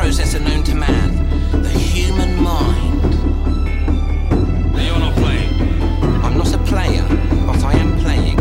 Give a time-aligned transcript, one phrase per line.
[0.00, 1.10] processor known to man,
[1.62, 3.02] the human mind.
[4.72, 5.52] Now you're not playing.
[6.24, 7.04] I'm not a player,
[7.46, 8.38] but I am playing.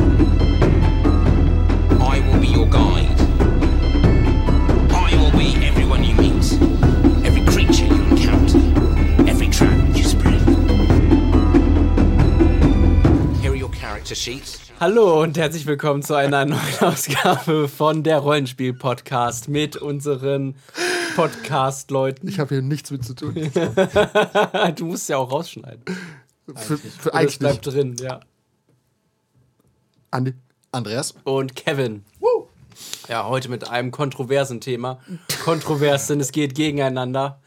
[2.00, 3.20] I will be your guide.
[5.06, 6.48] I will be everyone you meet,
[7.28, 8.60] every creature you encounter,
[9.30, 10.40] every trap you spread.
[13.42, 14.72] Here are your character sheets.
[14.80, 20.56] Hallo und herzlich willkommen zu einer neuen Ausgabe von der Rollenspiel-Podcast mit unseren
[21.20, 22.30] Podcast-Leuten.
[22.30, 23.36] Ich habe hier nichts mit zu tun.
[24.76, 25.84] Du musst ja auch rausschneiden.
[26.56, 28.22] Für, für eigentlich bleibt drin, ja.
[30.12, 30.34] Andi.
[30.72, 31.16] Andreas.
[31.26, 32.06] Und Kevin.
[33.10, 35.02] Ja, heute mit einem kontroversen Thema.
[35.44, 37.42] Kontrovers, denn es geht gegeneinander.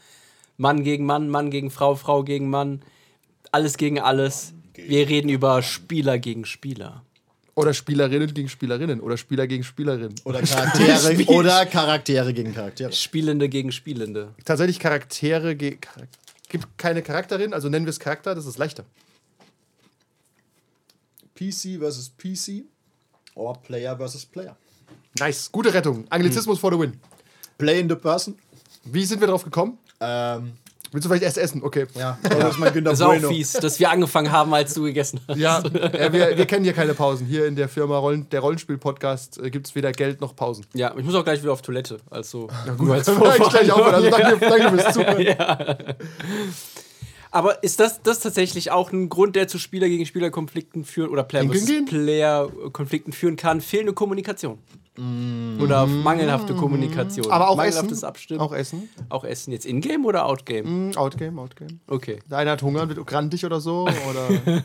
[0.57, 2.83] Mann gegen Mann, Mann gegen Frau, Frau gegen Mann.
[3.51, 4.53] Alles gegen alles.
[4.75, 7.03] Wir reden über Spieler gegen Spieler.
[7.55, 8.99] Oder Spielerinnen gegen Spielerinnen.
[8.99, 10.15] Oder Spieler gegen Spielerinnen.
[10.23, 12.91] Oder Charaktere, oder Charaktere gegen Charaktere.
[12.91, 14.33] Spielende gegen Spielende.
[14.43, 15.79] Tatsächlich Charaktere gegen.
[16.49, 18.85] Gibt keine Charakterin, also nennen wir es Charakter, das ist leichter.
[21.35, 22.65] PC versus PC.
[23.35, 24.55] Or Player versus Player.
[25.19, 26.05] Nice, gute Rettung.
[26.09, 26.99] Anglizismus for the win.
[27.57, 28.37] Play in the person.
[28.83, 29.77] Wie sind wir drauf gekommen?
[29.99, 30.53] Ähm,
[30.93, 31.63] Willst du vielleicht erst essen?
[31.63, 31.87] Okay.
[31.95, 33.29] ja, das ist mein Das ist auch Bueno.
[33.29, 35.37] fies, dass wir angefangen haben, als du gegessen hast.
[35.37, 37.25] Ja, äh, wir, wir kennen hier keine Pausen.
[37.25, 40.65] Hier in der Firma Rollen, der Rollenspiel-Podcast äh, gibt es weder Geld noch Pausen.
[40.73, 41.97] Ja, ich muss auch gleich wieder auf Toilette.
[42.11, 43.95] Also, Gut, nur als eigentlich gleich aufhören.
[43.95, 45.95] Also danke, danke fürs Zuhören.
[47.31, 51.09] Aber ist das, das tatsächlich auch ein Grund, der zu Spieler gegen Spieler Konflikten führen
[51.09, 51.49] oder Player?
[51.87, 53.59] Player Konflikten führen kann?
[53.61, 54.59] Fehlende Kommunikation.
[54.97, 57.27] Oder mangelhafte Kommunikation.
[57.27, 57.31] Mm.
[57.31, 58.05] Aber auch mangelhaftes Essen.
[58.05, 58.39] Abstimmen.
[58.39, 58.89] Auch Essen.
[59.09, 60.65] Auch Essen jetzt in-game oder out-game?
[60.65, 61.79] Hm, Outgame, Outgame.
[61.87, 62.19] Okay.
[62.29, 63.87] Der eine hat Hunger und wird grantig oder so.
[64.09, 64.61] Oder,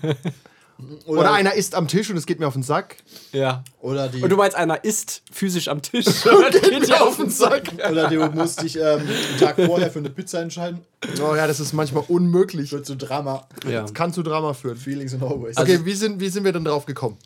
[1.06, 2.98] oder einer isst am Tisch und es geht mir auf den Sack.
[3.32, 3.64] Ja.
[3.80, 7.30] Oder, die, Und du meinst, einer ist physisch am Tisch und geht dir auf den
[7.30, 7.72] Sack.
[7.90, 10.80] oder du musst dich ähm, einen Tag vorher für eine Pizza entscheiden.
[11.20, 12.70] Oh ja, das ist manchmal unmöglich.
[12.70, 13.48] Wird zu Drama.
[13.68, 13.82] Ja.
[13.82, 14.76] Das kann zu Drama führen.
[14.76, 15.56] Feelings and always.
[15.56, 17.16] Okay, wie, sind, wie sind wir denn drauf gekommen?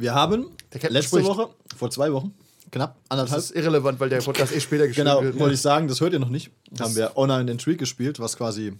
[0.00, 1.26] Wir haben letzte spricht.
[1.26, 2.34] Woche, vor zwei Wochen,
[2.70, 5.38] knapp Das anderthalb, ist irrelevant, weil der Podcast eh später geschrieben Genau, wird.
[5.38, 6.50] wollte ich sagen, das hört ihr noch nicht.
[6.80, 8.74] haben wir online Intrigue gespielt, was quasi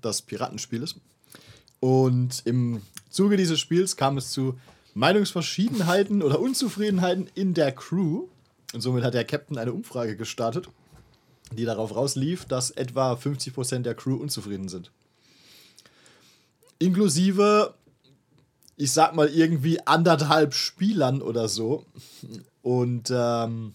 [0.00, 0.96] das Piratenspiel ist.
[1.80, 4.58] Und im Zuge dieses Spiels kam es zu
[4.94, 8.26] Meinungsverschiedenheiten oder Unzufriedenheiten in der Crew.
[8.72, 10.68] Und somit hat der Captain eine Umfrage gestartet,
[11.52, 14.90] die darauf rauslief, dass etwa 50% der Crew unzufrieden sind.
[16.78, 17.74] Inklusive,
[18.76, 21.84] ich sag mal, irgendwie anderthalb Spielern oder so.
[22.62, 23.74] Und ähm,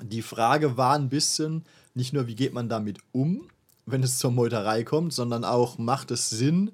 [0.00, 3.48] die Frage war ein bisschen, nicht nur, wie geht man damit um,
[3.86, 6.72] wenn es zur Meuterei kommt, sondern auch, macht es Sinn?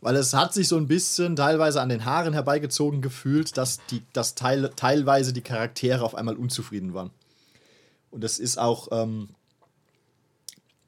[0.00, 4.02] Weil es hat sich so ein bisschen teilweise an den Haaren herbeigezogen gefühlt, dass, die,
[4.12, 7.10] dass teil, teilweise die Charaktere auf einmal unzufrieden waren.
[8.12, 9.30] Und das ist auch, ähm,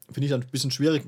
[0.06, 1.03] finde ich, dann ein bisschen schwierig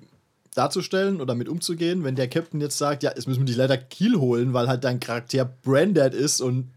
[0.55, 3.77] darzustellen oder mit umzugehen, wenn der Captain jetzt sagt, ja, jetzt müssen wir dich leider
[3.79, 6.71] Kiel holen, weil halt dein Charakter branded ist und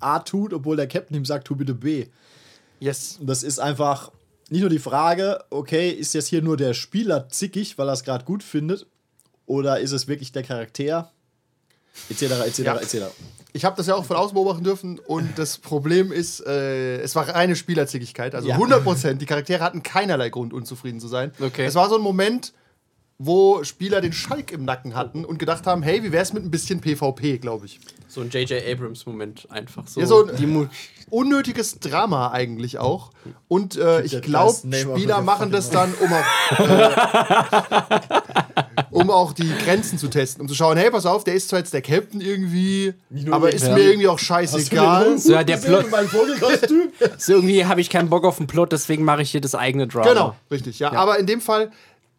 [0.00, 2.06] A tut, obwohl der Captain ihm sagt, tu bitte B.
[2.80, 3.16] Yes.
[3.20, 4.10] Und das ist einfach
[4.50, 8.04] nicht nur die Frage, okay, ist jetzt hier nur der Spieler zickig, weil er es
[8.04, 8.86] gerade gut findet,
[9.46, 11.10] oder ist es wirklich der Charakter?
[12.10, 12.76] Etc., etc., Ja.
[12.76, 12.96] etc.
[13.54, 17.14] Ich habe das ja auch von außen beobachten dürfen und das Problem ist, äh, es
[17.14, 18.34] war reine Spielerzickigkeit.
[18.34, 18.56] Also Ja.
[18.56, 19.20] 100%.
[19.20, 21.32] Die Charaktere hatten keinerlei Grund, unzufrieden zu sein.
[21.40, 21.64] Okay.
[21.66, 22.52] Es war so ein Moment,
[23.18, 26.50] wo Spieler den Schalk im Nacken hatten und gedacht haben, hey, wie wär's mit ein
[26.50, 27.78] bisschen PvP, glaube ich.
[28.08, 28.62] So ein J.J.
[28.68, 29.86] Abrams-Moment einfach.
[29.86, 30.70] So, Ja, so ein-
[31.10, 33.10] Unnötiges Drama eigentlich auch.
[33.46, 37.90] Und äh, ich glaube, Spieler machen das dann, um auch, äh,
[38.90, 40.40] um auch die Grenzen zu testen.
[40.42, 42.94] Um zu schauen, hey, pass auf, der ist zwar jetzt der Captain irgendwie,
[43.30, 43.74] aber ist Ja.
[43.74, 45.18] mir irgendwie auch scheißegal.
[45.18, 45.86] So, ja, der Plot-
[47.18, 49.86] so irgendwie habe ich keinen Bock auf den Plot, deswegen mache ich hier das eigene
[49.88, 50.08] Drama.
[50.08, 50.92] Genau, richtig, ja.
[50.92, 51.70] Aber in dem Fall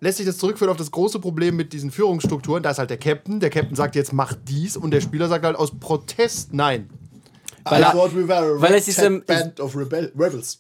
[0.03, 2.61] lässt sich das zurückführen auf das große Problem mit diesen Führungsstrukturen.
[2.61, 3.39] Da ist halt der Captain.
[3.39, 4.77] Der Captain sagt jetzt, mach dies.
[4.77, 6.89] Und der Spieler sagt halt aus Protest nein.
[7.63, 10.59] Weil I er- thought we were a weil es ist im- band of rebel Rebels.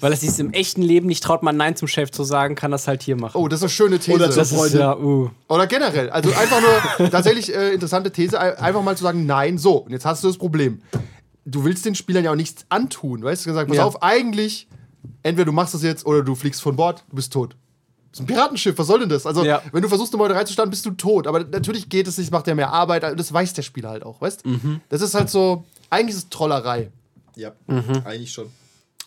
[0.00, 2.70] Weil es sich im echten Leben nicht traut, man Nein zum Chef zu sagen, kann
[2.70, 3.36] das halt hier machen.
[3.36, 4.14] Oh, das ist eine schöne These.
[4.16, 5.28] Oder das ist ja, uh.
[5.48, 6.08] Oder generell.
[6.10, 6.60] Also einfach
[6.98, 10.24] nur tatsächlich äh, interessante These, ein- einfach mal zu sagen, nein, so, und jetzt hast
[10.24, 10.80] du das Problem.
[11.44, 13.50] Du willst den Spielern ja auch nichts antun, weißt du?
[13.50, 13.84] Gesagt, pass Ja.
[13.84, 14.68] auf, eigentlich,
[15.22, 17.56] entweder du machst das jetzt oder du fliegst von Bord, du bist tot.
[18.18, 19.26] Ist ein Piratenschiff, was soll denn das?
[19.26, 19.62] Also, Ja.
[19.72, 21.26] wenn du versuchst, eine Meuterei zu starten, bist du tot.
[21.26, 23.04] Aber natürlich geht es nicht, macht ja mehr Arbeit.
[23.04, 24.80] also Das weiß der Spieler halt auch, weißt Mhm.
[24.88, 26.90] Das ist halt so, eigentlich ist es Trollerei.
[27.36, 28.02] Ja, Mhm.
[28.04, 28.46] eigentlich schon.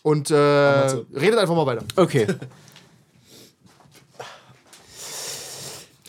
[0.02, 1.06] Und äh, so.
[1.14, 1.84] redet einfach mal weiter.
[1.96, 2.26] Okay.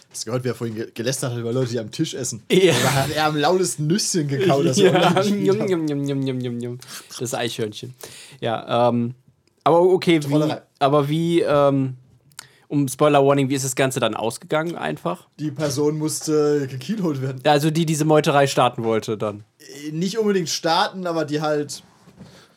[0.10, 2.44] Hast du gehört, wer vorhin ge- gelästert hat über Leute, die am Tisch essen?
[2.52, 2.74] Ja.
[2.84, 4.66] Da hat er am lautesten Nüsschen gekaut.
[4.66, 4.92] Das ja.
[7.20, 7.94] Das Eichhörnchen.
[8.40, 9.16] Ja, ähm,
[9.64, 10.62] Aber okay, wie, Trollerei.
[10.80, 11.96] aber wie, ähm,
[12.74, 15.28] um Spoiler Warning, wie ist das Ganze dann ausgegangen einfach?
[15.40, 17.42] Die Person musste gekielholt werden.
[17.46, 19.44] Ja, Also die diese Meuterei starten wollte dann.
[19.60, 21.84] Äh, Nicht unbedingt starten, aber die halt.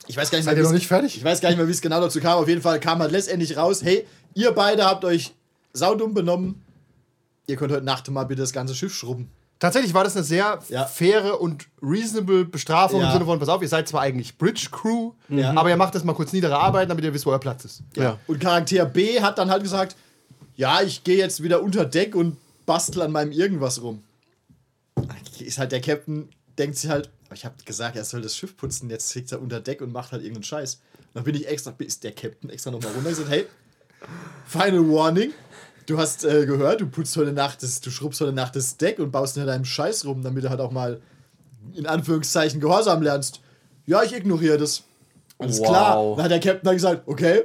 [0.08, 1.16] Ich weiß gar nicht Seid mehr, ihr noch nicht fertig?
[1.16, 2.38] Ich weiß gar nicht mehr, wie es genau dazu kam.
[2.38, 5.34] Auf jeden Fall kam halt letztendlich raus: hey, ihr beide habt euch
[5.72, 6.62] saudumm benommen.
[7.48, 9.30] Ihr könnt heute Nacht mal bitte das ganze Schiff schrubben.
[9.58, 10.84] Tatsächlich war das eine sehr Ja.
[10.84, 13.06] faire und reasonable Bestrafung Ja.
[13.06, 15.52] im Sinne von, pass auf, ihr seid zwar eigentlich Bridge Crew, Ja.
[15.56, 17.82] aber ihr macht das mal kurz niedere Arbeiten, damit ihr wisst, wo euer Platz ist.
[17.96, 18.18] Ja.
[18.26, 19.96] Und Charakter B hat dann halt gesagt:
[20.56, 24.02] Ja, ich gehe jetzt wieder unter Deck und bastel an meinem irgendwas rum.
[25.38, 28.88] Ist halt der Captain, denkt sich halt, ich habe gesagt, er soll das Schiff putzen,
[28.88, 30.80] jetzt liegt er unter Deck und macht halt irgendeinen Scheiß.
[31.14, 33.46] Dann bin ich extra, ist der Captain extra nochmal runter und gesagt, hey,
[34.46, 35.32] Final Warning,
[35.86, 38.98] du hast äh, gehört, du putzt heute Nacht, das, du schrubbst heute Nacht das Deck
[38.98, 41.00] und baust hinter deinem Scheiß rum, damit du halt auch mal
[41.74, 43.40] in Anführungszeichen Gehorsam lernst.
[43.86, 44.84] Ja, ich ignoriere das.
[45.38, 45.66] Alles Wow.
[45.68, 46.16] klar.
[46.16, 47.42] Dann hat der Captain dann gesagt, okay,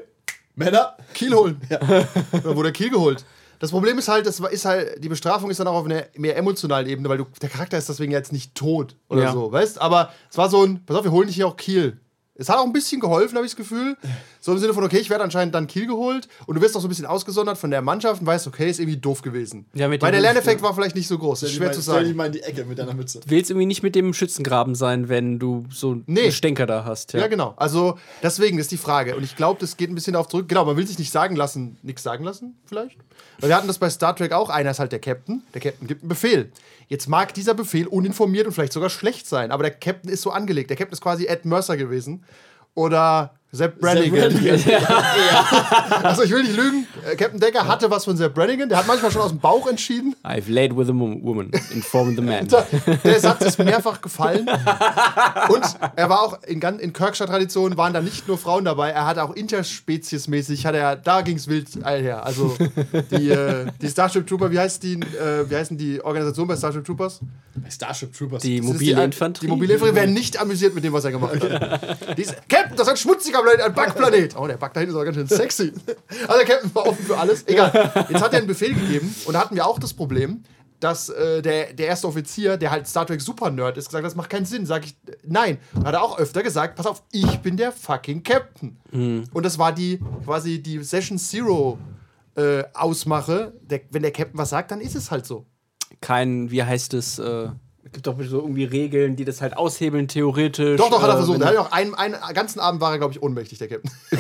[0.56, 1.62] Männer, Kiel holen.
[1.69, 3.25] Dann wurde Kiel geholt.
[3.59, 6.36] Das Problem ist halt, das ist halt, die Bestrafung ist dann auch auf einer mehr
[6.36, 9.31] emotionalen Ebene, weil du, der Charakter ist deswegen jetzt nicht tot oder Ja.
[9.33, 9.80] so, weißt?
[9.80, 12.00] Aber es war so ein, pass auf, wir holen dich hier auch Kiel.
[12.33, 13.98] Es hat auch ein bisschen geholfen, habe ich das Gefühl.
[14.43, 16.81] So im Sinne von, okay, ich werde anscheinend dann Kiel geholt und du wirst auch
[16.81, 19.67] so ein bisschen ausgesondert von der Mannschaft und weißt, okay, ist irgendwie doof gewesen.
[19.75, 22.05] Ja, mit weil der Lerneffekt war vielleicht nicht so groß, ist schwer zu Stell dich
[22.07, 22.17] sagen.
[22.17, 23.21] mal in die Ecke mit deiner Mütze.
[23.27, 26.23] Willst irgendwie nicht mit dem Schützengraben sein, wenn du so Nee.
[26.23, 27.13] einen Stänker da hast.
[27.13, 27.53] Ja, Ja, genau.
[27.55, 29.15] Also deswegen ist die Frage.
[29.15, 30.49] Und ich glaube, das geht ein bisschen darauf zurück.
[30.49, 32.97] Genau, man will sich nicht sagen lassen, nichts sagen lassen, vielleicht.
[33.39, 34.49] Weil wir hatten das bei Star Trek auch.
[34.49, 35.43] Einer ist halt der Captain.
[35.53, 36.51] Der Captain gibt einen Befehl.
[36.88, 40.31] Jetzt mag dieser Befehl uninformiert und vielleicht sogar schlecht sein, aber der Captain ist so
[40.31, 40.71] angelegt.
[40.71, 42.23] Der Captain ist quasi Ed Mercer gewesen.
[42.73, 44.33] Oder Sepp Brannigan.
[46.03, 46.88] Also ich will nicht lügen.
[47.06, 48.69] Äh, Captain Decker hatte was von Sepp Brannigan.
[48.69, 50.15] Der hat manchmal schon aus dem Bauch entschieden.
[50.24, 52.48] I've laid with a woman, inform the man.
[53.03, 54.50] Der Satz ist mehrfach gefallen.
[55.50, 55.63] Und
[55.95, 59.24] er war auch in, in Kirkscher Tradition waren da nicht nur Frauen dabei, er hatte
[59.24, 62.25] auch interspeziesmäßig, hat er, da ging es wild her.
[62.25, 62.56] Also
[63.12, 66.86] die, äh, die Starship Trooper, wie heißt die, äh, wie heißen die Organisation bei Starship
[66.86, 67.19] Troopers?
[67.69, 68.44] Starship Troopers.
[68.44, 69.48] Die mobile die, Infanterie.
[69.48, 71.81] Die mobile Infanterie werden nicht amüsiert mit dem, was er gemacht hat.
[72.50, 74.35] Captain, das ist ein schmutziger Planet, ein Backplanet.
[74.38, 75.73] Oh, der Back da hinten ist aber ganz schön sexy.
[76.27, 77.47] Also der Captain war offen für alles.
[77.47, 77.71] Egal.
[78.09, 80.43] Jetzt hat er einen Befehl gegeben und da hatten wir auch das Problem,
[80.79, 84.15] dass äh, der, der erste Offizier, der halt Star Trek Super Nerd ist, gesagt das
[84.15, 84.65] macht keinen Sinn.
[84.65, 85.59] Sag ich, nein.
[85.73, 88.77] Und hat er auch öfter gesagt, pass auf, ich bin der fucking Captain.
[88.91, 91.77] Und das war die quasi die Session Zero
[92.35, 93.53] äh, Ausmache.
[93.61, 95.45] Der, wenn der Captain was sagt, dann ist es halt so.
[95.99, 97.53] Kein, wie heißt es, äh, es
[97.91, 100.77] gibt doch so irgendwie Regeln, die das halt aushebeln, theoretisch.
[100.77, 101.41] Doch, doch, hat er äh, versucht.
[101.41, 103.91] Er hat auch einen, einen ganzen Abend war er, glaube ich, ohnmächtig, der Captain.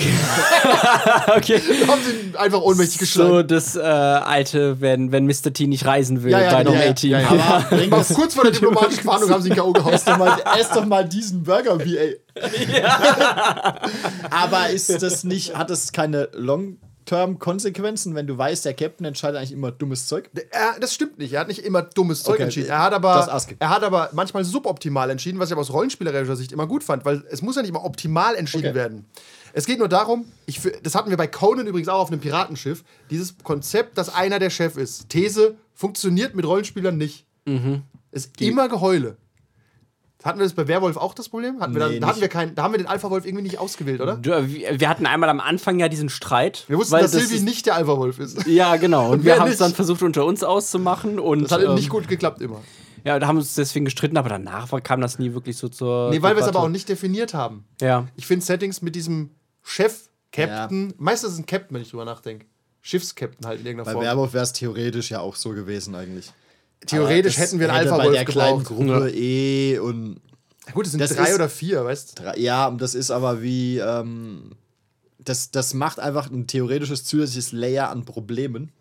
[1.37, 1.61] okay.
[1.87, 3.29] haben sie ihn einfach ohnmächtig geschlagen.
[3.29, 5.53] So das äh, alte, wenn, wenn Mr.
[5.53, 7.09] T nicht reisen will, Ja, ja, Dynamo genau, ja, 18.
[7.09, 7.65] ja, ja.
[7.69, 9.71] Aber Mal kurz vor der diplomatischen Verhandlung haben sie ihn K.O.
[9.71, 9.93] gehauen.
[9.93, 12.15] ess doch mal, ess doch mal diesen Burger, VA.
[14.29, 16.29] Aber ist das nicht, hat das keine
[17.11, 20.29] Long-Term-Konsequenzen, wenn du weißt, der Captain entscheidet eigentlich immer dummes Zeug?
[20.51, 21.33] Er, das stimmt nicht.
[21.33, 22.69] Er hat nicht immer dummes Zeug Okay, entschieden.
[22.69, 26.51] Er hat, aber, er hat aber manchmal suboptimal entschieden, was ich aber aus rollenspielerischer Sicht
[26.51, 28.75] immer gut fand, weil es muss ja nicht immer optimal entschieden Okay.
[28.75, 29.05] werden.
[29.53, 32.83] Es geht nur darum, ich, das hatten wir bei Conan übrigens auch auf einem Piratenschiff,
[33.09, 35.09] dieses Konzept, dass einer der Chef ist.
[35.09, 37.25] These funktioniert mit Rollenspielern nicht.
[37.45, 37.83] Mhm.
[38.11, 39.17] Ist immer Geheule.
[40.23, 41.59] Hatten wir das bei Werwolf auch das Problem?
[41.59, 43.57] Hatten wir Nee, da, da, hatten wir keinen, da haben wir den Alpha-Wolf irgendwie nicht
[43.57, 44.17] ausgewählt, oder?
[44.17, 46.65] Du, Wir wir hatten einmal am Anfang ja diesen Streit.
[46.67, 48.45] Wir wussten, dass das Silvi nicht der Alpha-Wolf ist.
[48.45, 49.11] Ja, genau.
[49.11, 51.19] Und wer wir haben es dann versucht, unter uns auszumachen.
[51.19, 52.61] Und, Das hat ähm, nicht gut geklappt immer.
[53.03, 56.11] Ja, da haben wir uns deswegen gestritten, aber danach kam das nie wirklich so zur.
[56.11, 57.65] Nee, weil wir es aber auch nicht definiert haben.
[57.81, 58.07] Ja.
[58.15, 59.31] Ich finde Settings mit diesem
[59.63, 62.45] Chef, Captain, meistens ist es ein Captain, wenn ich drüber nachdenke.
[62.81, 64.03] Schiffskapitän halt in irgendeiner Bei Form.
[64.03, 66.31] Werwolf wäre es theoretisch ja auch so gewesen eigentlich.
[66.87, 68.77] Theoretisch hätten wir einen hätte Alpha-Wolf bei der kleinen gebraucht.
[68.77, 70.19] Gruppe eh und
[70.73, 72.23] Gut, es sind Das drei ist- oder vier, weißt du?
[72.23, 74.51] Drei- Ja, und das ist aber wie, ähm,
[75.19, 78.71] das, das macht einfach ein theoretisches zusätzliches Layer an Problemen,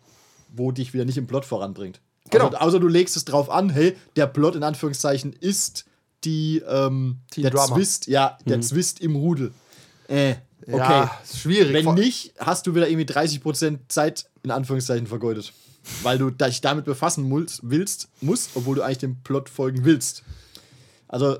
[0.53, 1.99] wo dich wieder nicht im Plot voranbringt.
[2.29, 2.47] Genau.
[2.47, 5.85] Außer, außer du legst es drauf an, hey, der Plot in Anführungszeichen ist
[6.23, 7.75] die, ähm, Teen der Drama.
[7.75, 9.51] Zwist, ja, der Zwist im Rudel.
[10.07, 10.35] Äh,
[10.67, 10.77] okay.
[10.77, 11.73] Ja, ist schwierig.
[11.73, 15.51] Wenn nicht, hast du wieder irgendwie 30% Zeit in Anführungszeichen vergeudet.
[16.03, 20.23] Weil du dich damit befassen mulst, willst, musst, obwohl du eigentlich dem Plot folgen willst.
[21.07, 21.37] Also,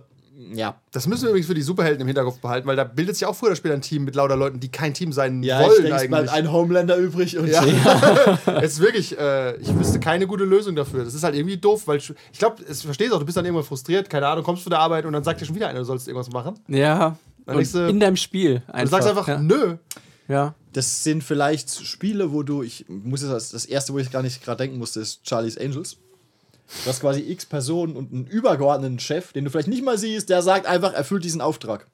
[0.53, 0.75] ja.
[0.91, 3.35] Das müssen wir übrigens für die Superhelden im Hinterkopf behalten, weil da bildet sich auch
[3.35, 5.83] früher oder später ein Team mit lauter Leuten, die kein Team sein Ja, ich wollen
[5.83, 6.31] denke, es bleibt eigentlich.
[6.31, 7.63] ein Homelander übrig und Ja.
[8.61, 11.05] es ist wirklich, äh, ich wüsste keine gute Lösung dafür.
[11.05, 13.37] Das ist halt irgendwie doof, weil ich, ich glaube, ich verstehe es auch, du bist
[13.37, 15.67] dann irgendwann frustriert, keine Ahnung, kommst von der Arbeit und dann sagt dir schon wieder
[15.67, 16.55] einer, du sollst irgendwas machen.
[16.67, 17.17] Ja.
[17.45, 18.63] Dann Und du- in deinem Spiel.
[18.67, 18.81] Einfach.
[18.83, 19.37] Du sagst einfach, ja.
[19.39, 19.75] nö.
[20.27, 20.55] ja.
[20.73, 24.43] Das sind vielleicht Spiele, wo du, ich muss jetzt, das erste, wo ich gar nicht
[24.43, 25.97] gerade denken musste, ist Charlie's Angels.
[26.83, 30.29] Du hast quasi x Personen und einen übergeordneten Chef, den du vielleicht nicht mal siehst,
[30.29, 31.87] der sagt einfach, erfüllt diesen Auftrag.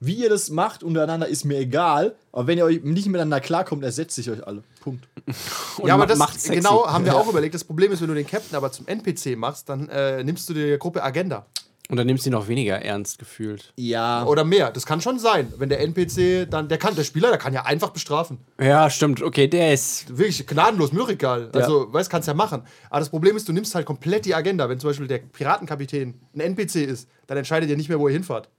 [0.00, 2.14] Wie ihr das macht untereinander, ist mir egal.
[2.30, 4.62] Aber wenn ihr euch nicht miteinander klarkommt, ersetze ich euch alle.
[4.80, 5.08] Punkt.
[5.78, 6.60] Und ja, aber das macht's sexy.
[6.60, 7.54] genau haben wir auch überlegt.
[7.54, 10.54] Das Problem ist, wenn du den Captain aber zum NPC machst, dann äh, nimmst du
[10.54, 11.46] die Gruppe Agenda.
[11.90, 13.72] Und dann nimmst du ihn noch weniger ernst gefühlt.
[13.76, 14.26] Ja.
[14.26, 14.70] Oder mehr.
[14.70, 15.50] Das kann schon sein.
[15.56, 18.38] Wenn der NPC dann, der kann, der Spieler, der kann ja einfach bestrafen.
[18.60, 19.22] Ja, stimmt.
[19.22, 20.06] Okay, der ist.
[20.18, 21.48] Wirklich gnadenlos, mir doch egal.
[21.54, 22.62] Also, weißt, kannst ja machen.
[22.90, 24.68] Aber das Problem ist, du nimmst halt komplett die Agenda.
[24.68, 28.12] Wenn zum Beispiel der Piratenkapitän ein NPC ist, dann entscheidet ihr nicht mehr, wo ihr
[28.12, 28.50] hinfahrt.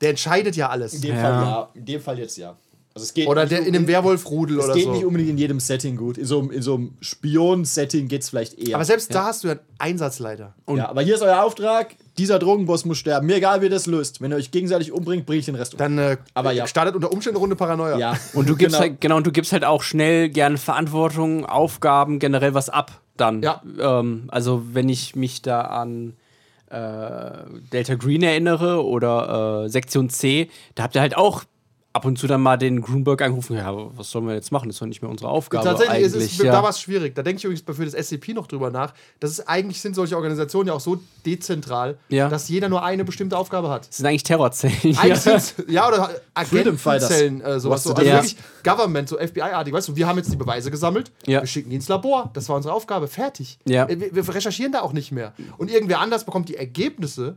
[0.00, 0.94] Der entscheidet ja alles.
[0.94, 1.20] In dem Ja.
[1.22, 1.68] Fall ja.
[1.74, 2.56] In dem Fall jetzt ja.
[2.94, 4.92] Also es geht Oder der in einem unbedingt- Werwolf-Rudel Es oder geht so.
[4.92, 6.16] nicht unbedingt in jedem Setting gut.
[6.16, 8.76] In so, einem- in so einem Spion-Setting geht es vielleicht eher.
[8.76, 10.54] Aber selbst da hast du ja einen Einsatzleiter.
[10.68, 13.26] ja, aber hier ist euer Auftrag: dieser Drogenboss muss sterben.
[13.26, 14.20] Mir egal, wie ihr das löst.
[14.20, 15.78] Wenn ihr euch gegenseitig umbringt, bringe ich den Rest um.
[15.78, 16.66] Dann äh, Aber ja.
[16.66, 17.98] startet unter Umständen eine Runde Paranoia.
[17.98, 18.14] Ja.
[18.34, 18.88] Und du gibst Genau.
[18.88, 23.42] halt, genau, und du gibst halt auch schnell gerne Verantwortung, Aufgaben, generell was ab dann.
[23.42, 23.62] Ja.
[23.78, 26.14] Ähm, also wenn ich mich da an
[26.70, 27.30] äh,
[27.72, 31.44] Delta Green erinnere oder äh, Sektion C, da habt ihr halt auch
[31.94, 34.68] ab und zu dann mal den Grunberg angerufen, ja, was sollen wir jetzt machen?
[34.68, 36.32] Das ist doch nicht mehr unsere Aufgabe Tatsächlich, es eigentlich.
[36.32, 36.50] ist, ja.
[36.50, 37.14] da war es schwierig.
[37.14, 38.92] Da denke ich übrigens für das SCP noch drüber nach.
[39.20, 42.28] Das ist eigentlich sind solche Organisationen ja auch so dezentral, Ja.
[42.28, 43.86] dass jeder nur eine bestimmte Aufgabe hat.
[43.88, 44.76] das sind eigentlich Terrorzellen.
[44.98, 46.10] Eigentlich ja, oder.
[46.34, 47.76] Agentenzellen, äh, sowas.
[47.76, 47.90] Was So.
[47.94, 49.72] Also dir- wirklich Government, so FBI-artig.
[49.72, 51.40] Weißt du, wir haben jetzt die Beweise gesammelt, Ja.
[51.42, 52.30] wir schicken die ins Labor.
[52.34, 53.06] Das war unsere Aufgabe.
[53.08, 53.58] Fertig.
[53.66, 53.86] Ja.
[53.88, 55.32] Äh, Wir, wir recherchieren da auch nicht mehr.
[55.58, 57.36] Und irgendwer anders bekommt die Ergebnisse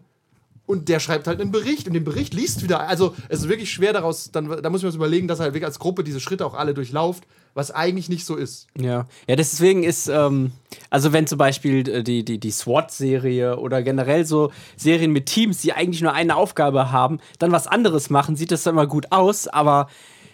[0.67, 2.81] und der schreibt halt einen Bericht und den Bericht liest wieder.
[2.87, 5.53] Also es ist wirklich schwer daraus, dann, da muss man uns überlegen, dass er halt
[5.53, 8.67] wirklich als Gruppe diese Schritte auch alle durchlauft, was eigentlich nicht so ist.
[8.77, 10.51] Ja, ja, deswegen ist, ähm,
[10.89, 15.61] also wenn zum Beispiel äh, die, die, die SWAT-Serie oder generell so Serien mit Teams,
[15.61, 19.11] die eigentlich nur eine Aufgabe haben, dann was anderes machen, sieht das dann immer gut
[19.11, 19.87] aus, aber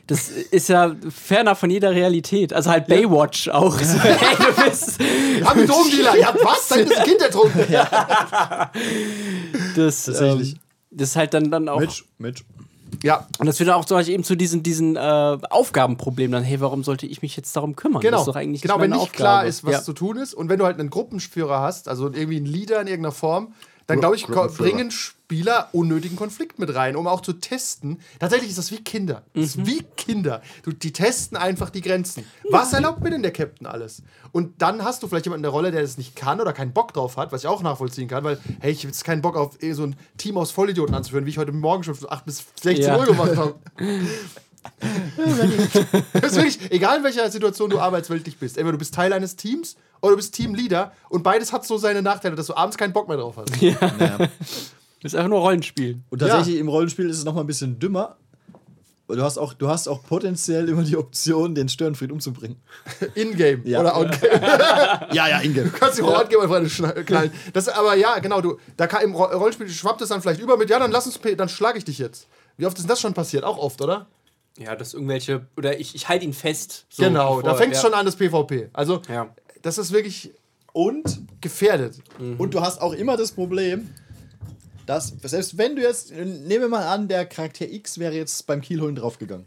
[0.08, 2.52] das ist ja ferner von jeder Realität.
[2.54, 3.80] Also halt Baywatch auch.
[3.80, 6.18] So, hey, du bist, Wir haben einen Drogendealer.
[6.18, 6.68] Ja, was?
[6.68, 7.66] Sein das Kind ertrunken.
[9.76, 10.54] das, Tatsächlich.
[10.54, 10.60] ähm,
[10.92, 11.80] das ist halt dann, dann auch.
[11.80, 12.44] Mitch, Mitch.
[13.02, 15.00] Ja, Und das führt auch zum Beispiel eben zu diesen, diesen äh,
[15.50, 16.32] Aufgabenproblemen.
[16.34, 18.02] Dann, hey, warum sollte ich mich jetzt darum kümmern?
[18.02, 19.18] Genau, Das ist doch eigentlich genau nicht wenn nicht Aufgabe.
[19.18, 19.82] klar ist, was ja.
[19.84, 22.88] zu tun ist und wenn du halt einen Gruppenführer hast, also irgendwie einen Leader in
[22.88, 23.54] irgendeiner Form,
[23.88, 28.00] dann glaube ich, bringen Spieler unnötigen Konflikt mit rein, um auch zu testen.
[28.20, 29.24] Tatsächlich ist das wie Kinder.
[29.34, 29.64] Das Mhm.
[29.64, 30.42] ist wie Kinder.
[30.64, 32.24] Du, die testen einfach die Grenzen.
[32.50, 34.04] Was erlaubt mir denn der Captain alles?
[34.32, 36.72] Und dann hast du vielleicht jemanden in der Rolle, der das nicht kann oder keinen
[36.74, 39.36] Bock drauf hat, was ich auch nachvollziehen kann, weil, hey, ich habe jetzt keinen Bock
[39.36, 42.26] auf eh so ein Team aus Vollidioten anzuführen, wie ich heute Morgen schon von 8
[42.26, 42.98] bis 16 Ja.
[43.00, 43.56] Uhr gemacht habe.
[46.14, 49.36] Das ist wirklich, egal in welcher Situation du arbeitsweltlich bist, entweder du bist Teil eines
[49.36, 52.94] Teams oder du bist Teamleader und beides hat so seine Nachteile, dass du abends keinen
[52.94, 53.52] Bock mehr drauf hast.
[55.02, 56.00] Das ist einfach nur Rollenspiel.
[56.10, 58.18] Und tatsächlich im Rollenspiel ist es noch mal ein bisschen dümmer.
[59.06, 62.56] Weil Du hast, auch, du hast auch potenziell immer die Option, den Störenfried umzubringen.
[63.16, 63.82] In-game Ja.
[63.82, 64.40] oder out-game.
[65.12, 65.64] Ja, ja, Inge.
[65.66, 67.32] Du kannst die Out-game einfach schna- knallen.
[67.52, 70.56] Das, aber ja, genau, du, da kann, im Ro- Rollenspiel schwappt es dann vielleicht über
[70.56, 72.28] mit, ja, dann lass uns, dann schlage ich dich jetzt.
[72.56, 73.44] Wie oft ist denn das schon passiert?
[73.44, 74.08] Auch oft, oder?
[74.58, 76.86] Ja, dass irgendwelche, oder ich, ich halte ihn fest.
[76.90, 77.90] so genau, da bevor- fängt es ja.
[77.90, 78.70] schon an, das PvP.
[78.74, 79.34] Also, Ja.
[79.64, 80.32] das ist wirklich
[80.74, 81.98] Und, gefährdet.
[82.38, 83.90] und du hast auch immer das Problem,
[84.86, 88.62] dass, selbst wenn du jetzt, nehmen wir mal an, der Charakter X wäre jetzt beim
[88.62, 89.46] Kielholen draufgegangen.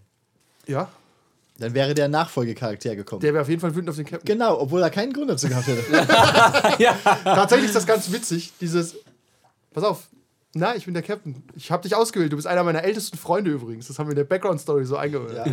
[0.66, 0.88] Ja,
[1.58, 3.20] Dann wäre der Nachfolgecharakter gekommen.
[3.20, 4.26] der wäre auf jeden Fall wütend auf den Captain.
[4.26, 5.84] genau, obwohl er keinen Grund dazu gehabt hätte.
[7.24, 8.96] Tatsächlich ist das ganz witzig, dieses.
[9.72, 10.04] Pass auf.
[10.58, 11.42] Na, ich bin der Captain.
[11.54, 12.32] Ich habe dich ausgewählt.
[12.32, 13.88] Du bist einer meiner ältesten Freunde übrigens.
[13.88, 15.46] Das haben wir in der Background-Story so eingehört.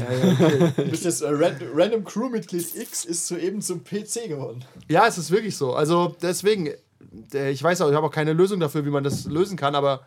[0.77, 4.63] Du bist jetzt äh, Ran Random Crewmitglied X ist soeben zum PC geworden.
[4.87, 5.73] Ja, es ist wirklich so.
[5.73, 6.69] Also deswegen,
[7.33, 9.75] äh, ich weiß auch, ich habe auch keine Lösung dafür, wie man das lösen kann,
[9.75, 10.05] aber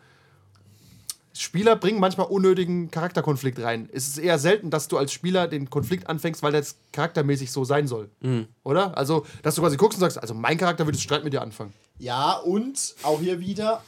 [1.33, 3.89] Spieler bringen manchmal unnötigen Charakterkonflikt rein.
[3.93, 7.63] Es ist eher selten, dass du als Spieler den Konflikt anfängst, weil das charaktermäßig so
[7.63, 8.09] sein soll.
[8.63, 8.97] Oder?
[8.97, 11.71] Also, dass du quasi guckst und sagst, also mein Charakter würde Streit mit dir anfangen.
[11.99, 13.83] Ja, und auch hier wieder,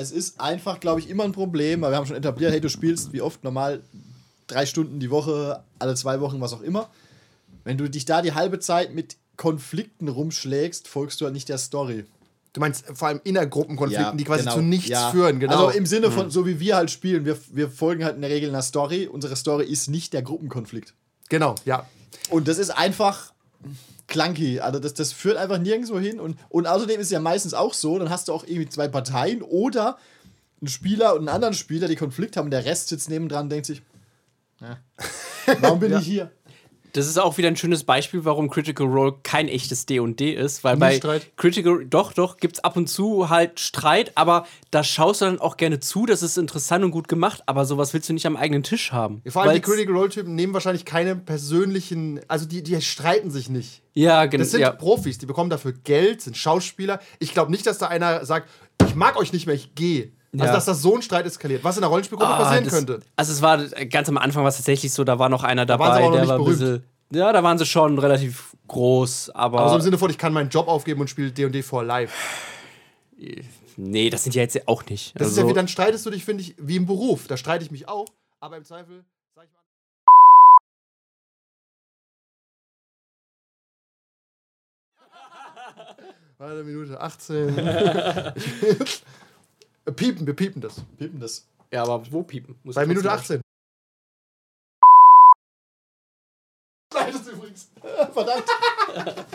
[0.00, 2.70] es ist einfach, glaube ich, immer ein Problem, weil wir haben schon etabliert, hey, du
[2.70, 3.82] spielst wie oft normal
[4.46, 6.88] drei Stunden die Woche, alle zwei Wochen, was auch immer.
[7.64, 11.58] Wenn du dich da die halbe Zeit mit Konflikten rumschlägst, folgst du halt nicht der
[11.58, 12.04] Story.
[12.52, 15.10] Du meinst vor allem Innergruppenkonflikten, die quasi zu nichts ja.
[15.10, 15.66] führen, genau.
[15.66, 18.30] Also im Sinne von, so wie wir halt spielen, wir, wir folgen halt in der
[18.30, 19.06] Regel einer Story.
[19.06, 20.94] Unsere Story ist nicht der Gruppenkonflikt.
[21.28, 21.86] genau, ja.
[22.28, 23.32] Und das ist einfach
[24.10, 24.60] clunky.
[24.60, 26.20] Also das, das führt einfach nirgendwo hin.
[26.20, 28.88] Und, und außerdem ist es ja meistens auch so, dann hast du auch irgendwie zwei
[28.88, 29.96] Parteien oder
[30.60, 32.50] einen Spieler und einen anderen Spieler, die Konflikt haben.
[32.50, 33.80] Der Rest sitzt nebendran und denkt sich,
[34.60, 34.78] ja,
[35.60, 36.30] warum bin ich hier?
[36.92, 40.76] Das ist auch wieder ein schönes Beispiel, warum Critical Role kein echtes D&D ist, weil
[40.76, 41.36] bei Streit.
[41.36, 45.56] Critical doch doch gibt's ab und zu halt Streit, aber da schaust du dann auch
[45.56, 48.62] gerne zu, das ist interessant und gut gemacht, aber sowas willst du nicht am eigenen
[48.62, 49.22] Tisch haben.
[49.26, 53.82] Vor allem die Critical Role-Typen nehmen wahrscheinlich keine persönlichen, also die, die streiten sich nicht.
[53.94, 54.42] Ja, genau.
[54.42, 54.70] Das sind Ja.
[54.72, 57.00] Profis, die bekommen dafür Geld, sind Schauspieler.
[57.18, 58.48] Ich glaube nicht, dass da einer sagt,
[58.86, 60.12] ich mag euch nicht mehr, ich gehe.
[60.32, 60.52] Also, Ja.
[60.52, 63.00] dass das so ein Streit eskaliert, was in der Rollenspielgruppe passieren das, könnte.
[63.16, 66.02] Also es war ganz am Anfang war es tatsächlich so, da war noch einer dabei,
[66.02, 66.84] noch der war ein bisschen.
[67.12, 69.58] Ja, da waren sie schon relativ groß, aber.
[69.60, 72.14] Aber so im Sinne von, ich kann meinen Job aufgeben und spiele D&D for life.
[73.76, 75.14] nee, das sind ja jetzt auch nicht.
[75.16, 77.26] Das also, ist ja wie, dann streitest du dich, finde ich, wie im Beruf.
[77.26, 78.06] Da streite ich mich auch,
[78.38, 79.58] aber im Zweifel, sag ich mal.
[86.38, 87.56] Warte, Minute 18.
[89.92, 90.82] piepen, wir piepen das.
[90.98, 91.48] Pippen das.
[91.72, 92.58] ja, aber wo piepen?
[92.64, 93.42] Muss Bei Minute trotzdem- 18.
[96.94, 97.70] Nein, das ist übrigens.
[98.12, 98.44] Verdammt.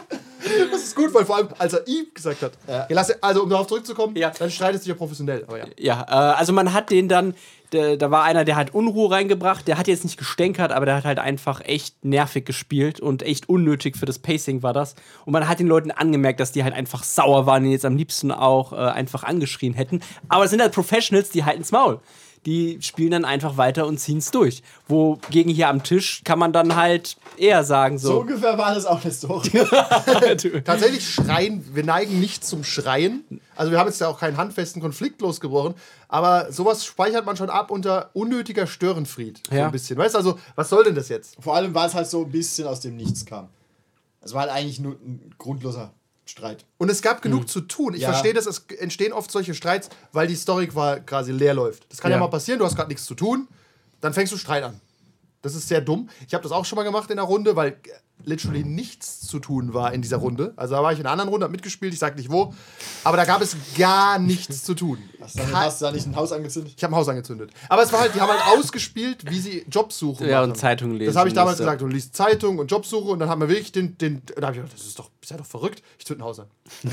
[0.86, 2.52] Das ist gut, weil vor allem, als er I gesagt hat.
[2.68, 2.74] Ja.
[2.76, 4.30] Ja, lass, also, um darauf zurückzukommen, Ja.
[4.38, 5.44] dann streitest du dich ja professionell.
[5.48, 5.66] Aber ja.
[5.80, 7.34] Ja, äh, also man hat den dann,
[7.72, 10.98] der, da war einer, der hat Unruhe reingebracht, der hat jetzt nicht gestänkert, aber der
[10.98, 14.94] hat halt einfach echt nervig gespielt und echt unnötig für das Pacing war das.
[15.26, 17.98] Und man hat den Leuten angemerkt, dass die halt einfach sauer waren und jetzt am
[17.98, 20.02] liebsten auch äh, einfach angeschrien hätten.
[20.30, 22.00] Aber es sind halt Professionals, die halten's Maul.
[22.46, 24.62] Die spielen dann einfach weiter und ziehen's durch.
[24.88, 28.20] Wogegen hier am Tisch kann man dann halt eher sagen So so.
[28.22, 29.50] ungefähr war das auch eine Story.
[30.64, 33.24] Tatsächlich schreien, wir neigen nicht zum Schreien.
[33.56, 35.74] Also wir haben jetzt ja auch keinen handfesten Konflikt losgebrochen,
[36.08, 39.42] aber sowas speichert man schon ab unter unnötiger Störenfried.
[39.50, 39.66] So Ja.
[39.66, 39.98] ein bisschen.
[39.98, 41.38] Weißt du, also, was soll denn das jetzt?
[41.42, 43.50] Vor allem, weil es halt so ein bisschen aus dem Nichts kam.
[44.22, 45.94] Es war halt eigentlich nur ein grundloser
[46.26, 46.66] Streit.
[46.78, 47.94] Und es gab genug zu tun.
[47.94, 48.10] Ich Ja.
[48.10, 51.86] verstehe das, es entstehen oft solche Streits, weil die Story qua- quasi leer läuft.
[51.92, 52.22] Das kann ja, Ja.
[52.24, 53.48] mal passieren, du hast gerade nichts zu tun,
[54.02, 54.80] dann fängst du Streit an.
[55.42, 56.10] Das ist sehr dumm.
[56.28, 57.76] Ich habe das auch schon mal gemacht in der Runde, weil äh,
[58.24, 60.54] literally nichts zu tun war in dieser Runde.
[60.56, 62.54] Also da war ich in einer anderen Runde, hab mitgespielt, ich sag nicht wo.
[63.04, 64.98] Aber da gab es gar nichts zu tun.
[65.22, 66.74] Hast du, dann, hast du da nicht ein Haus angezündet?
[66.76, 67.52] Ich habe ein Haus angezündet.
[67.70, 70.52] Aber es war halt, die haben halt ausgespielt, wie sie Jobsuche Ja, machen.
[70.52, 71.14] und Zeitungen lesen.
[71.14, 71.66] Das habe ich damals ja.
[71.66, 71.82] gesagt.
[71.82, 73.98] Du liest Zeitung und Jobsuche und dann haben wir wirklich den.
[73.98, 75.84] den da habe ich gedacht, das ist doch, ist ja doch verrückt.
[76.00, 76.48] Ich zünde ein Haus an.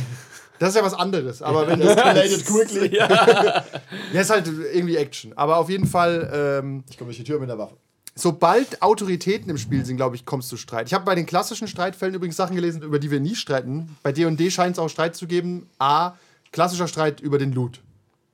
[0.59, 1.43] Das ist ja was anderes.
[1.43, 1.97] Aber wenn das.
[1.97, 2.97] Escalated quickly.
[4.12, 5.33] Ja, ist halt irgendwie Action.
[5.37, 7.75] Aber auf jeden Fall, ähm, Ich komme durch die Tür mit der Waffe.
[8.14, 10.87] Sobald Autoritäten im Spiel sind, glaube ich, kommst du Streit.
[10.87, 13.96] Ich habe bei den klassischen Streitfällen übrigens Sachen gelesen, über die wir nie streiten.
[14.03, 15.68] Bei D&D scheint es auch Streit zu geben.
[15.79, 16.12] A,
[16.53, 17.81] klassischer Streit über den Loot.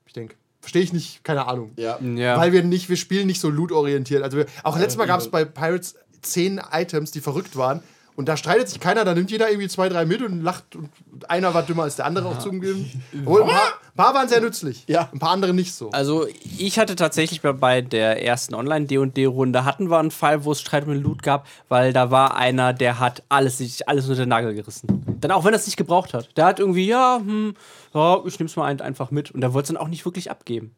[0.07, 0.35] Ich denke.
[0.61, 1.73] Verstehe ich nicht, keine Ahnung.
[1.77, 1.99] Ja.
[2.01, 2.37] Ja.
[2.37, 4.23] Weil wir nicht, wir spielen nicht so loot-orientiert.
[4.23, 7.83] Also wir, auch letztes Mal gab es bei Pirates zehn Items, die verrückt waren.
[8.19, 10.75] Und da streitet sich keiner, da nimmt jeder irgendwie zwei, drei mit und lacht.
[10.75, 10.91] Und
[11.29, 12.91] einer war dümmer als der andere auch zugegeben.
[13.25, 14.83] Obwohl, ein paar, ein paar waren sehr nützlich.
[14.89, 15.09] Ja.
[15.13, 15.91] Ein paar andere nicht so.
[15.91, 16.27] Also
[16.59, 21.01] ich hatte tatsächlich bei, der ersten Online-D&D-Runde hatten wir einen Fall, wo es Streit den
[21.01, 25.05] Loot gab, weil da war einer, der hat alles, sich alles unter den Nagel gerissen.
[25.21, 26.37] Dann auch wenn er es nicht gebraucht hat.
[26.37, 27.55] Der hat irgendwie, ja, hm,
[27.95, 29.31] ja ich nehm's mal ein, einfach mit.
[29.31, 30.75] Und der wollte es dann auch nicht wirklich abgeben.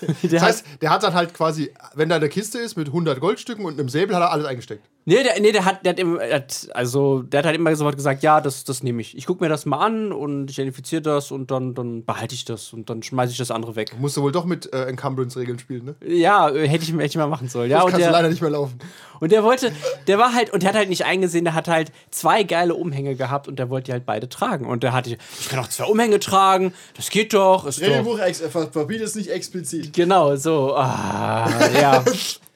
[0.00, 2.86] der Das hat, heißt, der hat dann halt quasi, wenn da eine Kiste ist mit
[2.86, 4.88] 100 Goldstücken und einem Säbel, hat er alles eingesteckt.
[5.08, 7.96] Nee, der, nee, der hat, der hat, immer, hat, also, der hat halt immer sofort
[7.96, 9.16] gesagt, ja, das, das nehme ich.
[9.16, 12.44] Ich gucke mir das mal an und ich identifiziere das und dann, dann behalte ich
[12.44, 13.96] das und dann schmeiße ich das andere weg.
[13.98, 15.94] Musst du wohl doch mit äh, Encumbrance-Regeln spielen, ne?
[16.06, 17.70] Ja, äh, hätte ich, hätte ich mal machen sollen.
[17.70, 18.78] Ja, das und kannst du der, leider nicht mehr laufen.
[19.20, 19.72] Und der wollte,
[20.06, 23.16] der war halt, und der hat halt nicht eingesehen, der hat halt zwei geile Umhänge
[23.16, 24.66] gehabt und der wollte die halt beide tragen.
[24.66, 27.80] Und der hatte, ich kann auch zwei Umhänge tragen, das geht doch, ist.
[27.80, 29.92] Regelbuch äh, ver verbietet es nicht explizit.
[29.92, 31.48] Genau, so, ah,
[31.80, 32.04] ja.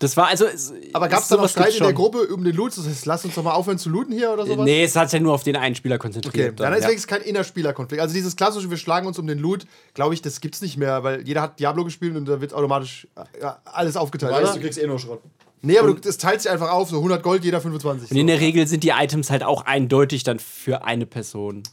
[0.00, 0.44] Das war also.
[0.46, 1.92] es- Aber gab es da noch Streit in der.
[1.92, 2.76] Gruppe um den Loot?
[2.76, 4.64] Das heißt, lass uns doch mal aufhören zu looten hier oder sowas?
[4.64, 6.60] Nee, es hat sich ja nur auf den einen Spieler Okay, konzentriert.
[6.60, 6.88] dann ist ja.
[6.88, 8.00] wenigstens kein Innerspielerkonflikt.
[8.00, 11.02] Also dieses klassische, wir schlagen uns um den Loot, glaube ich, das gibt's nicht mehr,
[11.02, 13.08] weil jeder hat Diablo gespielt und da wird automatisch
[13.40, 14.32] äh, alles aufgeteilt.
[14.32, 15.20] Weißt du, kriegst eh nur Schrott.
[15.60, 18.12] Nee, aber du, das teilt sich einfach auf, so 100 Gold, jeder 25.
[18.12, 18.26] Und in so.
[18.28, 21.64] der Regel sind die Items halt auch eindeutig dann für eine Person.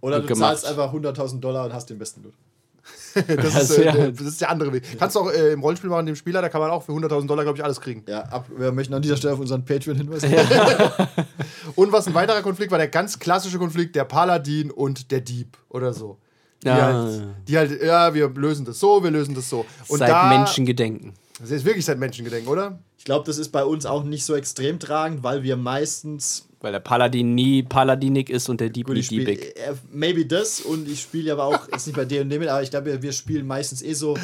[0.00, 0.58] Oder du gemacht.
[0.58, 2.34] zahlst einfach 100.000 Dollar und hast den besten Loot.
[3.14, 3.92] Das, ist, Also, äh, ja.
[3.92, 4.84] der, das ist der andere Weg.
[4.98, 7.26] Kannst du auch äh, im Rollenspiel machen, dem Spieler, da kann man auch für 100.000
[7.26, 8.04] Dollar, glaube ich, alles kriegen.
[8.08, 10.32] Ja, ab, wir möchten an dieser Stelle auf unseren Patreon hinweisen.
[11.76, 15.56] Und was ein weiterer Konflikt war, der ganz klassische Konflikt, der Paladin und der Dieb
[15.68, 16.18] oder so.
[16.62, 16.92] Die, Ja.
[16.92, 19.64] halt, die halt, ja, wir lösen das so, wir lösen das so.
[19.86, 21.12] Und Seit da, Menschengedenken.
[21.40, 22.80] Das ist wirklich seit Menschengedenken, oder?
[22.98, 26.72] Ich glaube, das ist bei uns auch nicht so extrem tragend, weil wir meistens Weil
[26.72, 29.56] der Paladin nie paladinig ist und der Dieb Gut, nie ich spiele diebig.
[29.56, 32.70] äh, maybe das und ich spiele aber auch jetzt nicht bei D&D mit, aber ich
[32.70, 34.16] glaube, wir spielen meistens eh so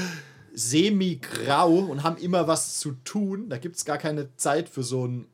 [0.52, 3.48] semi-grau und haben immer was zu tun.
[3.48, 5.26] Da gibt es gar keine Zeit für so einen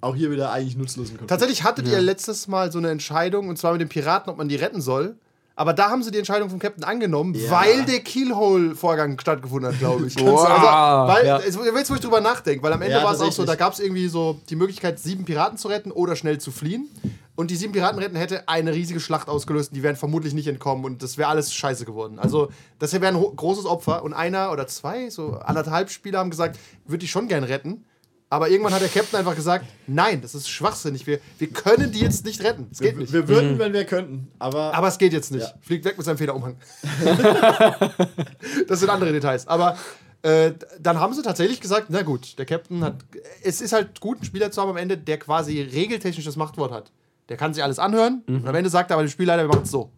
[0.00, 1.28] auch hier wieder eigentlich nutzlosen Konflikt.
[1.28, 4.48] Tatsächlich hattet ihr letztes Mal so eine Entscheidung, und zwar mit den Piraten, ob man
[4.48, 5.16] die retten soll.
[5.60, 7.50] Aber da haben sie die Entscheidung vom Captain angenommen, Ja.
[7.50, 10.16] weil der Keelhole-Vorgang stattgefunden hat, glaube ich.
[10.24, 10.42] Wow.
[10.48, 11.38] also, weil, Ja.
[11.40, 13.74] jetzt, wo ich drüber nachdenke, weil am Ende Ja, war es auch so, da gab
[13.74, 16.88] es irgendwie so die Möglichkeit, sieben Piraten zu retten oder schnell zu fliehen.
[17.36, 20.86] Und die sieben Piraten retten hätte eine riesige Schlacht ausgelöst, die wären vermutlich nicht entkommen
[20.86, 22.18] und das wäre alles scheiße geworden.
[22.18, 26.58] Also, das wäre ein großes Opfer und einer oder zwei, so anderthalb Spieler haben gesagt,
[26.86, 27.84] würde ich schon gern retten.
[28.32, 31.04] Aber irgendwann hat der Captain einfach gesagt, nein, das ist schwachsinnig.
[31.04, 32.68] Wir, wir können die jetzt nicht retten.
[32.70, 33.12] Es geht nicht.
[33.12, 35.42] Wir würden, wenn wir könnten, aber, Aber es geht jetzt nicht.
[35.42, 35.52] Ja.
[35.60, 36.56] Fliegt weg mit seinem Federumhang.
[38.68, 39.48] das sind andere Details.
[39.48, 39.76] Aber
[40.22, 43.04] äh, dann haben sie tatsächlich gesagt, na gut, der Captain hat.
[43.42, 46.70] Es ist halt gut, einen Spieler zu haben am Ende, der quasi regeltechnisch das Machtwort
[46.70, 46.92] hat.
[47.30, 49.62] Der kann sich alles anhören und am Ende sagt er aber dem Spielleiter, wir machen
[49.64, 49.90] es so.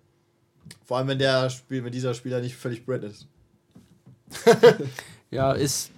[0.86, 3.26] vor allem wenn der Spiel, wenn dieser Spieler nicht völlig brand ist.
[5.30, 5.90] Ja, ist.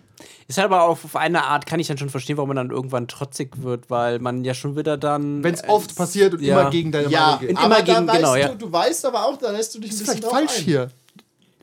[0.48, 2.70] Ist halt aber auch auf eine Art, kann ich dann schon verstehen, warum man dann
[2.70, 5.42] irgendwann trotzig wird, weil man ja schon wieder dann.
[5.42, 6.61] Wenn es oft passiert und ja.
[6.61, 7.57] immer gegen deine Ja, Meinung geht.
[7.57, 8.48] aber immer da gegen- weißt genau, du, ja.
[8.55, 10.59] du weißt aber auch, da lässt du dich ein Das ist bisschen vielleicht drauf falsch
[10.59, 10.64] ein.
[10.64, 10.90] hier.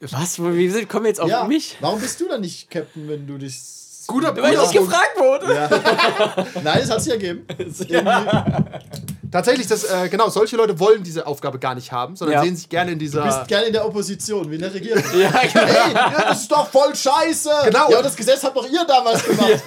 [0.09, 0.39] Was?
[0.43, 1.77] Wie sind, kommen wir jetzt auf Ja, mich?
[1.79, 3.59] warum bist du dann nicht Captain, wenn du dich.
[4.07, 5.45] Guter Weil ich gefragt wurde.
[6.63, 7.45] Nein, es hat sich ergeben.
[9.31, 12.43] Tatsächlich, das, äh, genau, solche Leute wollen diese Aufgabe gar nicht haben, sondern Ja.
[12.43, 13.21] sehen sich gerne in dieser.
[13.21, 15.01] Du bist gerne in der Opposition, wie in der Regierung.
[15.13, 15.65] Ja, genau.
[15.65, 17.49] Hey, ja, das ist doch voll scheiße!
[17.65, 17.89] Genau.
[17.91, 19.63] Ja, das Gesetz habt doch ihr damals gemacht.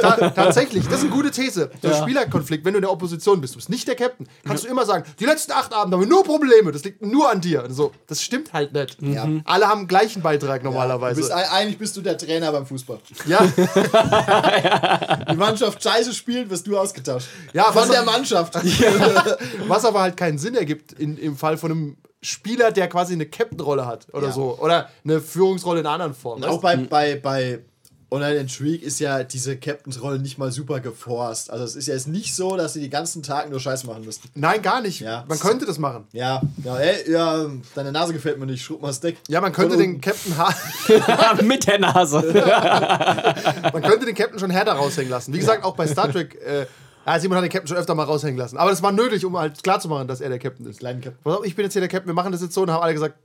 [0.00, 1.70] Ta tatsächlich, das ist eine gute These.
[1.82, 4.64] So ein Spielerkonflikt, wenn du in der Opposition bist, du bist nicht der Captain, kannst
[4.64, 7.40] du immer sagen, die letzten acht Abende haben wir nur Probleme, das liegt nur an
[7.40, 7.64] dir.
[7.64, 8.96] Und so, das stimmt halt nicht.
[9.02, 9.26] Ja.
[9.44, 11.20] Alle haben gleichen Beitrag Du normalerweise.
[11.20, 12.98] bist, eigentlich bist du der Trainer beim Fußball.
[13.26, 13.40] ja,
[15.30, 17.28] Die Mannschaft scheiße spielt, wirst du ausgetauscht.
[17.52, 18.53] Ja, Von der Mannschaft.
[19.68, 23.26] was aber halt keinen Sinn ergibt in, im Fall von einem Spieler, der quasi eine
[23.26, 24.32] Captain-Rolle hat oder Ja.
[24.32, 24.58] so.
[24.58, 26.42] Oder eine Führungsrolle in einer anderen Form.
[26.42, 27.60] Und auch bei, bei, bei
[28.10, 31.50] Online Intrigue ist ja diese Captains-Rolle nicht mal super geforst.
[31.50, 34.04] Also es ist ja jetzt nicht so, dass sie den ganzen Tag nur Scheiß machen
[34.04, 34.28] müssten.
[34.34, 35.00] Nein, gar nicht.
[35.00, 35.24] Ja.
[35.28, 36.06] Man könnte das machen.
[36.12, 39.16] Ja, ja, ey, ja, deine Nase gefällt mir nicht, schrub mal das Deck.
[39.28, 40.00] Ja, man könnte den.
[40.00, 40.54] Captain ha
[41.42, 42.22] Mit der Nase.
[43.72, 45.32] man könnte den Captain schon härter raushängen lassen.
[45.34, 46.66] Wie gesagt, auch bei Star Trek, äh,
[47.06, 48.56] ja, Simon hat den Captain schon öfter mal raushängen lassen.
[48.56, 50.78] Aber das war nötig, um halt klarzumachen, dass er der Captain ist.
[50.78, 51.22] Kleinen Captain.
[51.22, 52.82] Pass auf, ich bin jetzt hier der Captain, wir machen das jetzt so und haben
[52.82, 53.16] alle gesagt,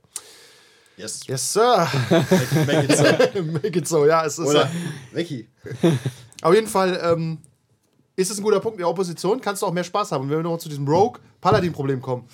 [0.96, 1.26] Yes.
[1.26, 1.88] yes, sir.
[2.10, 3.04] Make, make it so.
[3.42, 4.70] Make it so, ja, es ist Oder.
[5.14, 5.48] Becky.
[6.42, 7.38] Auf jeden Fall ähm,
[8.16, 8.76] ist es ein guter Punkt.
[8.76, 10.24] In der Opposition kannst du auch mehr Spaß haben.
[10.24, 12.28] Und wenn wir noch zu diesem Rogue-Paladin-Problem kommen,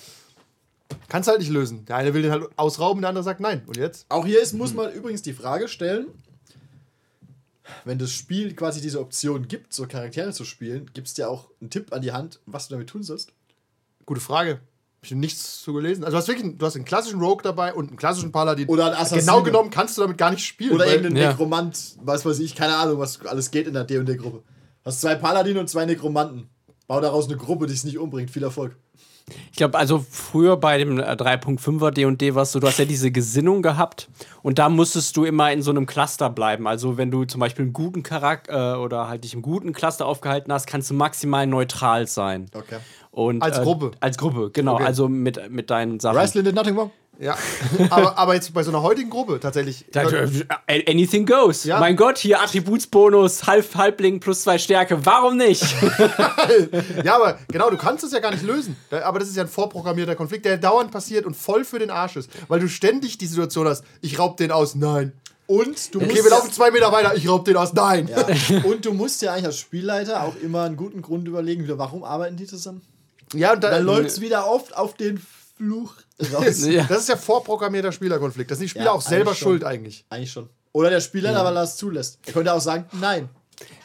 [1.07, 1.85] kannst du halt nicht lösen.
[1.85, 3.63] Der eine will den halt ausrauben, der andere sagt nein.
[3.67, 4.05] Und jetzt?
[4.09, 6.07] Auch hier ist, muss man übrigens die Frage stellen,
[7.85, 11.49] wenn das Spiel quasi diese Option gibt, so Charaktere zu spielen, gibt es dir auch
[11.61, 13.33] einen Tipp an die Hand, was du damit tun sollst?
[14.05, 14.53] Gute Frage.
[14.53, 16.03] Hab ich nichts zu gelesen.
[16.03, 18.67] Also du hast wirklich, du hast einen klassischen Rogue dabei und einen klassischen Paladin.
[18.67, 19.21] Oder einen Assassine.
[19.21, 20.71] Genau genommen kannst du damit gar nicht spielen.
[20.73, 21.29] Oder weil- irgendein Ja.
[21.29, 24.43] Nekromant, was weiß ich, keine Ahnung, was alles geht in der D&D-Gruppe.
[24.83, 26.49] Hast zwei Paladine und zwei Nekromanten.
[26.87, 28.31] Bau daraus eine Gruppe, die es nicht umbringt.
[28.31, 28.75] Viel Erfolg.
[29.51, 32.85] Ich glaube, also früher bei dem äh, 3.5er D&D war es so, du hast ja
[32.85, 34.07] diese Gesinnung gehabt
[34.41, 36.67] und da musstest du immer in so einem Cluster bleiben.
[36.67, 40.05] Also wenn du zum Beispiel einen guten Charakter äh, oder halt dich im guten Cluster
[40.05, 42.45] aufgehalten hast, kannst du maximal neutral sein.
[42.53, 42.77] Okay.
[43.11, 43.91] Und, Als äh, Gruppe.
[43.99, 44.75] Als Gruppe, genau.
[44.75, 44.85] Okay.
[44.85, 46.15] Also mit, mit deinen Sachen.
[46.15, 46.91] Wrestling did nothing wrong.
[47.19, 47.37] Ja.
[47.89, 49.85] aber, aber jetzt bei so einer heutigen Gruppe tatsächlich.
[49.91, 50.03] Da,
[50.67, 51.63] äh, anything goes.
[51.63, 51.79] Ja.
[51.79, 55.05] Mein Gott, hier Attributsbonus, Halb, Halbling plus zwei Stärke.
[55.05, 55.63] Warum nicht?
[57.03, 58.75] Ja, aber genau, du kannst es ja gar nicht lösen.
[59.03, 62.15] Aber das ist ja ein vorprogrammierter Konflikt, der dauernd passiert und voll für den Arsch
[62.15, 62.29] ist.
[62.47, 65.13] Weil du ständig die Situation hast, ich raub den aus, nein.
[65.47, 68.09] Und du Okay, musst wir laufen zwei Meter weiter, ich raub den aus, nein.
[68.09, 68.63] ja.
[68.63, 72.03] Und du musst ja eigentlich als Spielleiter auch immer einen guten Grund überlegen, wieder, warum
[72.03, 72.81] arbeiten die zusammen?
[73.33, 75.21] Ja, und da, Dann läuft es wieder oft auf den
[75.57, 75.93] Fluch
[76.33, 76.65] raus.
[76.65, 76.83] Ja.
[76.87, 78.49] das ist ja vorprogrammierter Spielerkonflikt.
[78.51, 79.47] Das sind die Spieler Ja, auch selber eigentlich schon.
[79.49, 80.05] schuld eigentlich.
[80.09, 80.49] Eigentlich schon.
[80.73, 82.19] Oder der Spielleiter, weil er es zulässt.
[82.25, 83.29] Er könnte auch sagen, nein.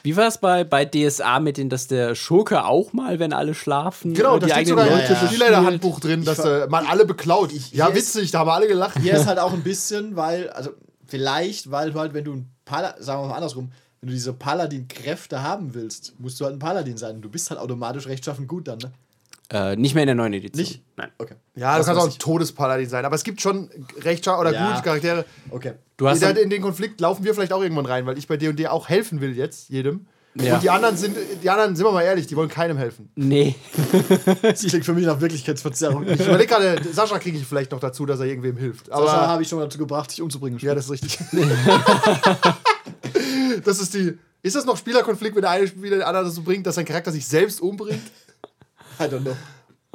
[0.03, 3.55] Wie war es bei, bei DSA mit den, dass der Schurke auch mal, wenn alle
[3.55, 5.27] schlafen, Genau, äh, da die steht eigenen sogar Leute im ja.
[5.29, 7.51] Spielleiterhandbuch drin, dass ver- äh, man alle beklaut.
[7.53, 8.99] ja, hier witzig, da haben alle gelacht.
[9.01, 10.71] Hier ist halt auch ein bisschen, weil, also
[11.07, 14.35] vielleicht, weil du halt, wenn du ein Paladin, sagen wir mal andersrum, wenn du diese
[14.35, 17.23] Paladin-Kräfte haben willst, musst du halt ein Paladin sein.
[17.23, 18.93] Du bist halt automatisch rechtschaffen gut dann, ne?
[19.53, 20.61] Äh, nicht mehr in der neuen Edition.
[20.63, 20.83] Nicht?
[20.97, 21.11] Nein.
[21.19, 21.35] Okay.
[21.55, 23.69] Ja, du Das kannst auch ein Todespaladin sein, aber es gibt schon
[24.01, 24.71] recht oder Ja.
[24.71, 25.27] gute Charaktere.
[25.51, 25.73] Okay.
[25.99, 28.67] Du hast in, den Konflikt laufen wir vielleicht auch irgendwann rein, weil ich bei D&D
[28.69, 30.07] auch helfen will jetzt, jedem.
[30.35, 30.55] Ja.
[30.55, 33.11] Und die anderen sind, die anderen, sind wir mal ehrlich, die wollen keinem helfen.
[33.15, 33.55] Nee.
[34.43, 36.07] Das klingt für mich nach Wirklichkeitsverzerrung.
[36.09, 38.91] Ich überlege gerade, Sascha kriege ich vielleicht noch dazu, dass er irgendwem hilft.
[38.91, 40.59] Aber Sascha habe ich schon dazu gebracht, dich umzubringen.
[40.61, 41.19] ja, das ist richtig.
[43.65, 44.19] das ist die.
[44.45, 47.13] Ist das noch Spielerkonflikt, wenn der eine Spieler den anderen dazu bringt, dass sein Charakter
[47.13, 48.03] sich selbst umbringt?
[49.01, 49.37] I don't know.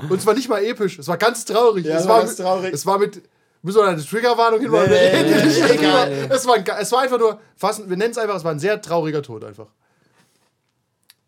[0.10, 1.86] Und zwar nicht mal episch, es war ganz traurig.
[1.86, 2.74] Ja, es es war war ganz mit, traurig.
[2.74, 3.22] Es war mit.
[3.64, 4.90] Müssen wir eine Triggerwarnung hinmachen?
[4.90, 8.44] Nee, nee, nee, es, war es war einfach nur, fassen, wir nennen es einfach, es
[8.44, 9.68] war ein sehr trauriger Tod einfach.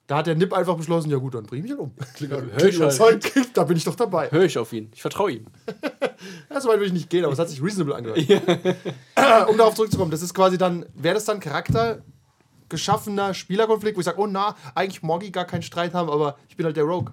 [0.05, 1.93] Da hat der Nipp einfach beschlossen, ja gut, dann bring ich ihn um.
[2.15, 3.31] Klingt, Hör ich überzeugt.
[3.53, 4.31] Da bin ich doch dabei.
[4.31, 4.91] Höre ich auf ihn.
[4.93, 5.45] Ich vertraue ihm.
[6.49, 8.19] Ja, so weit würde ich nicht gehen, aber es hat sich reasonable angehört.
[9.49, 12.03] um darauf zurückzukommen, das ist quasi dann, wäre das dann Charakter
[12.69, 16.37] geschaffener Spielerkonflikt, wo ich sage, oh na, eigentlich mag ich gar keinen Streit haben, aber
[16.47, 17.11] ich bin halt der Rogue.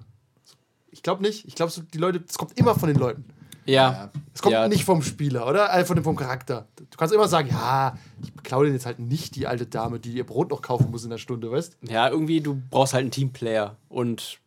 [0.91, 1.45] Ich glaube nicht.
[1.45, 3.25] Ich glaube, so die Leute, das kommt immer von den Leuten.
[3.67, 4.11] Ja.
[4.33, 4.67] Es kommt ja.
[4.67, 5.73] nicht vom Spieler, oder?
[5.73, 6.67] Äh, von dem, vom Charakter.
[6.77, 10.13] Du kannst immer sagen, ja, ich klaue den jetzt halt nicht die alte Dame, die
[10.13, 13.11] ihr Brot noch kaufen muss in der Stunde, weißt Ja, irgendwie, du brauchst halt einen
[13.11, 13.75] Teamplayer.
[13.89, 14.39] Und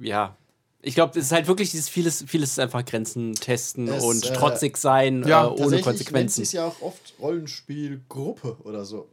[0.00, 0.36] ja.
[0.80, 4.24] Ich glaube, es ist halt wirklich dieses vieles, vieles ist einfach Grenzen testen Es, und
[4.24, 6.12] äh, trotzig sein ja, äh, ohne Konsequenzen.
[6.14, 9.08] nennt sich ja auch oft Rollenspielgruppe oder so.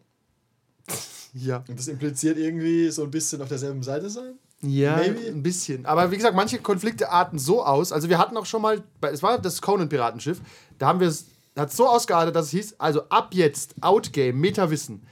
[1.34, 1.64] Ja.
[1.68, 4.36] Und das impliziert irgendwie so ein bisschen auf derselben Seite sein.
[4.64, 5.28] Ja, Maybe.
[5.28, 5.86] ein bisschen.
[5.86, 7.92] Aber wie gesagt, manche Konflikte arten so aus.
[7.92, 10.40] Also wir hatten auch schon mal, es war das Conan-Piratenschiff,
[10.80, 11.26] da haben wir es,
[11.58, 15.06] hat es so ausgeartet, dass es hieß, also ab jetzt, Outgame, Meta-Wissen.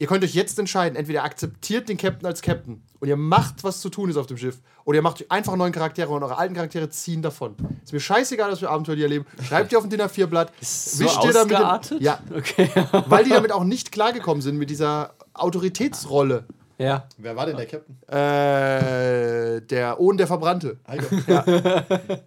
[0.00, 3.64] Ihr könnt euch jetzt entscheiden, entweder ihr akzeptiert den Captain als Captain und ihr macht,
[3.64, 6.38] was zu tun ist auf dem Schiff, oder ihr macht einfach neuen Charaktere und eure
[6.38, 7.56] alten Charaktere ziehen davon.
[7.82, 9.26] Ist mir scheißegal, dass wir Abenteuer die erleben.
[9.42, 11.94] Schreibt ihr auf ein DIN A4-Blatt, so wischt ihr damit.
[12.00, 12.70] ja, Okay.
[13.08, 16.44] weil die damit auch nicht klargekommen sind mit dieser Autoritätsrolle.
[16.78, 17.08] Ja.
[17.16, 17.96] Wer war denn der Captain?
[18.08, 20.78] Äh, der Ohn der Verbrannte.
[20.86, 21.06] Heiko.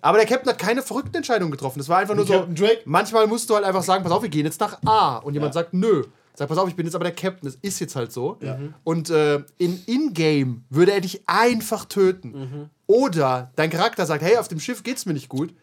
[0.02, 1.80] Aber der Captain hat keine verrückten Entscheidungen getroffen.
[1.80, 2.34] Das war einfach nur so.
[2.34, 2.82] Captain Drake?
[2.86, 5.18] Manchmal musst du halt einfach sagen, pass auf, wir gehen jetzt nach A.
[5.18, 6.04] Und jemand sagt, nö.
[6.34, 7.50] Sag, pass auf, ich bin jetzt aber der Captain.
[7.50, 8.38] Das ist jetzt halt so.
[8.84, 12.70] Und äh, in In-Game würde er dich einfach töten.
[12.88, 15.54] Oder dein Charakter sagt, hey, auf dem Schiff geht's mir nicht gut.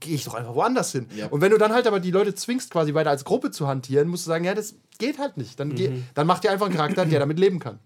[0.00, 1.08] Gehe ich doch einfach woanders hin.
[1.14, 1.26] Ja.
[1.26, 4.08] Und wenn du dann halt aber die Leute zwingst, quasi weiter als Gruppe zu hantieren,
[4.08, 5.60] musst du sagen, ja, das geht halt nicht.
[5.60, 7.78] Dann, geh, dann macht ihr einfach einen Charakter, der damit leben kann.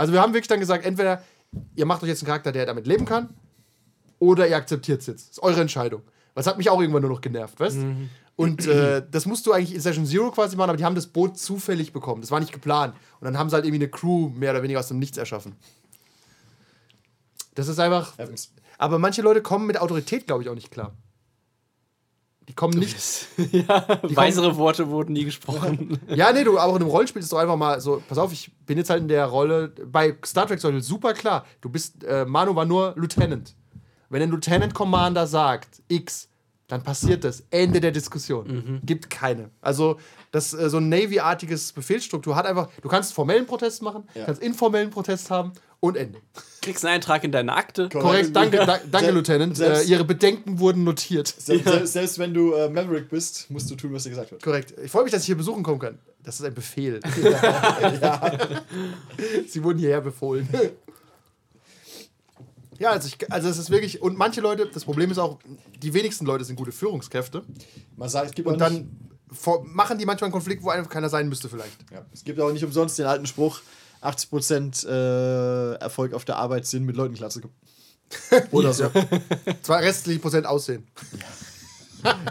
[0.00, 1.22] Also wir haben wirklich dann gesagt, entweder
[1.74, 3.28] ihr macht euch jetzt einen Charakter, der damit leben kann,
[4.18, 5.28] oder ihr akzeptiert es jetzt.
[5.28, 6.00] Das ist eure Entscheidung.
[6.34, 7.76] Das hat mich auch irgendwann nur noch genervt, weißt
[8.34, 11.06] Und äh, das musst du eigentlich in Session Zero quasi machen, aber die haben das
[11.06, 12.22] Boot zufällig bekommen.
[12.22, 12.94] Das war nicht geplant.
[13.20, 15.54] Und dann haben sie halt irgendwie eine Crew mehr oder weniger aus dem Nichts erschaffen.
[17.54, 18.14] Das ist einfach.
[18.78, 20.94] Aber manche Leute kommen mit Autorität, glaube ich, auch nicht klar.
[22.50, 22.96] Die kommen nicht.
[23.52, 26.00] ja, weisere Worte wurden nie gesprochen.
[26.08, 28.32] Ja, nee, du, aber auch in einem Rollenspiel ist doch einfach mal so, pass auf,
[28.32, 31.68] ich bin jetzt halt in der Rolle, bei Star Trek zum Beispiel super klar, du
[31.68, 33.54] bist, äh, Manu war nur Lieutenant.
[34.08, 36.26] Wenn ein Lieutenant Commander sagt, X,
[36.66, 37.44] dann passiert das.
[37.50, 38.80] Ende der Diskussion.
[38.84, 39.50] Gibt keine.
[39.60, 40.00] Also,
[40.32, 44.24] das äh, so ein Navy-artiges Befehlsstruktur hat einfach, du kannst formellen Protest machen, Ja.
[44.24, 46.20] kannst informellen Protest haben und Ende.
[46.60, 47.88] Kriegst einen Eintrag in deine Akte.
[47.88, 49.58] Korrekt, danke, da, danke Lieutenant.
[49.58, 51.28] Äh, ihre Bedenken wurden notiert.
[51.38, 54.42] Selbst, selbst, selbst wenn du äh, Maverick bist, musst du tun, was dir gesagt wird.
[54.42, 54.74] Korrekt.
[54.82, 55.98] Ich freue mich, dass ich hier besuchen kommen kann.
[56.22, 57.00] Das ist ein Befehl.
[59.48, 60.48] Sie wurden hierher befohlen.
[62.78, 65.38] Ja, also, ich, also es ist wirklich, und manche Leute, das Problem ist auch,
[65.82, 67.42] die wenigsten Leute sind gute Führungskräfte.
[67.96, 68.90] Man sagt, es gibt Und nicht, dann
[69.32, 71.90] vor, machen die manchmal einen Konflikt, wo einfach keiner sein müsste vielleicht.
[71.92, 73.60] ja, es gibt auch nicht umsonst den alten Spruch,
[74.02, 77.54] 80% äh, Erfolg auf der Arbeit sind mit Leuten klarzukommen.
[78.50, 78.90] Oder so.
[79.62, 80.86] Zwei restliche Prozent aussehen.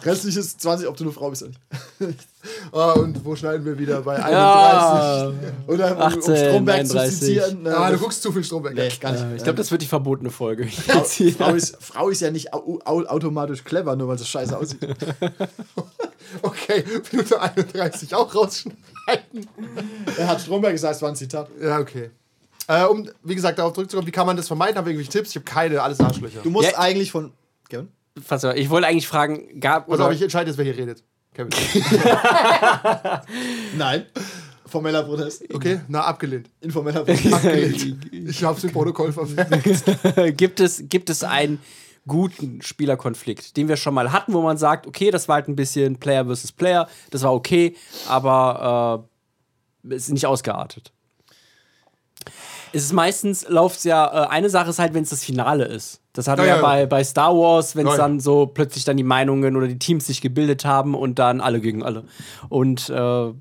[0.03, 1.51] Restliches 20, ob du eine Frau bist oder
[1.99, 2.19] nicht.
[2.71, 4.01] Ah, und wo schneiden wir wieder?
[4.01, 4.32] Bei 31.
[4.32, 5.32] Ja.
[5.67, 7.12] Oder um, 18, um Stromberg 31.
[7.19, 7.65] zu zitieren.
[7.65, 8.73] äh, Ah, du guckst zu viel Stromberg.
[8.75, 9.21] Nee, gar nicht.
[9.23, 10.65] Äh, ich glaube, das wird die verbotene Folge.
[10.67, 14.58] Frau, Frau, ist, Frau ist ja nicht au au automatisch clever, nur weil es scheiße
[14.58, 14.79] aussieht.
[16.42, 19.48] Okay, Minute 31 auch rausschneiden.
[20.18, 21.50] er hat Stromberg gesagt, es war ein Zitat.
[21.62, 22.12] Ja, okay.
[22.68, 24.78] Äh, um, wie gesagt, darauf zurückzukommen, wie kann man das vermeiden?
[24.78, 25.32] Haben wir irgendwelche Tipps?
[25.32, 26.42] Ich habe keine, alles Arschlöcher.
[26.44, 26.78] Du musst Ja.
[26.78, 27.32] eigentlich von.
[27.68, 27.89] Kevin?
[28.28, 31.04] Pass auf, ich wollte eigentlich fragen, gab Oder oder ich entscheide jetzt, wer hier redet.
[31.34, 31.52] Kevin.
[33.78, 34.06] Nein.
[34.65, 35.44] Formeller Protest.
[35.52, 36.50] Okay, na, abgelehnt.
[36.62, 37.34] Informeller Protest.
[37.34, 37.98] Abgelehnt.
[38.12, 39.84] ich hab's im Protokoll vermerkt.
[40.38, 41.60] gibt es gibt es einen
[42.10, 45.56] guten Spielerkonflikt, den wir schon mal hatten, wo man sagt, okay, das war halt ein
[45.56, 47.78] bisschen Player versus Player, das war okay,
[48.10, 49.08] aber
[49.86, 50.91] äh, es ist nicht ausgeartet.
[52.72, 56.02] Es ist meistens, läuft ja, äh, eine Sache ist halt, wenn es das Finale ist.
[56.13, 58.84] Das hatten Ja, wir ja, ja, bei, bei Star Wars, wenn es dann so plötzlich
[58.84, 62.04] dann die Meinungen oder die Teams sich gebildet haben und dann alle gegen alle.
[62.50, 63.34] Und äh, ja.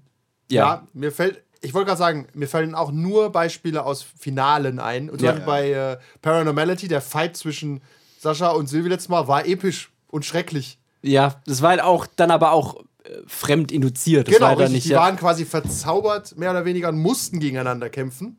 [0.51, 5.11] Ja, mir fällt, ich wollte gerade sagen, mir fallen auch nur Beispiele aus Finalen ein.
[5.11, 5.33] Und Ja.
[5.33, 7.83] Bei äh, Paranormality, der Fight zwischen
[8.19, 10.79] Sascha und Silvi letztes Mal war episch und schrecklich.
[11.03, 14.27] Ja, das war halt auch dann aber auch äh, fremd induziert.
[14.29, 14.75] Das genau, war dann richtig.
[14.75, 18.37] nicht, die ja, waren quasi verzaubert, mehr oder weniger, und mussten gegeneinander kämpfen.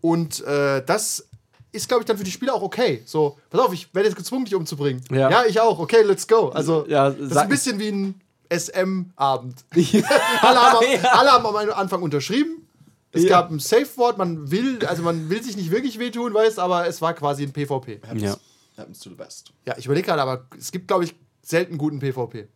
[0.00, 1.28] Und äh, das
[1.70, 3.02] ist, glaube ich, dann für die Spieler auch okay.
[3.06, 5.02] So, pass auf, ich werde jetzt gezwungen, dich umzubringen.
[5.10, 5.30] Ja.
[5.30, 5.78] Ja, ich auch.
[5.78, 6.48] Okay, let's go.
[6.48, 8.20] Also, Ja, das ist ein bisschen wie ein
[8.52, 9.64] SM-Abend.
[9.72, 12.66] alle, haben, alle haben am Anfang unterschrieben.
[13.12, 13.28] Es Ja.
[13.28, 17.00] gab ein Safe-Wort, man will, also man will sich nicht wirklich wehtun, weißt, aber es
[17.02, 18.00] war quasi ein PvP.
[18.16, 18.36] ja.
[18.82, 19.52] Happens to the best.
[19.66, 22.48] Ja, ich überlege gerade, aber es gibt, glaube ich, selten guten PvP.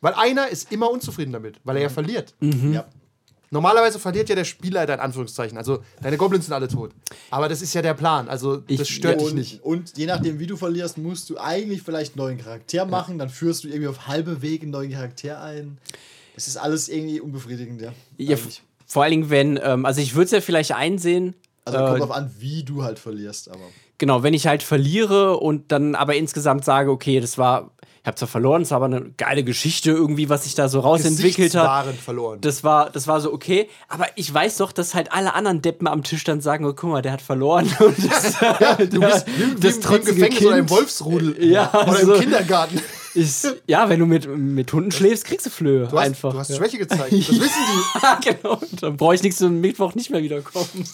[0.00, 2.34] Weil einer ist immer unzufrieden damit, weil er ja verliert.
[2.40, 2.86] Ja.
[3.50, 5.56] Normalerweise verliert ja der Spielleiter in Anführungszeichen.
[5.56, 6.92] Also deine Goblins sind alle tot.
[7.30, 8.28] Aber das ist ja der Plan.
[8.28, 9.62] Also das Ich- stört dich und, nicht.
[9.64, 13.18] Und je nachdem, wie du verlierst, musst du eigentlich vielleicht einen neuen Charakter machen.
[13.18, 15.78] Dann führst du irgendwie auf halbe Wege einen neuen Charakter ein.
[16.36, 17.92] Es ist alles irgendwie unbefriedigend, ja.
[18.18, 18.36] Ja,
[18.86, 22.00] vor allen Dingen, wenn, ähm, also ich würde es ja vielleicht einsehen, Also Äh, kommt
[22.02, 23.64] drauf an, wie du halt verlierst, aber.
[23.98, 28.16] Genau, wenn ich halt verliere und dann aber insgesamt sage, okay, das war, ich habe
[28.16, 31.94] zwar verloren, es war aber eine geile Geschichte irgendwie, was sich da so rausentwickelt hat.
[31.96, 32.40] Verloren.
[32.40, 35.88] Das war, das war so okay, aber ich weiß doch, dass halt alle anderen Deppen
[35.88, 37.68] am Tisch dann sagen, oh, guck mal, der hat verloren.
[37.80, 38.38] Und das,
[38.88, 41.44] du bist wie, wie, das wie im Gefängnis oder im Wolfsrudel.
[41.44, 42.14] Ja, oder so.
[42.14, 42.80] im Kindergarten.
[43.14, 45.88] ist, ja, wenn du mit, mit Hunden schläfst, kriegst du Flöhe.
[45.88, 46.32] Du hast, einfach.
[46.32, 46.56] du hast ja.
[46.56, 47.12] Schwäche gezeigt.
[47.12, 47.62] Das wissen
[48.22, 48.30] die.
[48.30, 48.60] genau.
[48.80, 50.84] Dann brauche ich nächsten Mittwoch nicht mehr wiederkommen.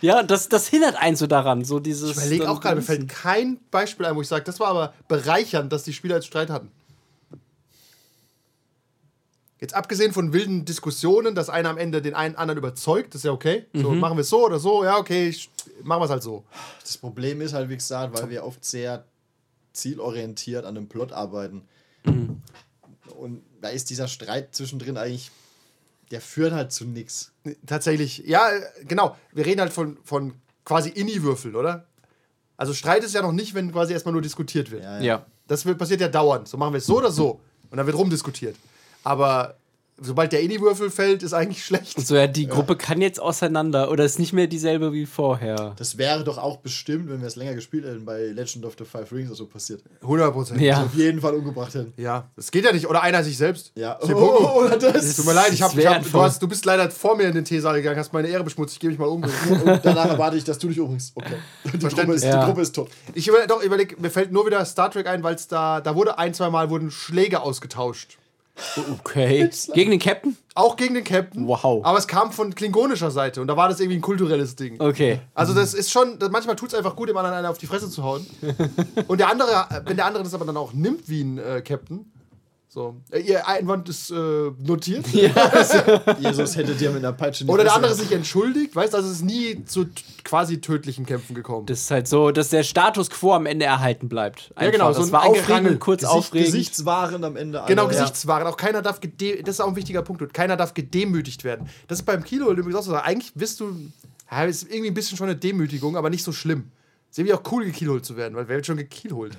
[0.00, 1.64] Ja, das, das hindert einen so daran.
[1.64, 4.60] So dieses, Ich überlege auch gerade, mir fällt kein Beispiel ein, wo ich sage, das
[4.60, 6.70] war aber bereichernd, dass die Spieler jetzt Streit hatten.
[9.60, 13.24] Jetzt abgesehen von wilden Diskussionen, dass einer am Ende den einen anderen überzeugt, das ist
[13.24, 13.64] ja okay.
[13.72, 14.00] So, Mhm.
[14.00, 15.48] machen wir es so oder so, ja, okay, ich,
[15.82, 16.44] machen wir es halt so.
[16.82, 19.04] Das Problem ist halt, wie gesagt, weil wir oft sehr
[19.72, 21.62] zielorientiert an einem Plot arbeiten.
[22.04, 22.42] Mhm.
[23.16, 25.30] Und da ist dieser Streit zwischendrin eigentlich,
[26.14, 27.32] der führt halt zu nichts.
[27.66, 28.48] Tatsächlich, ja,
[28.86, 29.16] genau.
[29.32, 30.32] Wir reden halt von, von
[30.64, 31.88] quasi Inni-Würfeln, oder?
[32.56, 34.84] Also Streit ist ja noch nicht, wenn quasi erstmal nur diskutiert wird.
[34.84, 35.26] Ja, Ja.
[35.48, 36.46] Das wird, passiert ja dauernd.
[36.46, 37.40] So machen wir es so oder so.
[37.68, 38.54] Und dann wird rumdiskutiert.
[39.02, 39.56] Aber
[40.00, 42.04] sobald der Inni-Würfel fällt, ist eigentlich schlecht.
[42.06, 45.74] So, ja, die Gruppe kann jetzt auseinander oder ist nicht mehr dieselbe wie vorher.
[45.76, 48.84] Das wäre doch auch bestimmt, wenn wir es länger gespielt hätten, bei Legend of the
[48.84, 49.82] Five Rings oder so passiert.
[50.02, 50.60] 100 Prozent.
[50.60, 50.82] Ja.
[50.82, 51.92] Auf jeden Fall umgebracht hätten.
[51.96, 52.88] Ja, das geht ja nicht.
[52.88, 53.72] Oder einer sich selbst.
[53.76, 53.94] Ja.
[54.06, 54.40] Der Punkt.
[54.54, 55.16] oder das.
[55.16, 57.24] Tut mir leid, ich hab, Das ich hab, du, hast, du bist leider vor mir
[57.28, 59.22] in den Teesaal gegangen, hast meine Ehre beschmutzt, ich gebe mich mal um.
[59.64, 61.12] Und danach erwarte ich, dass du dich umbringst.
[61.14, 61.36] Okay.
[61.72, 62.40] Die, Gruppe ist, Ja.
[62.40, 62.90] die Gruppe ist tot.
[63.14, 65.94] Ich über, doch überleg, mir fällt nur wieder Star Trek ein, weil es da, da
[65.94, 68.18] wurde ein, zwei Mal wurden Schläge ausgetauscht.
[69.00, 69.50] Okay.
[69.74, 70.36] Gegen den Captain?
[70.54, 71.46] Auch gegen den Captain.
[71.46, 71.84] Wow.
[71.84, 74.80] Aber es kam von klingonischer Seite und da war das irgendwie ein kulturelles Ding.
[74.80, 75.20] Okay.
[75.34, 77.90] Also das ist schon, manchmal tut es einfach gut, dem anderen einen auf die Fresse
[77.90, 78.24] zu hauen.
[79.08, 82.10] Und der andere, wenn der andere das aber dann auch nimmt wie ein äh, Captain,
[82.74, 85.06] so, äh, ihr Einwand ist äh, notiert.
[86.18, 89.08] Jesus hätte dir mit einer Peitsche die Oder der andere sich entschuldigt, weißt du, also
[89.10, 89.86] es ist nie zu
[90.24, 91.66] quasi tödlichen Kämpfen gekommen.
[91.66, 94.50] Das ist halt so, dass der Status quo am Ende erhalten bleibt.
[94.56, 94.72] Einfach.
[94.72, 96.46] genau, so das ein- war aufregend, kurz Gesicht, aufregend.
[96.46, 97.62] Gesichtswaren am Ende.
[97.68, 97.92] Genau, alle.
[97.92, 98.48] Gesichtswaren.
[98.48, 99.10] Auch keiner darf, das
[99.54, 101.68] ist auch ein wichtiger Punkt, und keiner darf gedemütigt werden.
[101.86, 102.96] Das ist beim Kilo übrigens auch so.
[102.96, 103.72] Eigentlich bist du,
[104.28, 106.72] ja, ist irgendwie ein bisschen schon eine Demütigung, aber nicht so schlimm.
[107.08, 109.38] Es ist irgendwie auch cool, gekielholt zu werden, weil wer wird schon gekielholt?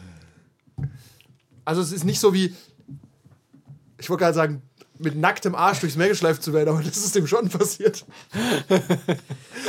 [1.66, 2.54] Also es ist nicht so wie,
[4.06, 4.62] ich wollte gerade sagen,
[5.00, 8.06] mit nacktem Arsch durchs Meer geschleift zu werden, aber das ist dem schon passiert.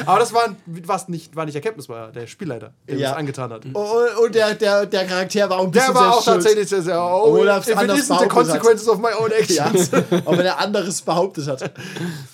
[0.06, 3.08] aber das war, war's nicht, war nicht das war der Spielleiter, der Ja.
[3.10, 3.62] das angetan hat.
[3.74, 6.36] Oh, Und der, der, der Charakter war auch ein bisschen Der war auch schuld.
[6.36, 8.28] tatsächlich sehr, sehr, oh, Oder hab's if it isn't the behauptet hat.
[8.30, 9.36] consequences of my own Ja,
[9.70, 9.90] actions.
[10.26, 11.60] auch wenn er anderes behauptet hat.
[11.62, 11.68] Ja,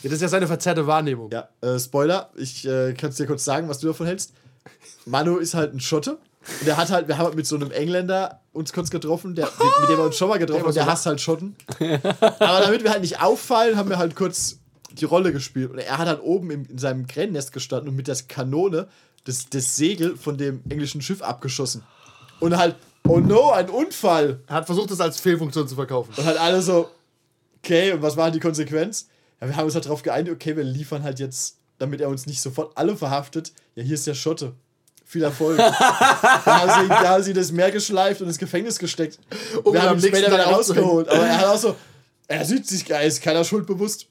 [0.03, 1.31] das ist ja seine verzerrte Wahrnehmung.
[1.33, 4.33] Ja, äh, Spoiler, ich äh, kann es dir kurz sagen, was du davon hältst.
[5.07, 6.19] Manu ist halt ein Schotte.
[6.61, 9.47] Und der hat halt, wir haben halt mit so einem Engländer uns kurz getroffen, der,
[9.47, 11.57] mit, mit dem wir uns schon mal getroffen haben, der hasst halt Schotten.
[11.81, 14.59] Aber damit wir halt nicht auffallen, haben wir halt kurz
[14.93, 15.71] die Rolle gespielt.
[15.71, 18.89] Und er hat halt oben im, in seinem Krähennest gestanden und mit der Kanone
[19.25, 21.83] das, das Segel von dem englischen Schiff abgeschossen.
[22.41, 24.41] Und halt, oh no, ein Unfall.
[24.47, 26.13] Er hat versucht, das als Fehlfunktion zu verkaufen.
[26.17, 26.91] Und halt alle so,
[27.59, 29.09] okay, und was war die Konsequenz?
[29.41, 32.27] Ja, wir haben uns halt darauf geeinigt, okay, wir liefern halt jetzt, damit er uns
[32.27, 33.53] nicht sofort alle verhaftet.
[33.77, 34.55] Ja, hier ist der Schotte.
[35.13, 35.59] Viel Erfolg.
[35.59, 35.73] da,
[36.47, 39.19] haben sie, da haben sie das Meer geschleift und ins Gefängnis gesteckt.
[39.63, 41.07] Um ihn wir haben ihn später wieder rausgeholt.
[41.07, 41.77] Aber er hat auch so,
[42.29, 44.07] er sieht sich geil, ist keiner schuldbewusst.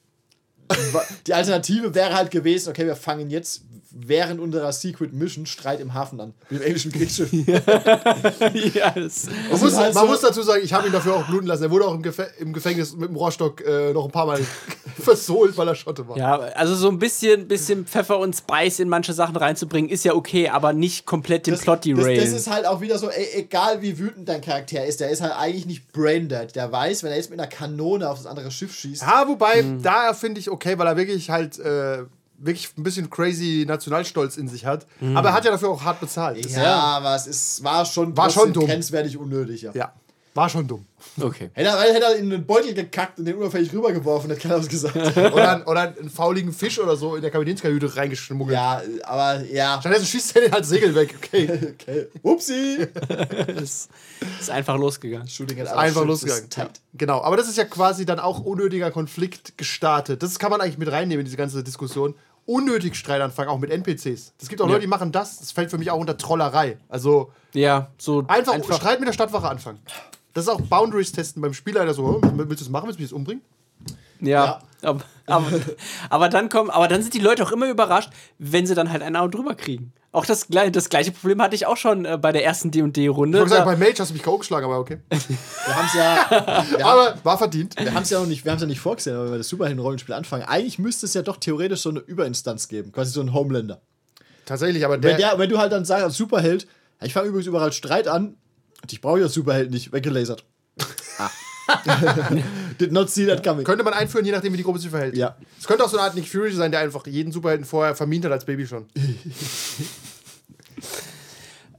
[1.25, 5.95] Die Alternative wäre halt gewesen, okay, wir fangen jetzt während unserer Secret Mission Streit im
[5.95, 6.35] Hafen an.
[6.51, 7.31] Mit dem englischen Kriegsschiff.
[7.45, 11.47] das, Man, muss, halt man so- muss dazu sagen, ich habe ihn dafür auch bluten
[11.47, 11.63] lassen.
[11.63, 14.39] Er wurde auch im Gefängnis mit dem Rohrstock äh, noch ein paar Mal
[14.99, 16.17] versohlt, weil er Schotte war.
[16.17, 20.13] ja, also so ein bisschen, bisschen Pfeffer und Spice in manche Sachen reinzubringen, ist ja
[20.13, 22.23] okay, aber nicht komplett den Plot das, derailen.
[22.23, 25.21] das ist halt auch wieder so, ey, egal wie wütend dein Charakter ist, der ist
[25.21, 26.55] halt eigentlich nicht braindead.
[26.55, 29.63] Der weiß, wenn er jetzt mit einer Kanone auf das andere Schiff schießt, Ja, wobei,
[29.81, 32.03] da finde ich okay, weil er wirklich halt äh,
[32.37, 34.87] wirklich ein bisschen crazy Nationalstolz in sich hat.
[35.13, 36.43] Aber er hat ja dafür auch hart bezahlt.
[36.43, 38.65] Das- ja, aber es ist, war schon, War schon dumm.
[38.65, 39.71] grenzwertig unnötig, ja.
[39.75, 39.93] ja,
[40.33, 40.85] war schon dumm.
[41.21, 41.49] okay.
[41.53, 44.67] Hätte er, hätte er in den Beutel gekackt und den unauffällig rübergeworfen, hätte keiner was
[44.69, 44.95] gesagt.
[44.95, 48.55] Oder, oder einen fauligen Fisch oder so in der Kapitänskajüte reingeschmuggelt.
[48.55, 49.79] ja, aber ja.
[49.81, 51.15] Stattdessen schießt er den halt Segel weg.
[51.17, 51.75] Okay.
[51.81, 52.07] Okay.
[52.23, 52.87] Upsi!
[53.59, 53.89] Das
[54.39, 55.27] ist einfach losgegangen.
[55.27, 56.49] Shooting at Einfach losgegangen.
[56.49, 56.79] tight.
[56.93, 60.21] Genau, aber das ist ja quasi dann auch unnötiger Konflikt gestartet.
[60.23, 62.13] Das kann man eigentlich mit reinnehmen in diese ganze Diskussion.
[62.45, 64.33] Unnötig Streit anfangen, auch mit NPCs.
[64.41, 64.71] Es gibt auch Ja.
[64.73, 65.39] Leute, die machen das.
[65.39, 66.77] Das fällt für mich auch unter Trollerei.
[66.89, 69.79] Also Ja, so einfach, Streit mit der Stadtwache anfangen.
[70.33, 72.99] Das ist auch Boundaries testen beim Spieler, der so, "Oh, willst du das machen, willst
[72.99, 73.43] du mich jetzt umbringen?
[74.21, 74.45] Ja.
[74.45, 74.59] Ja.
[74.83, 75.47] Aber, aber,
[76.09, 79.01] aber dann kommen, aber dann sind die Leute auch immer überrascht, wenn sie dann halt
[79.03, 79.93] einen Auto drüber kriegen.
[80.13, 83.37] Auch das, das gleiche Problem hatte ich auch schon äh, bei der ersten D&D-Runde.
[83.37, 84.37] Ich wollte sagen, Da- bei Mage hast du mich K.O.
[84.39, 84.99] geschlagen, aber okay.
[85.09, 85.17] Wir
[85.75, 87.75] haben es ja, wir haben, Aber war verdient.
[87.79, 89.47] wir haben's ja noch nicht, wir haben es ja nicht vorgesehen, aber wenn wir das
[89.49, 93.33] Superhelden-Rollenspiel anfangen, eigentlich müsste es ja doch theoretisch so eine Überinstanz geben, quasi so ein
[93.33, 93.81] Homelander.
[94.45, 96.67] Tatsächlich, aber Wenn, der, der, wenn du halt dann sagst, als Superheld,
[96.99, 98.35] ja, ich fange übrigens überall Streit an,
[98.81, 100.43] und ich brauche ja Superheld nicht, weggelasert.
[101.17, 101.29] Ah.
[102.79, 103.63] Did not see that coming.
[103.63, 105.15] könnte man einführen, je nachdem, wie die Gruppe sich verhält.
[105.15, 105.37] Ja.
[105.59, 108.25] Es könnte auch so eine Art Nick Fury sein, der einfach jeden Superhelden vorher vermint
[108.25, 108.87] hat als Baby schon.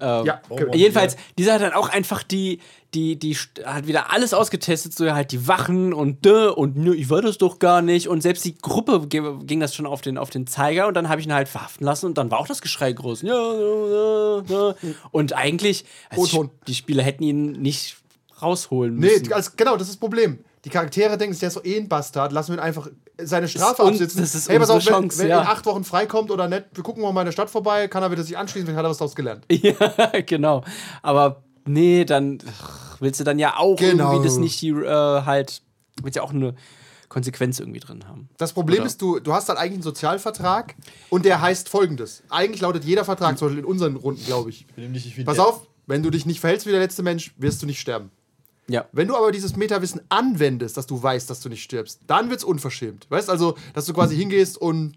[0.02, 0.64] Ähm, Ja, Oh, okay.
[0.66, 0.78] Mann.
[0.78, 2.60] Jedenfalls, dieser hat dann auch einfach die,
[2.94, 3.34] die, die,
[3.64, 7.38] hat wieder alles ausgetestet, so halt die Wachen und dö und nö, ich wollte das
[7.38, 8.08] doch gar nicht.
[8.08, 11.20] Und selbst die Gruppe ging das schon auf den, auf den Zeiger und dann habe
[11.20, 13.22] ich ihn halt verhaften lassen und dann war auch das Geschrei groß.
[13.22, 14.74] Ja, ja, ja.
[15.10, 17.96] Und eigentlich, also die, Spieler hätten ihn nicht
[18.42, 19.32] rausholen Nee, müssen.
[19.32, 20.40] als, genau, das ist das Problem.
[20.64, 22.88] Die Charaktere denken, der ist doch eh ein Bastard, lassen wir ihn einfach
[23.20, 24.20] seine Strafe un- absitzen.
[24.20, 25.40] das ist hey, pass unsere auf, wenn, Chance, wenn ja.
[25.42, 28.10] in acht Wochen freikommt oder nicht, wir gucken mal in der Stadt vorbei, kann er
[28.12, 29.44] wieder sich anschließen, vielleicht hat er was daraus gelernt.
[29.50, 29.72] Ja,
[30.24, 30.62] genau.
[31.02, 34.12] Aber nee, dann ach, willst du dann ja auch Genau.
[34.12, 35.62] irgendwie das nicht die, äh, halt,
[36.00, 36.54] willst ja auch eine
[37.08, 38.28] Konsequenz irgendwie drin haben.
[38.38, 38.86] Das Problem Oder?
[38.86, 40.74] ist, du, du hast halt eigentlich einen Sozialvertrag
[41.10, 42.22] und der heißt folgendes.
[42.30, 44.64] Eigentlich lautet jeder Vertrag, zum Beispiel in unseren Runden, glaube ich.
[45.24, 48.10] Pass auf, wenn du dich nicht verhältst wie der letzte Mensch, wirst du nicht sterben.
[48.68, 48.86] Ja.
[48.92, 52.44] Wenn du aber dieses Metawissen anwendest, dass du weißt, dass du nicht stirbst, dann wird's
[52.44, 53.10] unverschämt.
[53.10, 54.94] Weißt also, dass du quasi hingehst und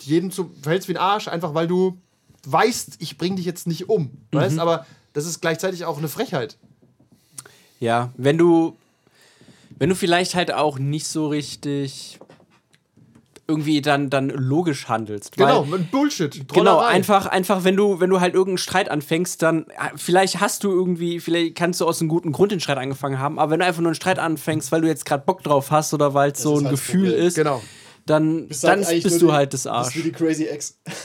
[0.00, 1.98] jeden zu, verhältst wie ein Arsch, einfach weil du
[2.46, 4.10] weißt, ich bring dich jetzt nicht um.
[4.32, 6.58] Weißt, aber das ist gleichzeitig auch eine Frechheit.
[7.80, 8.76] Ja, wenn du,
[9.78, 12.18] wenn du vielleicht halt auch nicht so richtig
[13.46, 15.36] irgendwie dann, dann logisch handelst.
[15.36, 16.32] Genau, Weil, ein Bullshit.
[16.32, 16.86] Genau, Trollerei.
[16.86, 20.70] einfach, einfach, wenn du, wenn du halt irgendeinen Streit anfängst, dann äh, vielleicht hast du
[20.70, 23.66] irgendwie, vielleicht kannst du aus einem guten Grund den Streit angefangen haben, aber wenn du
[23.66, 26.40] einfach nur einen Streit anfängst, weil du jetzt gerade Bock drauf hast oder weil es
[26.40, 27.26] so ein halt Gefühl Problem.
[27.26, 27.62] ist, Genau.
[28.06, 29.88] dann, dann bist du halt das Arsch.
[29.88, 30.78] Das ist wie die Crazy Ex.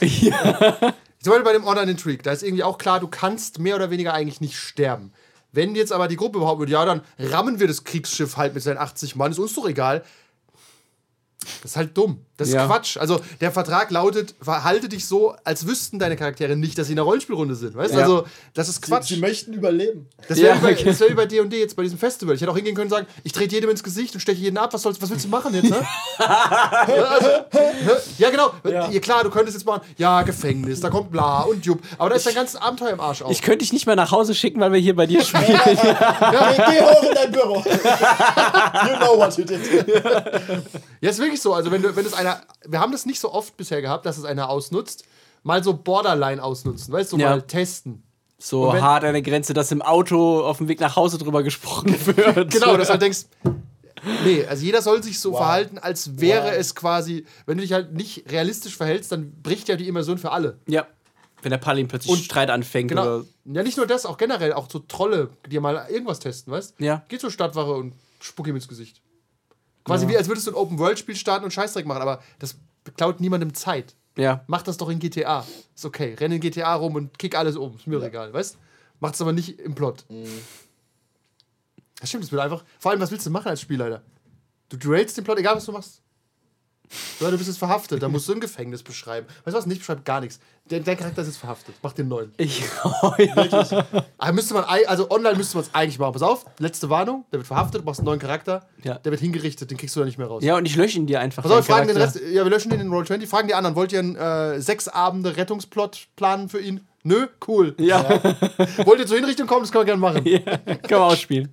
[1.22, 3.90] Zum Beispiel bei dem Online Intrigue, da ist irgendwie auch klar, du kannst mehr oder
[3.90, 5.12] weniger eigentlich nicht sterben.
[5.52, 8.62] Wenn jetzt aber die Gruppe überhaupt wird, ja, dann rammen wir das Kriegsschiff halt mit
[8.62, 10.02] seinen 80 Mann, ist uns doch egal.
[11.62, 12.24] Das ist halt dumm.
[12.40, 12.66] Das ist Ja.
[12.66, 12.96] Quatsch.
[12.96, 16.98] Also der Vertrag lautet, verhalte dich so, als wüssten deine Charaktere nicht, dass sie in
[16.98, 17.76] einer Rollenspielrunde sind.
[17.76, 17.98] Weißt du?
[17.98, 18.02] Ja.
[18.04, 18.24] Also,
[18.54, 19.08] das ist Sie, Quatsch.
[19.08, 20.08] sie möchten überleben.
[20.26, 20.98] Das wäre Ja, wie, bei- okay.
[21.00, 22.34] wär wie bei D&D jetzt bei diesem Festival.
[22.34, 24.56] Ich hätte auch hingehen können und sagen, ich trete jedem ins Gesicht und steche jeden
[24.56, 24.72] ab.
[24.72, 25.68] Was, sollst, was willst du machen jetzt?
[25.70, 25.84] Ne?
[26.18, 27.28] ja, also,
[28.18, 28.52] ja, genau.
[28.64, 28.88] Ja.
[29.00, 31.80] klar, du könntest jetzt machen, ja, Gefängnis, da kommt bla und jupp.
[31.98, 33.30] Aber da ist dein ganzes Abenteuer im Arsch auf.
[33.30, 35.44] Ich könnte dich nicht mehr nach Hause schicken, weil wir hier bei dir spielen.
[35.64, 37.56] Geh, geh hoch in dein Büro.
[37.64, 39.60] you know what you did.
[41.00, 41.54] Ja, ist wirklich so.
[41.54, 42.29] Also, wenn, du, wenn es einer,
[42.66, 45.04] wir haben das nicht so oft bisher gehabt, dass es einer ausnutzt,
[45.42, 47.30] mal so Borderline ausnutzen, weißt du, Ja.
[47.30, 48.02] mal testen.
[48.38, 51.42] So wenn- hart an der Grenze, dass im Auto auf dem Weg nach Hause drüber
[51.42, 52.50] gesprochen wird.
[52.52, 53.26] Genau, dass du halt denkst,
[54.24, 55.38] nee, also jeder soll sich so Wow.
[55.38, 56.54] verhalten, als wäre Wow.
[56.58, 60.30] es quasi, wenn du dich halt nicht realistisch verhältst, dann bricht ja die Immersion für
[60.32, 60.58] alle.
[60.66, 60.86] Ja.
[61.42, 62.88] Wenn der Palin plötzlich Und- Streit anfängt.
[62.90, 63.02] Genau.
[63.02, 66.74] Oder Ja, nicht nur das, auch generell, auch so Trolle, die mal irgendwas testen, weißt
[66.78, 67.02] Ja.
[67.08, 69.00] Geh zur Stadtwache und spuck ihm ins Gesicht.
[69.90, 70.10] Quasi Ja.
[70.12, 72.56] wie als würdest du ein Open-World-Spiel starten und Scheißdreck machen, aber das
[72.96, 73.94] klaut niemandem Zeit.
[74.16, 74.44] ja.
[74.46, 75.46] Mach das doch in GTA.
[75.74, 76.14] Ist okay.
[76.14, 77.76] Renn in GTA rum und kick alles um.
[77.76, 78.56] Ist mir egal, weißt
[79.00, 80.04] Macht es aber nicht im Plot.
[82.00, 82.64] Das stimmt, das wird einfach.
[82.78, 84.02] Vor allem, was willst du machen als Spielleiter?
[84.68, 86.00] Du derailst den Plot, egal was du machst.
[87.20, 89.26] Ja, du bist jetzt verhaftet, da musst du ein Gefängnis beschreiben.
[89.44, 89.66] Weißt du was?
[89.66, 90.40] Nicht beschreibt gar nichts.
[90.70, 91.74] Der, der Charakter ist jetzt verhaftet.
[91.82, 92.32] Mach den neuen.
[92.36, 92.62] Ich,
[93.02, 93.84] oh, ja.
[94.18, 96.12] Aber müsste man, also online müsste man es eigentlich machen.
[96.12, 98.94] Pass auf, letzte Warnung, der wird verhaftet, du machst einen neuen Charakter, Ja.
[98.94, 100.42] der wird hingerichtet, den kriegst du da nicht mehr raus.
[100.42, 101.42] ja, und ich lösche ihn dir einfach.
[101.42, 101.96] Pass auf, wir fragen den.
[101.96, 104.88] Rest, ja, wir löschen den in Roll20, fragen die anderen, wollt ihr einen äh, sechs
[104.88, 106.80] Abende Rettungsplot planen für ihn?
[107.02, 107.74] Nö, cool.
[107.78, 108.02] Ja,
[108.84, 109.62] Wollt ihr zur Hinrichtung kommen?
[109.62, 110.22] Das können wir gerne machen.
[110.26, 110.38] ja.
[110.38, 111.50] kann man ausspielen.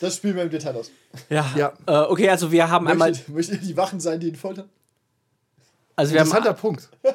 [0.00, 0.90] Das spielen wir im Detail aus.
[1.28, 1.44] Ja.
[1.56, 1.72] Ja.
[1.86, 3.10] Äh, okay, also wir haben einmal.
[3.10, 4.68] Möchtet, möchtet ihr die Wachen sein, die ihn foltern?
[5.96, 6.88] Also wir Interessanter haben, Punkt.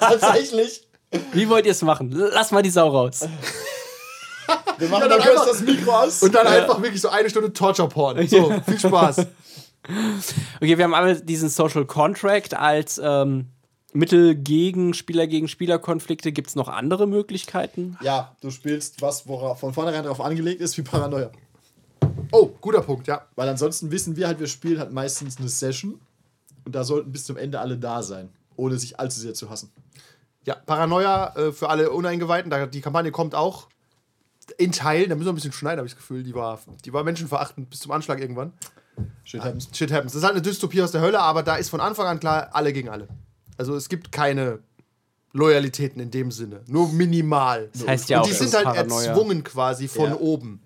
[0.00, 0.86] Tatsächlich.
[1.32, 2.10] wie wollt ihr es machen?
[2.12, 3.20] Lass mal die Sau raus.
[4.78, 6.22] Wir machen Ja, dann einfach- das Mikro aus.
[6.22, 8.26] Und dann einfach wirklich so eine Stunde Torture-Porn.
[8.26, 9.18] So, viel Spaß.
[10.60, 13.48] Okay, wir haben einmal diesen Social Contract als ähm,
[13.94, 16.32] Mittel gegen Spieler gegen Spieler-Konflikte.
[16.32, 17.96] Gibt es noch andere Möglichkeiten?
[18.02, 21.30] ja, du spielst was, worauf von vornherein darauf angelegt ist, wie Paranoia.
[22.32, 23.26] Oh, guter Punkt, ja.
[23.36, 26.00] Weil ansonsten wissen wir halt, wir spielen halt meistens eine Session
[26.64, 29.70] und da sollten bis zum Ende alle da sein, ohne sich allzu sehr zu hassen.
[30.44, 33.68] Ja, Paranoia äh, für alle Uneingeweihten, da, die Kampagne kommt auch
[34.58, 36.22] in Teilen, da müssen wir ein bisschen schneiden, habe ich das Gefühl.
[36.24, 38.52] Die war, die war menschenverachtend bis zum Anschlag irgendwann.
[39.24, 39.68] Shit happens.
[39.72, 40.12] Shit happens.
[40.12, 42.50] Das ist halt eine Dystopie aus der Hölle, aber da ist von Anfang an klar,
[42.52, 43.08] alle gegen alle.
[43.56, 44.60] Also es gibt keine
[45.32, 46.60] Loyalitäten in dem Sinne.
[46.66, 47.68] Nur minimal.
[47.72, 49.06] Das heißt ja Und auch, die sind halt Paranoia.
[49.06, 50.16] erzwungen quasi von Ja.
[50.16, 50.60] oben.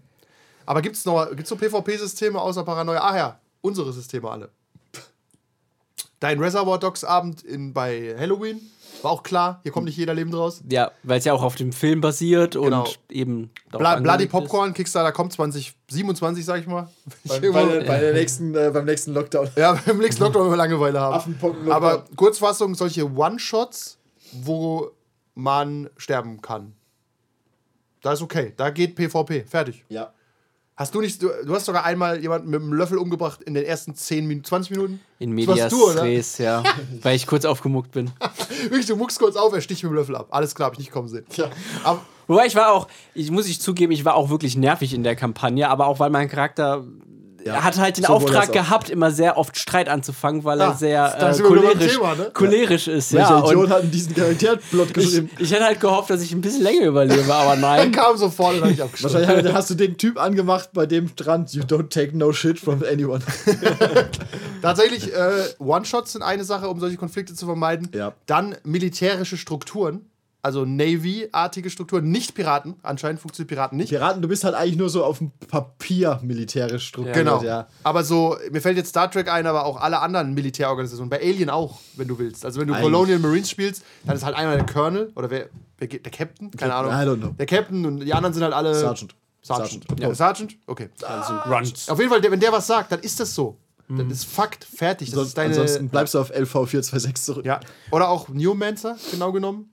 [0.66, 3.00] Aber gibt es noch, gibt's noch PvP-Systeme außer Paranoia?
[3.02, 4.50] Ach ja, unsere Systeme alle.
[6.20, 8.60] Dein Reservoir Dogs Abend in, bei Halloween
[9.02, 10.62] war auch klar, hier kommt nicht jeder lebend raus.
[10.70, 12.80] Ja, weil es ja auch auf dem Film basiert Genau.
[12.84, 13.50] und eben.
[13.70, 14.30] Bla Bloody angelegt ist.
[14.32, 16.88] Popcorn, Kickstarter kommt 2027, sag ich mal.
[17.24, 19.48] Bei, bei, der- bei der nächsten, äh, beim nächsten Lockdown.
[19.56, 21.38] Ja, beim nächsten Lockdown, wenn wir Langeweile haben.
[21.70, 23.98] Aber Kurzfassung, solche One-Shots,
[24.32, 24.90] wo
[25.34, 26.74] man sterben kann.
[28.02, 28.52] Da ist okay.
[28.56, 29.44] Da geht PvP.
[29.44, 29.84] Fertig.
[29.88, 30.12] Ja.
[30.78, 33.64] Hast du nicht, du, du hast sogar einmal jemanden mit einem Löffel umgebracht in den
[33.64, 35.00] ersten 10 Minuten, 20 Minuten?
[35.18, 36.04] In Medias du, oder?
[36.04, 36.62] Res, ja.
[37.02, 38.12] weil ich kurz aufgemuckt bin.
[38.62, 40.28] Wirklich, du muckst kurz auf, er sticht mit dem Löffel ab.
[40.30, 41.26] Alles klar, hab ich nicht kommen sehen.
[41.34, 41.50] Ja.
[41.82, 45.02] Aber Wobei ich war auch, ich muss ich zugeben, ich war auch wirklich nervig in
[45.02, 46.84] der Kampagne, aber auch weil mein Charakter
[47.44, 50.74] er hat halt den sowohl Auftrag gehabt, immer sehr oft Streit anzufangen, weil Ah, er
[50.74, 52.30] sehr äh, cholerisch, Thema, ne?
[52.34, 53.12] cholerisch ist.
[53.12, 55.30] Welcher Ja, Idiot und hat diesen Charakterplot ich, geschrieben?
[55.38, 57.92] ich hätte halt gehofft, dass ich ein bisschen länger überlebe, aber er nein.
[57.92, 59.20] kam sofort und hab ich abgeschlossen.
[59.26, 62.82] Wahrscheinlich hast du den Typ angemacht, bei dem stand, you don't take no shit from
[62.90, 63.20] anyone.
[64.62, 67.90] Tatsächlich, äh, One-Shots sind eine Sache, um solche Konflikte zu vermeiden.
[67.94, 68.12] Ja.
[68.26, 70.06] Dann militärische Strukturen,
[70.42, 72.76] also Navy-artige Strukturen, nicht Piraten.
[72.82, 73.90] Anscheinend funktioniert Piraten nicht.
[73.90, 77.16] Piraten, du bist halt eigentlich nur so auf dem Papier militärisch strukturiert.
[77.26, 77.42] Genau.
[77.42, 77.66] Ja.
[77.82, 81.10] Aber so, mir fällt jetzt Star Trek ein, aber auch alle anderen Militärorganisationen.
[81.10, 82.44] Bei Alien auch, wenn du willst.
[82.44, 82.84] Also wenn du Eigentlich.
[82.92, 86.50] Colonial Marines spielst, dann ist halt einmal der Colonel oder wer, wer geht- der Captain?
[86.52, 86.92] Keine Ahnung.
[86.92, 87.34] I don't know.
[87.38, 88.74] Der Captain und die anderen sind halt alle.
[88.74, 89.14] Sergeant.
[89.42, 89.70] Sergeant.
[89.88, 90.00] Sergeant.
[90.00, 90.56] Ja, Sergeant?
[90.66, 90.88] Okay.
[91.02, 91.88] Also Grunts.
[91.88, 93.56] Auf jeden Fall, wenn der was sagt, dann ist das so.
[93.90, 95.08] Das ist Fakt, fertig.
[95.08, 95.48] Das Sonst, ist deine.
[95.54, 97.46] ansonsten bleibst du auf LV 426 zurück.
[97.46, 97.58] ja.
[97.90, 99.70] Oder auch Newmancer, genau genommen.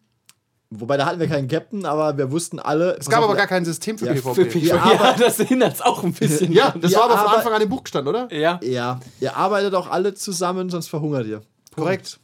[0.72, 2.98] Wobei da hatten wir keinen Captain, aber wir wussten alle.
[3.00, 4.50] Es gab aber gar kein System für Ja, PvP.
[4.50, 6.52] Für Ja, ja, aber- das hindert auch ein bisschen.
[6.52, 8.34] Ja, das Ja, war aber von Anfang an im Buch gestanden, oder?
[8.34, 8.60] Ja.
[8.64, 11.42] Ja, ihr arbeitet auch alle zusammen, sonst verhungert ihr.
[11.76, 12.20] Korrekt.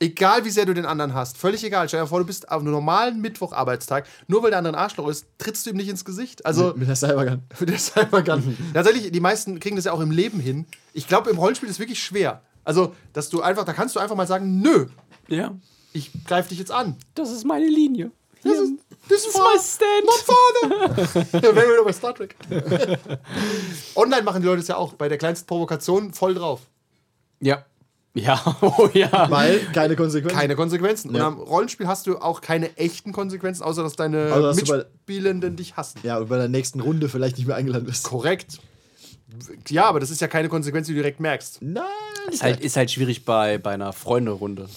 [0.00, 1.88] Egal wie sehr du den anderen hast, völlig egal.
[1.88, 5.08] Stell dir vor, du bist auf einem normalen Mittwocharbeitstag, nur weil der andere ein Arschloch
[5.08, 6.44] ist, trittst du ihm nicht ins Gesicht.
[6.44, 7.42] Also Mit der Cybergun.
[7.54, 8.56] für den Cybergun.
[8.74, 10.66] Tatsächlich, die meisten kriegen das ja auch im Leben hin.
[10.94, 12.42] Ich glaube, im Rollenspiel ist es wirklich schwer.
[12.64, 14.86] Also, dass du einfach, da kannst du einfach mal sagen, nö,
[15.28, 15.52] ja,
[15.94, 16.96] ich greife dich jetzt an.
[17.14, 18.10] das ist meine Linie.
[18.42, 18.72] Das ist,
[19.08, 20.04] das ist my stand.
[20.04, 21.40] Not father.
[21.40, 22.36] Da wären wir wieder bei Star Trek.
[23.96, 24.92] Online machen die Leute es ja auch.
[24.94, 26.60] Bei der kleinsten Provokation voll drauf.
[27.40, 27.64] Ja.
[28.16, 29.28] Ja, oh ja.
[29.30, 30.36] Weil keine Konsequenzen.
[30.38, 31.08] Keine Konsequenzen.
[31.10, 31.26] Und Ja.
[31.26, 34.76] am Rollenspiel hast du auch keine echten Konsequenzen, außer dass deine Außer, dass du bei-
[34.78, 35.98] Mitspielenden dich hassen.
[36.02, 38.04] Ja, und bei der nächsten Runde vielleicht nicht mehr eingeladen wirst.
[38.04, 38.58] Korrekt.
[39.68, 41.58] Ja, aber das ist ja keine Konsequenz, die du direkt merkst.
[41.62, 41.82] Nein.
[42.30, 44.68] Ist halt, ist halt schwierig bei, bei einer Freunde-Runde.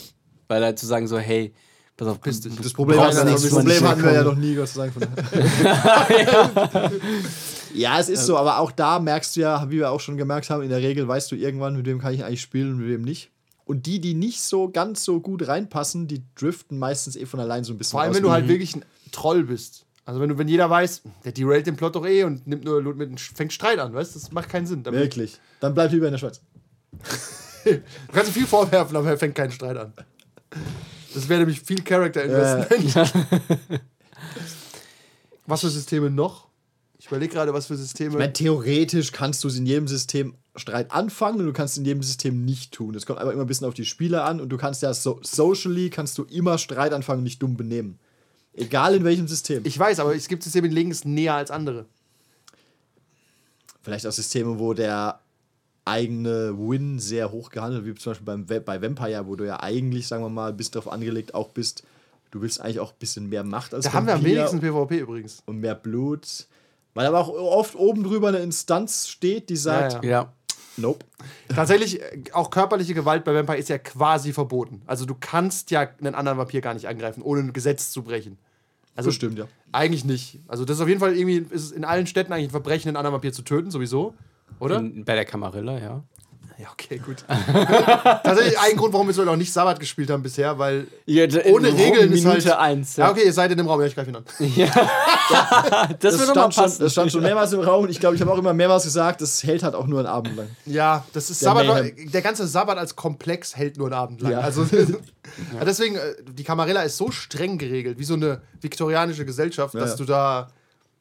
[0.48, 1.54] Weil halt zu sagen so, hey,
[1.96, 2.56] pass auf, Piss dich.
[2.56, 4.94] Das Problem, hatten, das Problem hatten wir ja noch nie, Gott sei Dank.
[4.94, 6.92] Von daher.
[7.74, 10.50] ja, es ist so, aber auch da merkst du ja, wie wir auch schon gemerkt
[10.50, 12.88] haben, in der Regel weißt du irgendwann, mit wem kann ich eigentlich spielen und mit
[12.90, 13.32] wem nicht.
[13.66, 17.66] Und die, die nicht so ganz so gut reinpassen, die driften meistens eh von allein
[17.66, 18.16] so ein bisschen Vor allem, aus.
[18.16, 19.84] wenn du halt wirklich ein Troll bist.
[20.06, 22.82] Also wenn du, wenn jeder weiß, der derailt den Plot doch eh und nimmt nur
[22.96, 24.20] mit, fängt Streit an, weißt du?
[24.20, 24.84] Das macht keinen Sinn.
[24.84, 25.38] Dann- Wirklich.
[25.60, 26.40] Dann bleib lieber in der Schweiz.
[27.66, 27.82] Du
[28.14, 29.92] kannst viel vorwerfen, aber er fängt keinen Streit an.
[31.14, 32.96] Das wäre nämlich viel Character Investment.
[35.46, 36.48] was für Systeme noch?
[37.00, 38.12] Ich überlege gerade, was für Systeme.
[38.12, 41.78] Ich meine, theoretisch kannst du es in jedem System Streit anfangen und du kannst es
[41.78, 42.94] in jedem System nicht tun.
[42.94, 45.20] Das kommt aber immer ein bisschen auf die Spieler an und du kannst ja so
[45.22, 48.00] socially kannst du immer Streit anfangen und nicht dumm benehmen.
[48.54, 49.62] Egal in welchem System.
[49.66, 51.86] ich weiß, aber es gibt Systeme, die legen es näher als andere.
[53.84, 55.22] Vielleicht auch Systeme, wo der
[55.88, 60.08] eigene Win sehr hoch gehandelt wie zum Beispiel beim, bei Vampire, wo du ja eigentlich,
[60.08, 61.84] sagen wir mal, bist darauf angelegt auch bist,
[62.32, 64.60] du willst eigentlich auch ein bisschen mehr Macht als Da haben wir am Vampir wenigsten
[64.60, 65.42] PvP übrigens.
[65.46, 66.48] und mehr Blut.
[66.94, 70.34] Weil aber auch oft oben drüber eine Instanz steht, die sagt, Ja, Ja.
[70.78, 71.06] nope.
[71.54, 72.02] Tatsächlich,
[72.34, 74.82] auch körperliche Gewalt bei Vampire ist ja quasi verboten.
[74.88, 78.38] Also du kannst ja einen anderen Vampir gar nicht angreifen, ohne ein Gesetz zu brechen.
[78.96, 79.46] Also Das stimmt, ja.
[79.72, 80.40] Eigentlich nicht.
[80.48, 82.88] Also das ist auf jeden Fall irgendwie, ist es in allen Städten eigentlich ein Verbrechen,
[82.90, 84.16] einen anderen Vampir zu töten, sowieso.
[84.60, 84.78] Oder?
[84.78, 86.04] In, bei der Camarilla, ja.
[86.60, 87.24] Ja, okay, gut.
[87.28, 90.88] Tatsächlich ein Grund, warum wir so noch nicht Sabbat gespielt haben bisher, weil
[91.46, 92.48] ohne Regeln ist halt...
[92.50, 92.96] Eins.
[92.96, 94.26] Ja, okay, ihr seid in dem Raum, ja, ich greife ihn an.
[96.00, 96.82] Das, Das mal stand, schon, passen.
[96.82, 99.22] das stand schon mehrmals im Raum und ich glaube, ich habe auch immer mehrmals gesagt,
[99.22, 100.48] das hält halt auch nur einen Abend lang.
[100.66, 102.12] Ja, das ist Der Sabbat, Mayhem.
[102.12, 104.32] der ganze Sabbat als Komplex hält nur einen Abend lang.
[104.32, 104.40] Ja.
[104.40, 105.66] Also ja.
[105.66, 109.98] deswegen, äh, die Camarilla ist so streng geregelt, wie so eine viktorianische Gesellschaft, dass ja.
[109.98, 110.48] du da.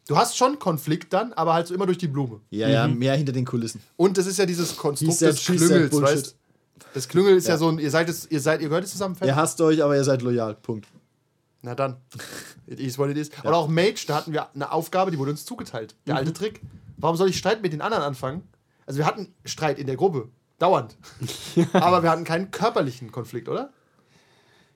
[0.08, 2.40] Du hast schon Konflikt dann, aber halt so immer durch die Blume.
[2.50, 3.80] Ja, ja, mehr hinter den Kulissen.
[3.96, 6.36] Und es ist ja dieses Konstrukt des Klüngels, weißt
[6.94, 9.16] Das Klüngel ist ja, so ein, ihr seid es, ihr seid, ihr gehört es zusammen
[9.16, 9.26] fest?
[9.28, 10.54] Ihr hasst euch, aber ihr seid loyal.
[10.54, 10.86] Punkt.
[11.62, 11.96] Na dann.
[12.68, 13.30] It is what it is.
[13.44, 15.94] Oder auch Mage, da hatten wir eine Aufgabe, die wurde uns zugeteilt.
[16.06, 16.18] Der Mhm.
[16.18, 16.60] alte Trick.
[16.96, 18.42] Warum soll ich Streit mit den anderen anfangen?
[18.86, 20.28] Also wir hatten Streit in der Gruppe.
[20.58, 20.96] Dauernd.
[21.72, 23.72] Aber wir hatten keinen körperlichen Konflikt, oder?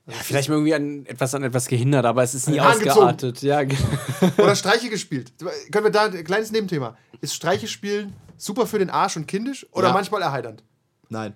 [0.06, 3.42] Ja, vielleicht mal irgendwie an etwas an etwas gehindert, aber es ist nie ausgeartet.
[3.42, 3.60] Ja.
[4.38, 5.32] Oder Streiche gespielt.
[5.70, 6.96] Können wir da ein kleines Nebenthema.
[7.20, 9.92] Ist Streiche spielen super für den Arsch und kindisch oder Ja.
[9.92, 10.64] manchmal erheiternd?
[11.10, 11.34] Nein.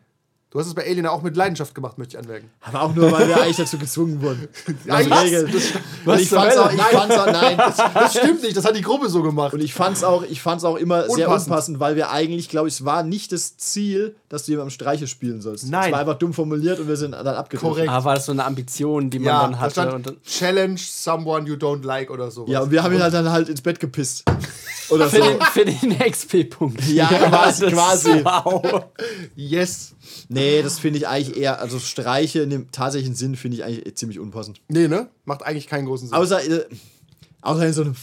[0.55, 2.49] Du hast es bei Alien auch mit Leidenschaft gemacht, möchte ich anmerken.
[2.61, 4.47] Aber auch nur, weil wir eigentlich dazu gezwungen wurden.
[4.89, 5.53] Also Regel.
[6.05, 8.65] Was Und ich zur fand's auch, ich fand's auch, nein, das, Das stimmt nicht, das
[8.65, 9.53] hat die Gruppe so gemacht.
[9.53, 11.51] Und ich fand's auch, ich fand's auch immer sehr Unpassend.
[11.51, 15.09] unpassend, weil wir eigentlich, glaube ich, es war nicht das Ziel, dass du jemandem Streiche
[15.09, 15.69] spielen sollst.
[15.69, 15.87] Nein.
[15.87, 17.73] Es war einfach dumm formuliert und wir sind dann abgedrückt.
[17.75, 17.91] Korrekt.
[17.91, 19.73] Ah, war das so eine Ambition, die man ja, dann da hatte?
[19.73, 22.47] stand Und dann, Challenge someone you don't like oder so.
[22.47, 24.23] Ja, und wir haben ihn halt dann halt ins Bett gepisst.
[24.91, 25.17] Oder so.
[25.17, 26.87] für, den, für den XP-Punkt.
[26.89, 28.23] Ja, quasi, quasi.
[28.23, 28.85] Wow.
[29.35, 29.95] Yes.
[30.29, 33.95] Nee, das finde ich eigentlich eher, also Streiche in dem tatsächlichen Sinn finde ich eigentlich
[33.97, 34.61] ziemlich unpassend.
[34.69, 35.09] Nee, ne?
[35.25, 36.17] Macht eigentlich keinen großen Sinn.
[36.17, 36.65] Außer, äh,
[37.43, 37.95] außer in so einem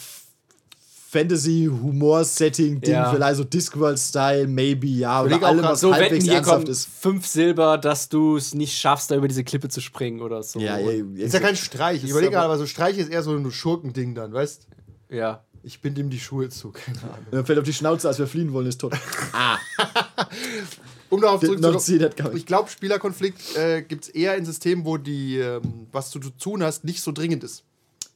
[1.11, 3.11] Fantasy-Humor-Setting-Ding, Ja.
[3.11, 5.21] vielleicht so Discworld-Style, maybe, ja.
[5.23, 6.87] Oder allem, was So, wetten, halbwegs hier ernsthaft ist.
[6.87, 10.59] fünf Silber, dass du es nicht schaffst, da über diese Klippe zu springen oder so.
[10.59, 11.97] Ja, ja, ist ja kein Streich.
[11.97, 14.67] Ich Ist überlege aber- gerade, aber so Streich ist eher so ein Schurkending dann, weißt
[15.09, 15.43] ja.
[15.63, 17.25] Ich bind ihm die Schuhe zu, keine Ahnung.
[17.31, 18.93] Er fällt auf die Schnauze, als wir fliehen wollen, ist tot.
[21.11, 22.37] Um darauf zurückzukommen.
[22.37, 26.29] Ich glaube, Spielerkonflikt äh, gibt es eher in Systemen, wo die, ähm, was du zu
[26.31, 27.63] tun hast, nicht so dringend ist.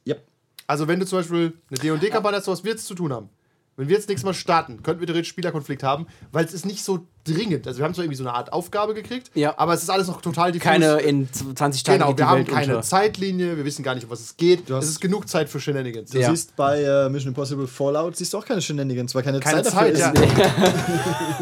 [0.06, 0.26] Yep.
[0.66, 3.28] Also wenn du zum Beispiel eine D&D-Kampagne hast, was wir jetzt zu tun haben.
[3.76, 6.82] Wenn wir jetzt nächstes Mal starten, könnten wir theoretisch Spielerkonflikt haben, weil es ist nicht
[6.82, 7.66] so dringend.
[7.66, 9.54] Also wir haben zwar irgendwie so eine Art Aufgabe gekriegt, Ja.
[9.58, 10.64] aber es ist alles noch total diffus.
[10.64, 12.86] Keine in 20 Tagen Genau, geht die wir haben Welt keine unter.
[12.86, 14.70] Zeitlinie, wir wissen gar nicht, um was es geht.
[14.70, 16.10] hast- Es ist genug Zeit für Shenanigans.
[16.12, 16.30] Du Ja.
[16.30, 19.96] siehst bei äh, Mission Impossible Fallout, siehst du auch keine Shenanigans, weil keine, Keine Zeit
[19.96, 20.46] Zeit, dafür ja.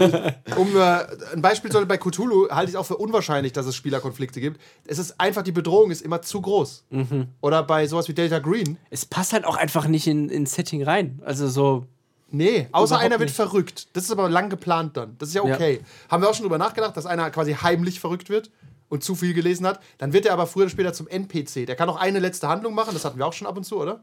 [0.07, 0.35] ist.
[0.57, 1.05] Um äh,
[1.35, 4.41] ein Beispiel zu nennen, bei Cthulhu halte ich es auch für unwahrscheinlich, dass es Spielerkonflikte
[4.41, 4.61] gibt.
[4.87, 6.85] Es ist einfach, die Bedrohung ist immer zu groß.
[6.91, 7.26] Mhm.
[7.41, 8.78] Oder bei sowas wie Delta Green.
[8.91, 11.20] Es passt halt auch einfach nicht in, ins Setting rein.
[11.24, 11.87] Also so.
[12.35, 13.37] Nee, außer Überhaupt einer wird nicht.
[13.37, 13.89] verrückt.
[13.93, 15.14] Das ist aber lang geplant dann.
[15.18, 15.80] Das ist ja okay.
[16.11, 18.51] Haben wir auch schon drüber nachgedacht, dass einer quasi heimlich verrückt wird
[18.89, 19.80] und zu viel gelesen hat.
[19.99, 21.66] Dann wird er aber früher oder später zum NPC.
[21.66, 22.91] Der kann auch eine letzte Handlung machen.
[22.93, 24.03] Das hatten wir auch schon ab und zu, oder?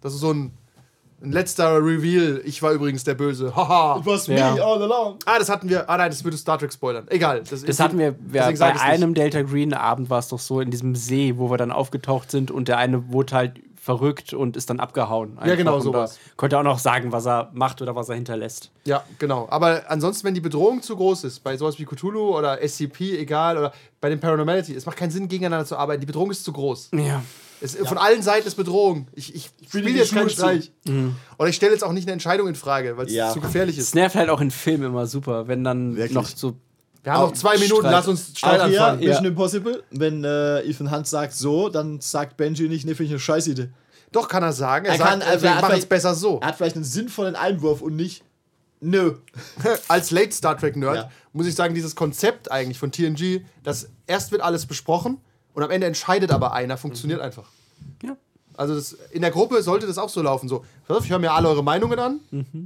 [0.00, 0.52] Das ist so ein,
[1.22, 2.40] ein letzter Reveal.
[2.44, 3.54] Ich war übrigens der Böse.
[3.56, 4.00] Haha.
[4.04, 4.54] Was Ja.
[4.54, 5.16] me all along.
[5.26, 5.88] Ah, das hatten wir.
[5.88, 7.06] Ah nein, das würde Star Trek spoilern.
[7.08, 7.42] Egal.
[7.44, 10.94] Das hatten wir, ja, bei einem Delta Green Abend war es doch so in diesem
[10.96, 13.60] See, wo wir dann aufgetaucht sind und der eine wurde halt
[13.98, 15.38] verrückt und ist dann abgehauen.
[15.38, 15.56] einfach.
[15.56, 18.70] genau, da Konnte auch noch sagen, was er macht oder was er hinterlässt.
[18.84, 19.48] Ja, genau.
[19.50, 23.58] Aber ansonsten, wenn die Bedrohung zu groß ist, bei sowas wie Cthulhu oder SCP, egal,
[23.58, 26.00] oder bei den Paranormality, es macht keinen Sinn, gegeneinander zu arbeiten.
[26.00, 26.90] Die Bedrohung ist zu groß.
[26.94, 27.22] Ja.
[27.62, 29.08] Es, Von allen Seiten ist Bedrohung.
[29.12, 30.30] Ich, ich spiele die jetzt keinen.
[30.30, 30.72] Streich.
[31.38, 33.32] Oder ich stelle jetzt auch nicht eine Entscheidung in Frage, weil es Ja.
[33.32, 33.94] zu gefährlich Es ist.
[33.94, 36.12] nervt halt auch in Filmen immer super, wenn dann Wirklich?
[36.14, 36.54] noch so.
[37.02, 37.92] Wir haben noch zwei Minuten, Streit.
[37.92, 39.06] lass uns Streit Auch hier, anfangen.
[39.08, 43.10] Mission Impossible, wenn äh, Ethan Hunt sagt so, dann sagt Benji nicht, ne, finde ich
[43.12, 43.68] eine Scheißidee.
[44.12, 44.84] Doch, kann er sagen.
[44.86, 46.40] Er, Er sagt, kann- er wir machen es besser so.
[46.42, 48.22] Er hat vielleicht einen sinnvollen Einwurf und nicht,
[48.80, 49.14] nö.
[49.88, 51.10] Als Late Star Trek Nerd Ja.
[51.32, 55.18] muss ich sagen, dieses Konzept eigentlich von TNG, dass erst wird alles besprochen
[55.54, 57.48] und am Ende entscheidet aber einer, funktioniert einfach.
[58.02, 58.16] Ja.
[58.60, 60.46] Also das, in der Gruppe sollte das auch so laufen.
[60.46, 60.66] So,
[61.02, 62.20] ich höre mir alle eure Meinungen an.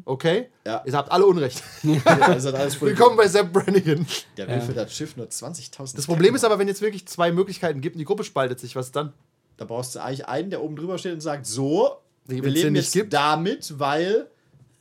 [0.05, 0.49] Okay?
[0.67, 0.83] Ja.
[0.85, 1.61] Ihr habt alle Unrecht.
[1.83, 4.05] Voll Willkommen bei Sepp Brannigan.
[4.37, 5.95] Der will für das Schiff nur 20.000.
[5.95, 8.75] Das Problem ist aber, wenn jetzt wirklich zwei Möglichkeiten gibt und die Gruppe spaltet sich,
[8.75, 9.13] was dann?
[9.57, 12.73] Da brauchst du eigentlich einen, der oben drüber steht und sagt, so, Wie, wir leben
[12.73, 13.13] nicht jetzt gibt?
[13.13, 14.27] damit, weil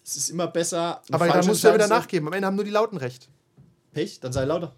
[0.03, 1.03] es ist immer besser.
[1.11, 2.28] Aber dann musst du ja wieder nachgeben.
[2.28, 3.30] Am Ende haben nur die Lauten recht.
[3.91, 4.74] Pech, dann sei lauter.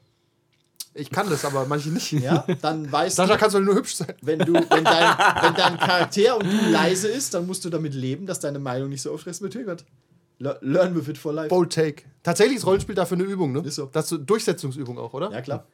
[0.97, 2.11] Ich kann das, aber manche nicht.
[2.13, 4.13] Ja, dann weißt Sascha du, kannst du nur hübsch sein.
[4.21, 7.93] wenn, du, wenn, dein, wenn dein Charakter und du leise ist, dann musst du damit
[7.93, 9.83] leben, dass deine Meinung nicht so oft respektiert wird.
[10.39, 11.49] Le- Learn with it for life.
[11.49, 12.03] Bold Take.
[12.23, 13.59] Tatsächlich ist Rollenspiel dafür eine Übung, ne?
[13.65, 13.89] Ist so.
[13.91, 15.31] Das ist so Durchsetzungsübung auch, oder?
[15.31, 15.65] Ja, klar.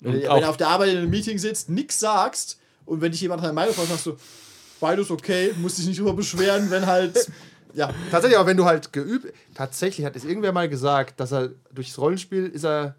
[0.00, 2.58] Wenn, Und du- auch- wenn du auf der Arbeit in einem Meeting sitzt, nichts sagst
[2.86, 4.16] und wenn dich jemand deine Meinung fragt, sagst du,
[4.80, 7.30] beides okay, musst dich nicht drüber beschweren, wenn halt.
[7.72, 9.32] Ja, Tatsächlich, aber wenn du halt geübt.
[9.54, 12.96] Tatsächlich hat es irgendwer mal gesagt, dass er durchs Rollenspiel ist er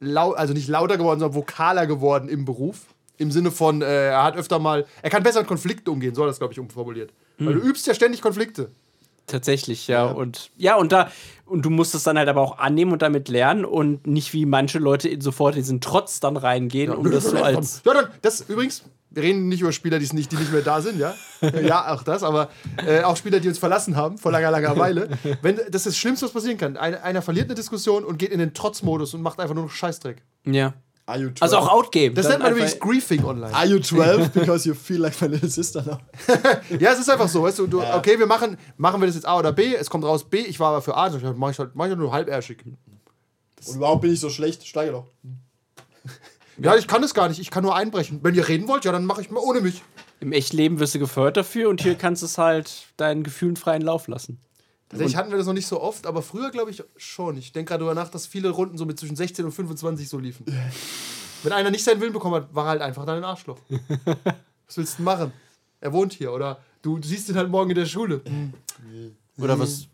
[0.00, 2.86] lau also nicht lauter geworden, sondern vokaler geworden im Beruf.
[3.18, 4.86] Im Sinne von, äh, er hat öfter mal.
[5.00, 7.12] Er kann besser mit Konflikten umgehen, so hat das, glaube ich, umformuliert.
[7.38, 8.70] Weil du übst ja ständig Konflikte.
[9.26, 10.04] Tatsächlich, ja.
[10.04, 11.10] Und ja, und da,
[11.44, 14.46] und du musst es dann halt aber auch annehmen und damit lernen und nicht wie
[14.46, 17.82] manche Leute sofort in diesen Trotz dann reingehen, um das so als.
[17.84, 18.84] Ja, dann, das übrigens,
[19.16, 21.14] wir reden nicht über Spieler, die, nicht, die nicht mehr da sind, ja.
[21.62, 22.50] ja, auch das, aber
[22.86, 25.08] äh, auch Spieler, die uns verlassen haben, vor langer, langer Weile.
[25.40, 26.76] Wenn, das ist das Schlimmste, was passieren kann.
[26.76, 29.70] Ein, einer verliert eine Diskussion und geht in den Trotzmodus und macht einfach nur noch
[29.70, 30.22] Scheißdreck.
[30.44, 30.74] Ja.
[31.06, 31.42] are you 12?
[31.42, 32.10] Also auch Outgame.
[32.10, 33.54] Das nennt man übrigens Griefing online.
[33.54, 35.98] Are you 12 because you feel like my little sister now?
[36.78, 39.26] Ja, es ist einfach so, weißt du, du okay, wir machen, machen wir das jetzt
[39.26, 41.58] A oder B, es kommt raus B, ich war aber für A, dann mach ich
[41.58, 42.58] halt, mach ich halt nur halbärschig.
[42.66, 45.06] Und überhaupt bin ich so schlecht, steige doch.
[46.58, 48.20] Ja, ich kann das gar nicht, ich kann nur einbrechen.
[48.22, 49.82] Wenn ihr reden wollt, ja, dann mache ich mal ohne mich.
[50.20, 53.82] Im Echtleben wirst du gefördert dafür und hier kannst du es halt deinen Gefühlen freien
[53.82, 54.40] Lauf lassen.
[54.88, 57.36] Tatsächlich hatten wir das noch nicht so oft, aber früher glaube ich schon.
[57.36, 60.18] Ich denke gerade darüber nach, dass viele Runden so mit zwischen 16 und 25 so
[60.18, 60.46] liefen.
[61.42, 63.58] Wenn einer nicht seinen Willen bekommen hat, war er halt einfach dann ein Arschloch.
[64.66, 65.32] Was willst du denn machen?
[65.80, 68.22] Er wohnt hier oder du siehst ihn halt morgen in der Schule.
[69.38, 69.86] Oder was?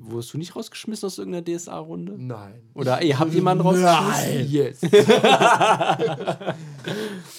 [0.00, 2.14] Wurdest du nicht rausgeschmissen aus irgendeiner DSA-Runde?
[2.16, 2.62] Nein.
[2.74, 4.50] Oder ihr habt jemanden rausgeschmissen?
[4.50, 4.80] Yes.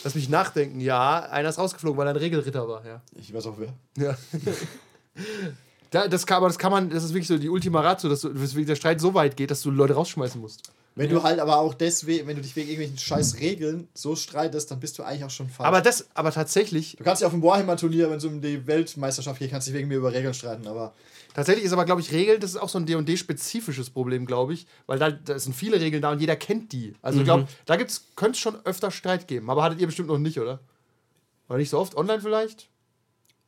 [0.04, 0.80] Lass mich nachdenken.
[0.80, 2.86] Ja, einer ist rausgeflogen, weil er ein Regelritter war.
[2.86, 3.02] Ja.
[3.16, 3.74] Ich weiß auch wer.
[3.98, 4.16] ja.
[5.92, 8.22] Da, das kann, aber das kann man, das ist wirklich so die Ultima Ratio, dass
[8.22, 10.72] du, weswegen der Streit so weit geht, dass du Leute rausschmeißen musst.
[10.96, 14.70] Wenn du halt aber auch deswegen, wenn du dich wegen irgendwelchen scheiß Regeln so streitest,
[14.70, 15.68] dann bist du eigentlich auch schon falsch.
[15.68, 19.40] Aber das, aber tatsächlich, du kannst ja auf dem Warhammer-Turnier, wenn es um die Weltmeisterschaft
[19.40, 20.94] geht, kannst du dich wegen mir über Regeln streiten, aber
[21.34, 24.68] tatsächlich ist aber, glaube ich, Regeln, das ist auch so ein D&D-spezifisches Problem, glaube ich,
[24.86, 26.94] weil da, da sind viele Regeln da und jeder kennt die.
[27.02, 30.10] Also ich glaube, da gibt's, könnte es schon öfter Streit geben, aber hattet ihr bestimmt
[30.10, 30.60] noch nicht, oder?
[31.48, 31.96] Oder nicht so oft?
[31.96, 32.70] Online vielleicht?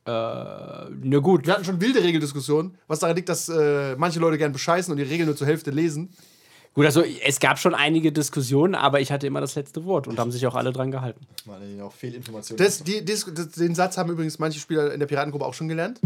[0.04, 1.46] Na gut.
[1.46, 4.98] Wir hatten schon wilde Regeldiskussionen, was daran liegt, dass äh, manche Leute gern bescheißen und
[4.98, 6.10] die Regeln nur zur Hälfte lesen.
[6.74, 10.18] Gut, also es gab schon einige Diskussionen, aber ich hatte immer das letzte Wort und
[10.18, 11.26] haben sich auch alle dran gehalten.
[11.44, 12.64] man auch Fehlinformationen.
[12.64, 16.00] Das, die, das, den Satz haben übrigens manche Spieler in der Piratengruppe auch schon gelernt.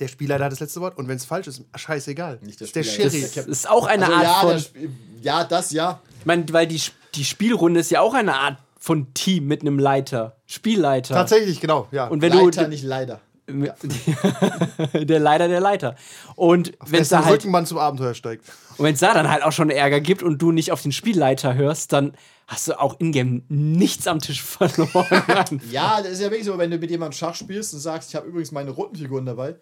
[0.00, 2.38] Der Spielleiter hat das letzte Wort und wenn es falsch ist, scheißegal.
[2.42, 3.20] Nicht der ist der Spieler, Schiri.
[3.20, 4.56] das ist der Das ist auch eine also, Art ja, von.
[4.58, 4.88] Sp-
[5.22, 6.00] ja, das ja.
[6.20, 6.80] Ich meine, weil die,
[7.14, 10.36] die Spielrunde ist ja auch eine Art von Team mit einem Leiter.
[10.46, 11.14] Spielleiter.
[11.14, 12.06] Tatsächlich, genau, ja.
[12.06, 12.68] Und wenn Leiter, du.
[12.70, 13.20] nicht leider.
[13.48, 15.96] der Leiter, der Leiter.
[16.36, 17.36] Und wenn es da halt.
[17.36, 18.44] Rückenmann zum Abenteuer steigt.
[18.76, 20.92] Und wenn es da dann halt auch schon Ärger gibt und du nicht auf den
[20.92, 22.12] Spielleiter hörst, dann
[22.46, 25.60] hast du auch in-game nichts am Tisch verloren.
[25.70, 28.16] Ja, das ist ja wirklich so, wenn du mit jemandem Schach spielst und sagst, ich
[28.16, 29.56] habe übrigens meine roten Figuren dabei.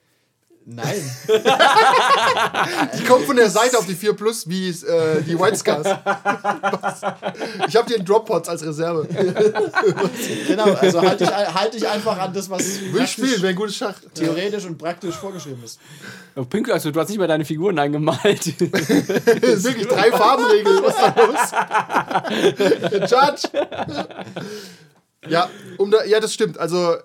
[0.68, 1.00] Nein.
[2.98, 5.86] Die kommt von der Seite auf die 4 Plus wie äh, die White Scars.
[7.68, 9.06] ich habe dir einen Drop-Pots als Reserve.
[10.48, 13.54] genau, also halt dich, halt dich einfach an das, was Will ich spielen, wäre ein
[13.54, 13.94] gutes Schach.
[14.12, 15.78] theoretisch und praktisch vorgeschrieben ist.
[16.34, 18.58] Oh, Pinkel, also du hast nicht mal deine Figuren eingemalt.
[18.60, 20.82] Wirklich drei Farbenregeln.
[20.82, 22.24] Was ist da
[23.00, 23.10] los?
[23.10, 23.48] Judge.
[25.28, 25.48] Ja,
[25.78, 26.58] um da, ja, das stimmt.
[26.58, 26.96] Also.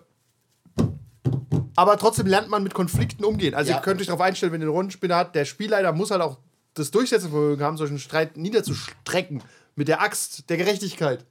[1.81, 3.55] Aber trotzdem lernt man mit Konflikten umgehen.
[3.55, 3.77] Also Ja.
[3.77, 6.37] ihr könnt euch darauf einstellen, wenn ihr einen Rundenspinner habt, der Spielleiter muss halt auch
[6.75, 9.41] das Durchsetzungsvermögen haben, solchen Streit niederzustrecken.
[9.75, 11.25] Mit der Axt der Gerechtigkeit.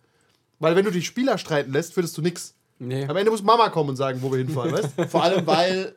[0.59, 2.55] Weil wenn du die Spieler streiten lässt, findest du nichts.
[2.81, 3.05] nee.
[3.07, 5.09] Am Ende muss Mama kommen und sagen, wo wir hinfahren, weißt du?
[5.09, 5.95] Vor allem, weil,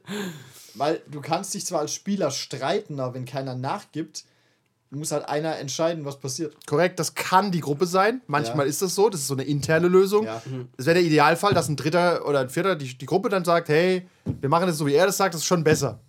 [0.76, 4.24] weil du kannst dich zwar als Spieler streiten, aber wenn keiner nachgibt,
[4.96, 6.56] muss halt einer entscheiden, was passiert.
[6.66, 8.22] Korrekt, das kann die Gruppe sein.
[8.28, 8.70] Manchmal Ja.
[8.70, 10.26] ist das so, das ist so eine interne Lösung.
[10.26, 10.42] Ja.
[10.78, 13.70] Das wäre der Idealfall, dass ein Dritter oder ein Vierter die, die Gruppe dann sagt,
[13.70, 16.00] hey, wir machen das so, wie er das sagt, das ist schon besser.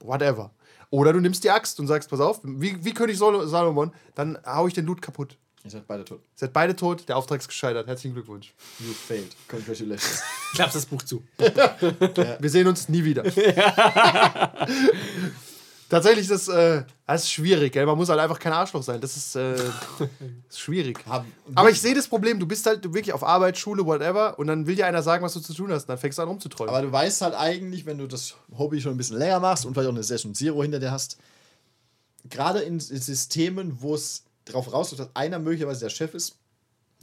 [0.00, 0.50] Whatever.
[0.90, 4.66] Oder du nimmst die Axt und sagst, pass auf, wie, wie König Salomon, dann hau
[4.68, 5.36] ich den Loot kaputt.
[5.64, 6.20] Ihr seid beide tot.
[6.20, 7.86] Ihr seid beide tot, der Auftrag ist gescheitert.
[7.86, 8.52] Herzlichen Glückwunsch.
[8.80, 9.34] You failed.
[9.48, 10.22] Congratulations.
[10.54, 11.22] Klappst das Buch zu.
[12.38, 13.24] Wir sehen uns nie wieder.
[15.94, 17.86] Tatsächlich ist das, äh, das ist schwierig, gell?
[17.86, 19.00] Man muss halt einfach kein Arschloch sein.
[19.00, 19.54] Das ist, äh,
[20.48, 20.98] ist schwierig.
[21.54, 24.66] Aber ich sehe das Problem, du bist halt wirklich auf Arbeit, Schule, whatever, und dann
[24.66, 25.84] will dir einer sagen, was du zu tun hast.
[25.84, 26.74] Und dann fängst du an rumzuträumen.
[26.74, 29.74] Aber du weißt halt eigentlich, wenn du das Hobby schon ein bisschen länger machst und
[29.74, 31.16] vielleicht auch eine Session Zero hinter dir hast,
[32.28, 36.38] gerade in Systemen, wo es darauf rausläuft, dass einer möglicherweise der Chef ist,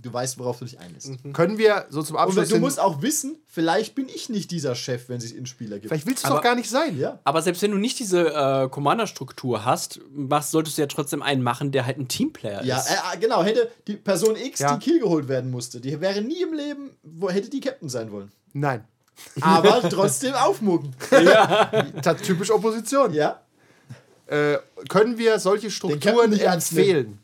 [0.02, 1.12] du weißt, worauf du dich einlässt.
[1.34, 2.48] Können wir so zum Und Abschluss.
[2.50, 5.78] du hin- musst auch wissen, vielleicht bin ich nicht dieser Chef, wenn es in Spieler
[5.78, 5.90] gibt.
[5.90, 6.98] vielleicht willst du es doch gar nicht sein.
[6.98, 7.20] ja.
[7.24, 11.44] Aber selbst wenn du nicht diese äh, Commander-Struktur hast, machst, solltest du ja trotzdem einen
[11.44, 12.90] machen, der halt ein Teamplayer Ja, ist.
[12.90, 14.76] äh, genau, hätte die Person X, Ja.
[14.76, 18.12] die Kill geholt werden musste, die wäre nie im Leben, wo hätte die Captain sein
[18.12, 18.32] wollen.
[18.54, 18.84] Nein.
[19.42, 20.96] Aber trotzdem aufmucken.
[22.02, 23.14] Ta- Typisch Opposition.
[23.14, 23.42] Ja.
[24.28, 26.88] Äh, können wir solche Strukturen nicht ernst nehmen.
[26.90, 27.20] empfehlen?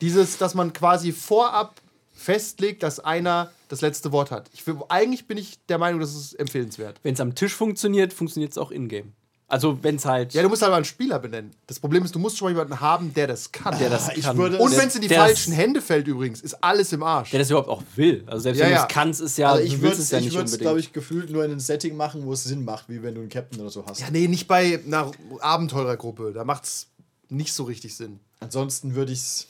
[0.00, 1.74] Dieses, dass man quasi vorab
[2.18, 4.50] festlegt, dass einer das letzte Wort hat.
[4.52, 6.98] Ich, will- eigentlich bin ich der Meinung, das ist empfehlenswert.
[7.02, 9.12] Wenn es am Tisch funktioniert, funktioniert es auch in-game.
[9.50, 10.34] Also wenn es halt.
[10.34, 11.52] Ja, du musst halt mal einen Spieler benennen.
[11.66, 13.78] Das Problem ist, du musst schon mal jemanden haben, der das kann.
[13.78, 14.36] der das Ich kann.
[14.36, 17.30] würde- Und wenn es in die falschen das, Hände fällt übrigens, ist alles im Arsch.
[17.30, 18.24] Der das überhaupt auch will.
[18.26, 18.78] Also selbst Ja, wenn ja.
[18.82, 19.52] du es kannst, ist ja.
[19.52, 20.60] Also ich würde es es, ja ich nicht unbedingt.
[20.60, 23.22] glaube ich, gefühlt nur in einem Setting machen, wo es Sinn macht, wie wenn du
[23.22, 24.00] einen Captain oder so hast.
[24.00, 25.10] Ja, nee, nicht bei einer
[25.40, 26.32] Abenteurergruppe.
[26.34, 26.88] Da macht's
[27.30, 28.20] nicht so richtig Sinn.
[28.40, 29.46] Ansonsten würde ich es,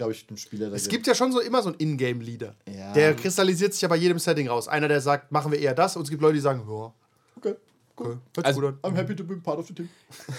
[0.00, 2.54] glaube ich, dem Spieler da Es gibt ja schon so immer so einen Ingame-Leader.
[2.74, 2.92] Ja.
[2.94, 4.66] Der kristallisiert sich ja bei jedem Setting raus.
[4.66, 5.94] Einer, der sagt, machen wir eher das.
[5.96, 6.92] Und es gibt Leute, die sagen, ja,
[7.36, 7.54] Okay,
[7.96, 8.92] okay, hört Also- gut an.
[8.92, 9.88] I'm happy to be part of the team.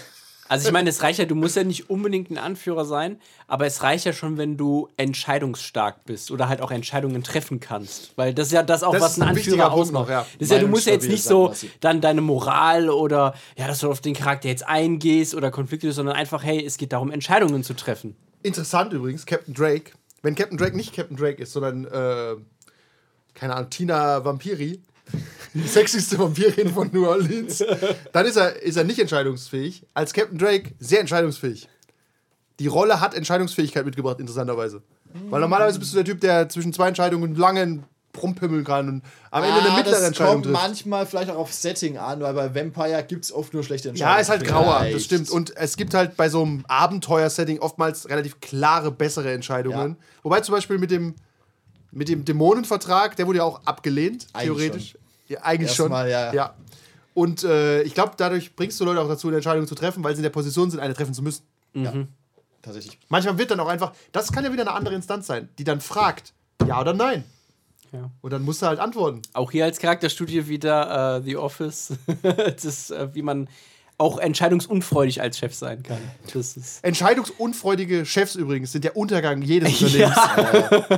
[0.50, 3.66] Also ich meine, es reicht ja, du musst ja nicht unbedingt ein Anführer sein, aber
[3.68, 8.12] es reicht ja schon, wenn du entscheidungsstark bist oder halt auch Entscheidungen treffen kannst.
[8.18, 10.10] Weil das ist ja das auch, Das was ein ein Anführer Punkt noch, ausmacht.
[10.10, 10.26] ja.
[10.40, 13.80] Das ist ja, du musst ja jetzt nicht so dann deine Moral oder ja, dass
[13.80, 17.64] du auf den Charakter jetzt eingehst oder Konflikte, sondern einfach, hey, es geht darum, Entscheidungen
[17.64, 18.18] zu treffen.
[18.44, 19.92] Interessant übrigens, Captain Drake.
[20.22, 22.36] Wenn Captain Drake nicht Captain Drake ist, sondern, äh,
[23.34, 24.82] keine Ahnung, Tina Vampiri,
[25.54, 27.64] die sexyste Vampirin von New Orleans,
[28.14, 29.86] dann ist er, ist er nicht entscheidungsfähig.
[29.94, 31.68] Als Captain Drake sehr entscheidungsfähig.
[32.60, 34.84] Die Rolle hat Entscheidungsfähigkeit mitgebracht, interessanterweise.
[35.30, 37.84] Weil normalerweise bist du der Typ, der zwischen zwei Entscheidungen lange
[38.24, 39.02] rumpimmeln kann und
[39.32, 40.62] am Ende eine Ah, mittlere das Entscheidung kommt trifft.
[40.62, 44.16] manchmal vielleicht auch auf Setting an, weil bei Vampire gibt es oft nur schlechte Entscheidungen.
[44.18, 45.30] Ja, ist halt grauer, das stimmt.
[45.30, 49.92] Und es gibt halt bei so einem Abenteuer-Setting oftmals relativ klare, bessere Entscheidungen.
[50.00, 50.06] Ja.
[50.24, 51.16] Wobei zum Beispiel mit dem,
[51.92, 54.98] mit dem Dämonenvertrag, der wurde ja auch abgelehnt, Eigentlich theoretisch.
[55.28, 55.92] Ja, eigentlich schon.
[55.92, 56.54] Erstmal, ja.
[57.14, 60.14] Und äh, ich glaube, dadurch bringst du Leute auch dazu, eine Entscheidung zu treffen, weil
[60.16, 61.44] sie in der Position sind, eine treffen zu müssen.
[61.74, 61.94] ja,
[62.62, 62.98] tatsächlich.
[63.10, 65.82] Manchmal wird dann auch einfach, das kann ja wieder eine andere Instanz sein, die dann
[65.82, 66.34] fragt,
[66.66, 67.24] ja oder nein.
[67.92, 68.10] Ja.
[68.22, 69.22] Und dann musst du halt antworten.
[69.34, 71.94] Auch hier als Charakterstudie wieder äh, The Office.
[72.22, 73.50] das ist, äh, wie man
[74.02, 76.00] auch entscheidungsunfreudig als Chef sein kann.
[76.34, 76.84] Das ist.
[76.84, 80.18] Entscheidungsunfreudige Chefs übrigens sind der Untergang jedes Unternehmens.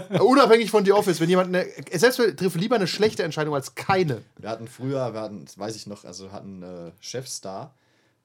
[0.10, 3.76] Äh, Unabhängig von The Office, wenn jemand eine, selbst trifft lieber eine schlechte Entscheidung als
[3.76, 4.22] keine.
[4.38, 7.74] Wir hatten früher, wir hatten, das weiß ich noch, also hatten äh, Chefs da,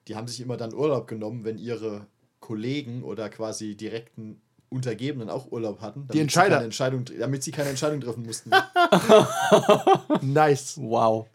[0.07, 2.07] die haben sich immer dann Urlaub genommen, wenn ihre
[2.39, 6.01] Kollegen oder quasi direkten Untergebenen auch Urlaub hatten.
[6.01, 6.55] damit sie Entscheider.
[6.55, 8.51] keine Entscheidung, damit sie keine Entscheidung treffen mussten.
[10.21, 10.75] Nice.
[10.77, 11.27] Wow.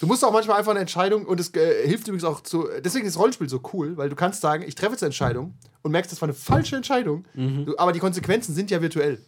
[0.00, 3.06] Du musst auch manchmal einfach eine Entscheidung, und es äh, hilft übrigens auch zu, deswegen
[3.06, 6.10] ist Rollenspiel so cool, weil du kannst sagen, ich treffe jetzt eine Entscheidung und merkst,
[6.12, 9.20] das war eine falsche Entscheidung, du, aber die Konsequenzen sind ja virtuell.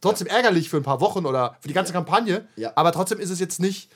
[0.00, 2.72] Trotzdem ärgerlich für ein paar Wochen oder für die ganze Kampagne, Ja.
[2.76, 3.90] aber trotzdem ist es jetzt nicht,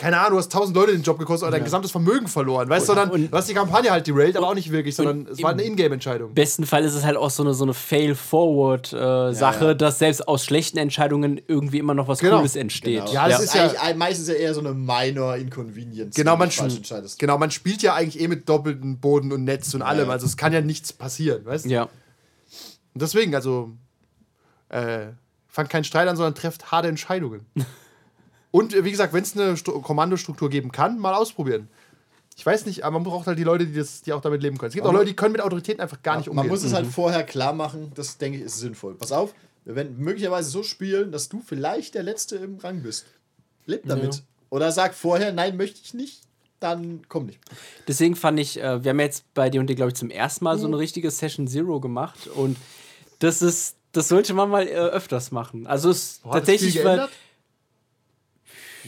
[0.00, 2.84] keine Ahnung, du hast tausend Leute den Job gekostet oder dein gesamtes Vermögen verloren, weißt
[2.88, 5.42] du, sondern und- du hast die Kampagne halt derailed, aber auch nicht wirklich, sondern es
[5.42, 6.30] war eine Ingame-Entscheidung.
[6.30, 9.74] Im besten Fall ist es halt auch so eine, so eine Fail-Forward-Sache, ja.
[9.74, 12.38] dass selbst aus schlechten Entscheidungen irgendwie immer noch was Genau.
[12.38, 13.00] Cooles entsteht.
[13.00, 13.12] Genau.
[13.12, 16.14] Ja, das ist ja- meistens ja eher so eine minor Inconvenience.
[16.16, 17.18] Genau wenn man, du falsch sp- entscheidest.
[17.18, 20.12] genau, man spielt ja eigentlich eh mit doppeltem Boden und Netz und allem, ja.
[20.12, 21.68] also es kann ja nichts passieren, weißt du?
[21.70, 21.82] Ja.
[21.82, 23.70] Und deswegen, also,
[24.70, 25.08] äh,
[25.46, 27.44] fangt keinen Streit an, sondern trefft harte Entscheidungen.
[28.50, 31.68] Und äh, wie gesagt, wenn es eine Stru Kommandostruktur geben kann, mal ausprobieren.
[32.36, 34.56] Ich weiß nicht, aber man braucht halt die Leute, die, das, die auch damit leben
[34.56, 34.68] können.
[34.68, 36.44] Es gibt auch Man- Leute, die können mit Autoritäten einfach gar nicht umgehen.
[36.46, 38.94] Man muss es halt vorher klar machen, das denke ich ist sinnvoll.
[38.94, 39.34] Pass auf,
[39.64, 43.06] wir werden möglicherweise so spielen, dass du vielleicht der Letzte im Rang bist.
[43.66, 44.22] Leb damit.
[44.48, 46.22] Oder sag vorher, nein, möchte ich nicht,
[46.60, 47.38] dann komm nicht.
[47.86, 50.66] Deswegen fand ich, äh, wir haben jetzt bei D&D, glaube ich, zum ersten Mal so
[50.66, 50.74] Mhm.
[50.74, 52.56] eine richtige Session Zero gemacht und
[53.18, 55.66] das ist, das sollte man mal äh, öfters machen.
[55.66, 57.08] Also es Boah, hat das tatsächlich, viel weil?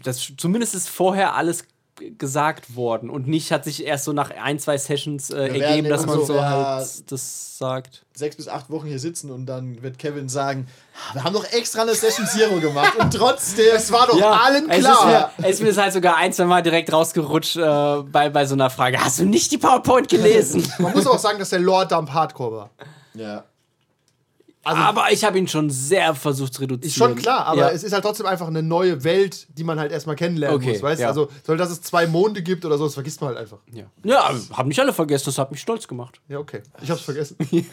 [0.03, 1.65] Das zumindest ist vorher alles
[2.19, 6.07] gesagt worden und nicht hat sich erst so nach ein, zwei Sessions äh, ergeben, dass
[6.07, 8.05] man so, so ja, halt das sagt.
[8.15, 11.45] Sechs bis acht Wochen hier sitzen und dann wird Kevin sagen, "Ah, wir haben doch
[11.53, 13.77] extra eine Session Zero gemacht und trotzdem.
[13.77, 15.33] Es war doch allen es klar.
[15.37, 18.47] Ist mir, es ist mir halt sogar ein, zwei Mal direkt rausgerutscht äh, bei, bei
[18.47, 18.99] so einer Frage.
[18.99, 20.67] Hast du nicht die PowerPoint gelesen?
[20.79, 22.71] Man muss auch sagen, dass der Lore-Dump Hardcore war.
[23.15, 23.45] Ja.
[24.65, 26.89] Aber ich habe ihn schon sehr versucht zu reduzieren.
[26.89, 27.71] Ist schon klar, aber Ja.
[27.71, 30.83] es ist halt trotzdem einfach eine neue Welt, die man halt erstmal kennenlernen Okay, muss,
[30.83, 31.03] weißt du?
[31.03, 31.09] ja.
[31.09, 33.59] Also, soll dass es zwei Monde gibt oder so, das vergisst man halt einfach.
[33.73, 36.21] Ja, ja haben nicht alle vergessen, das hat mich stolz gemacht.
[36.29, 36.63] Ja, okay.
[36.81, 37.37] Ich hab's vergessen.
[37.51, 37.65] ich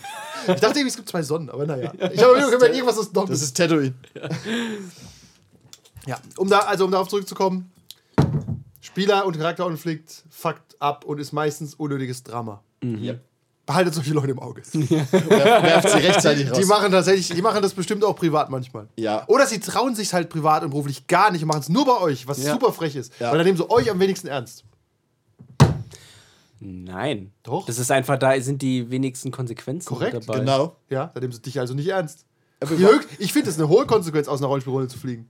[0.47, 1.91] dachte irgendwie, es gibt zwei Sonnen, aber naja.
[2.11, 3.27] Ich habe irgendwas ist noch.
[3.27, 3.93] Das ist Tatooine.
[6.07, 7.71] Ja, um da, also um darauf zurückzukommen,
[8.81, 12.63] Spieler und Charakterkonflikt fuckt ab und ist meistens unnötiges Drama.
[12.81, 13.15] Ja.
[13.69, 14.63] Behaltet solche Leute im Auge.
[14.73, 16.57] Werf, werft sie rechtzeitig raus.
[16.57, 18.87] Die machen tatsächlich, die machen das bestimmt auch privat manchmal.
[18.95, 19.23] Ja.
[19.27, 21.99] Oder sie trauen sich halt privat und beruflich gar nicht und machen es nur bei
[22.01, 22.53] euch, was Ja.
[22.53, 23.13] super frech ist.
[23.19, 23.29] Ja.
[23.29, 24.63] Weil dann nehmen sie euch am wenigsten ernst.
[26.59, 27.31] Nein.
[27.43, 27.67] Doch.
[27.67, 30.39] Das ist einfach, da sind die wenigsten Konsequenzen Korrekt, dabei.
[30.39, 30.75] Genau.
[30.89, 32.25] Ja, dann nehmen sie dich also nicht ernst.
[32.65, 35.29] Höchst- Ich finde es eine hohe Konsequenz, aus einer Rollenspielrunde zu fliegen.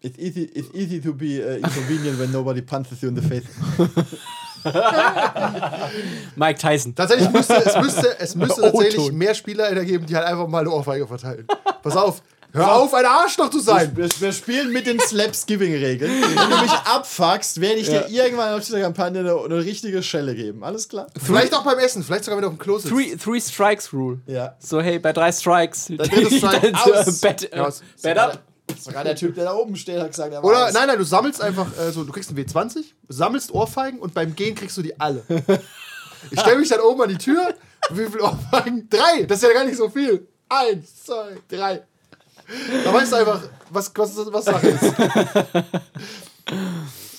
[0.00, 3.42] It's easy, it's easy to be uh, inconvenient when nobody punches you in the face.
[6.36, 6.94] Mike Tyson.
[6.94, 10.70] Tatsächlich müsste es müsste, es müsste tatsächlich mehr Spieler geben, die halt einfach mal eine
[10.70, 11.46] Ohrfeige verteilen.
[11.82, 13.92] Pass auf, hör auf, ein Arschloch zu sein.
[13.94, 16.10] Wir, wir spielen mit den Slaps-Giving-Regeln.
[16.10, 20.34] Wenn du mich abfuckst, werde ich dir irgendwann auf dieser Kampagne eine, eine richtige Schelle
[20.34, 20.64] geben.
[20.64, 21.06] Alles klar?
[21.22, 22.92] Vielleicht auch beim Essen, vielleicht sogar, wenn du auf dem Klo sitzt.
[22.92, 24.20] Three, three Strikes Rule.
[24.26, 24.56] Ja.
[24.58, 25.86] So, hey, bei drei Strikes.
[25.88, 27.20] Der dritte Strike aus.
[27.20, 27.82] Bet, äh, Aus.
[28.02, 28.42] bet up.
[28.78, 31.04] Sogar der Typ, der da oben steht, hat gesagt, er war Oder, nein, nein, du
[31.04, 34.82] sammelst einfach, äh, so, du kriegst einen W20, sammelst Ohrfeigen und beim Gehen kriegst du
[34.82, 35.22] die alle.
[36.30, 37.54] Ich stelle mich dann oben an die Tür.
[37.90, 38.88] Wie viele Ohrfeigen?
[38.90, 39.22] Drei!
[39.28, 40.26] Das ist ja gar nicht so viel.
[40.48, 41.82] Eins, zwei, drei.
[42.84, 44.94] Da weißt du einfach, was, was, was Sache ist.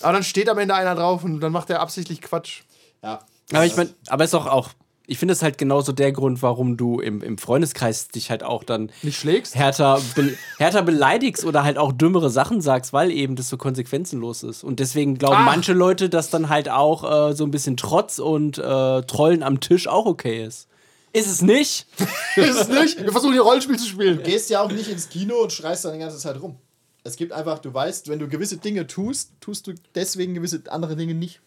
[0.02, 2.62] Aber dann steht am Ende einer drauf und dann macht er absichtlich Quatsch.
[3.04, 3.20] Ja.
[3.52, 4.70] Aber ich meine, aber ist doch auch,
[5.08, 8.64] ich finde es halt genauso der Grund, warum du im, im Freundeskreis dich halt auch
[8.64, 9.56] dann Nicht schlägst?
[9.56, 14.44] härter, be härter beleidigst oder halt auch dümmere Sachen sagst, weil eben das so konsequenzenlos
[14.44, 14.64] ist.
[14.64, 15.44] Und deswegen glauben Ah.
[15.46, 18.62] manche Leute, dass dann halt auch äh, so ein bisschen Trotz und äh,
[19.04, 20.68] Trollen am Tisch auch okay ist.
[21.14, 21.88] Ist es nicht?
[22.36, 23.02] ist es nicht?
[23.02, 24.18] Wir versuchen hier Rollenspiel zu spielen.
[24.18, 26.58] Du gehst ja auch nicht ins Kino und schreist dann die ganze Zeit rum.
[27.04, 30.98] Es gibt einfach, du weißt, wenn du gewisse Dinge tust, tust du deswegen gewisse andere
[30.98, 31.40] Dinge nicht.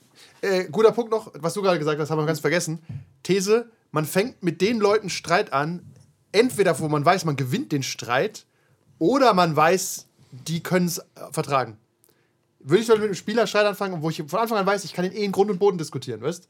[0.43, 2.81] Äh, guter Punkt noch, was du gerade gesagt hast, haben wir ganz vergessen.
[3.23, 5.83] These: Man fängt mit den Leuten Streit an,
[6.33, 8.47] entweder, wo man weiß, man gewinnt den Streit,
[8.99, 11.77] oder man weiß, die können es vertragen.
[12.61, 15.05] Würde ich mit einem Spieler Streit anfangen, wo ich von Anfang an weiß, ich kann
[15.05, 16.49] den eh in Grund und Boden diskutieren, weißt?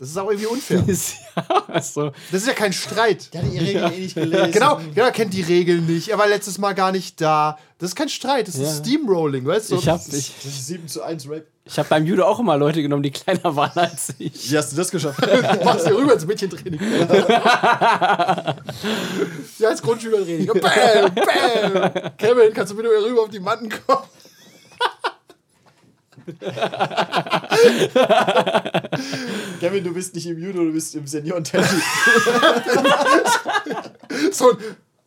[0.00, 0.82] Das ist auch irgendwie unfair.
[1.36, 3.32] ja, also, Das ist ja kein Streit.
[3.34, 4.50] Der hat die Regeln eh nicht gelesen.
[4.50, 6.08] Genau, genau, er kennt die Regeln nicht.
[6.08, 7.58] Er war letztes Mal gar nicht da.
[7.78, 8.62] Das ist kein Streit, das Ja.
[8.62, 9.76] ist Steamrolling, weißt du?
[9.76, 11.44] ich habe Das ich, ist, das ist 7 zu 1 Rape.
[11.66, 14.50] ich hab beim Judo auch immer Leute genommen, die kleiner waren als ich.
[14.50, 15.18] Wie hast du das geschafft?
[15.64, 16.80] machst du rüber ins Mädchentraining.
[19.58, 20.46] ja, als Grundschülertraining.
[20.46, 20.60] Bam,
[21.14, 21.92] bam.
[22.16, 24.02] Kevin, kannst du bitte rüber auf die Matten kommen?
[29.60, 31.70] Kevin, du bist nicht im Judo, du bist im Senioren-Tennis.
[34.32, 34.56] So,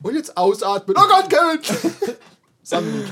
[0.01, 0.95] und jetzt ausatmen.
[0.97, 1.59] Oh Gott, Kevin!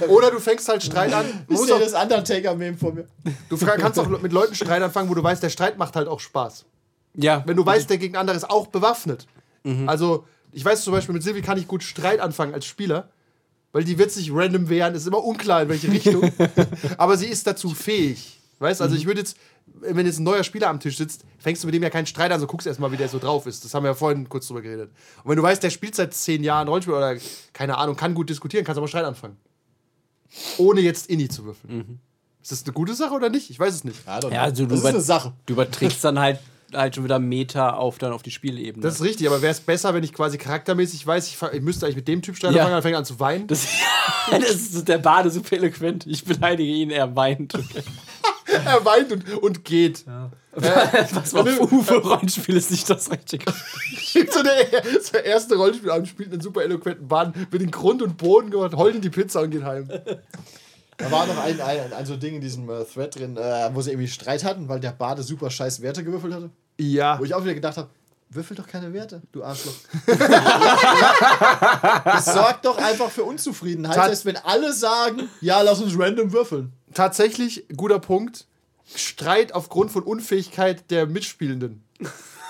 [0.09, 1.25] Oder du fängst halt Streit an.
[1.47, 3.05] Du auch, das Undertaker-Meme vor mir?
[3.49, 6.19] du kannst auch mit Leuten Streit anfangen, wo du weißt, der Streit macht halt auch
[6.19, 6.65] Spaß.
[7.15, 9.27] Ja, Wenn du weißt, der gegen andere ist auch bewaffnet.
[9.85, 13.09] Also, ich weiß zum Beispiel, mit Silvi kann ich gut Streit anfangen als Spieler,
[13.71, 16.31] weil die wird sich random wehren, ist immer unklar in welche Richtung.
[16.97, 18.39] aber sie ist dazu fähig.
[18.59, 21.63] Weißt du, also ich würde jetzt, wenn jetzt ein neuer Spieler am Tisch sitzt, fängst
[21.63, 23.65] du mit dem ja keinen Streit an, so guckst erstmal, wie der so drauf ist.
[23.65, 24.91] Das haben wir ja vorhin kurz drüber geredet.
[25.23, 27.17] Und wenn du weißt, der spielt seit zehn Jahren Rollenspiel oder
[27.53, 29.37] keine Ahnung, kann gut diskutieren, kannst du aber Streit anfangen.
[30.57, 31.99] Ohne jetzt Inni zu würfeln.
[32.41, 33.49] Ist das eine gute Sache oder nicht?
[33.49, 33.99] Ich weiß es nicht.
[34.05, 35.33] Ja, also du das ist eine Sache.
[35.45, 36.39] du überträgst dann halt,
[36.73, 38.83] halt schon wieder Meta auf, dann auf die Spielebene.
[38.83, 41.85] Das ist richtig, aber wäre es besser, wenn ich quasi charaktermäßig weiß, ich, ich müsste
[41.85, 42.61] eigentlich mit dem Typ Streit Ja.
[42.61, 43.47] anfangen, dann fängt an zu weinen.
[43.47, 43.67] Das,
[44.31, 46.05] das ist der Bade super eloquent.
[46.07, 47.53] Ich beleidige ihn, er weint.
[48.45, 50.05] er weint und, und geht.
[50.53, 53.51] Was war Uwe-Rollenspiel ist nicht das Richtige.
[54.31, 54.81] so der,
[55.13, 58.95] der erste Rollenspielabend spielt einen super eloquenten Bahn, wird in Grund und Boden gemacht, heult
[58.95, 59.89] in die Pizza und geht heim.
[61.01, 63.81] Da war noch ein, ein, ein so Ding in diesem äh, Thread drin, äh, wo
[63.81, 66.49] sie irgendwie Streit hatten, weil der Bade super scheiß Werte gewürfelt hatte.
[66.77, 67.19] Ja.
[67.19, 67.89] Wo ich auch wieder gedacht habe,
[68.29, 69.73] würfel doch keine Werte, du Arschloch.
[72.05, 73.95] das sorgt doch einfach für Unzufriedenheit.
[73.95, 76.71] Tat- Das heißt, wenn alle sagen, ja, lass uns random würfeln.
[76.93, 78.45] Tatsächlich, guter Punkt.
[78.95, 81.83] Streit aufgrund von Unfähigkeit der Mitspielenden.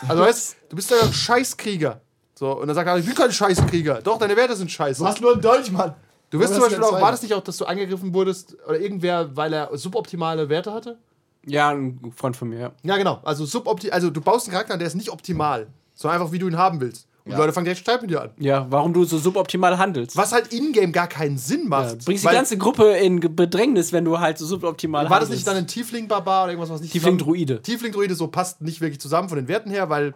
[0.08, 2.02] Also weißt du, bist ja ein Scheißkrieger.
[2.34, 4.02] So, und dann sagt er, ich bin kein Scheißkrieger.
[4.02, 5.00] Doch, deine Werte sind scheiße.
[5.02, 5.94] Du hast nur einen Dolch, Mann.
[6.32, 8.80] Du wirst Was zum Beispiel auch, war das nicht auch, dass du angegriffen wurdest oder
[8.80, 10.98] irgendwer, weil er suboptimale Werte hatte?
[11.46, 12.72] Ja, ein Freund von mir, ja.
[12.84, 13.20] Ja, genau.
[13.24, 16.40] Also, subopti also du baust einen Charakter an, der ist nicht optimal, sondern einfach, wie
[16.40, 17.08] du ihn haben willst.
[17.26, 17.38] Und Ja.
[17.38, 18.30] die Leute fangen direkt Streit mit dir an.
[18.40, 20.16] Ja, warum du so suboptimal handelst.
[20.18, 22.02] Was halt in-game gar keinen Sinn Ja, macht.
[22.02, 25.32] du bringst die ganze Gruppe in Bedrängnis, wenn du halt so suboptimal War das handelst.
[25.34, 27.62] nicht dann ein Tiefling-Barbar oder irgendwas, was nicht Tiefling-Druide.
[27.62, 30.14] Tiefling-Druide, so passt nicht wirklich zusammen von den Werten her, weil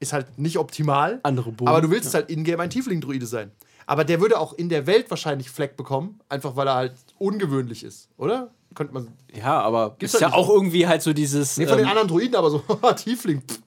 [0.00, 1.20] ist halt nicht optimal.
[1.22, 3.50] Andere Bogen, Aber du willst halt in-game ein Tiefling-Druide sein.
[3.86, 7.84] Aber der würde auch in der Welt wahrscheinlich Fleck bekommen, einfach weil er halt ungewöhnlich
[7.84, 8.50] ist, oder?
[8.74, 9.12] Könnte man.
[9.32, 11.56] Ja, aber Gibt's ist ja auch irgendwie halt so dieses.
[11.56, 12.58] Nee, von den ähm, anderen Druiden, aber so,
[12.96, 13.42] Tiefling.
[13.42, 13.60] pff.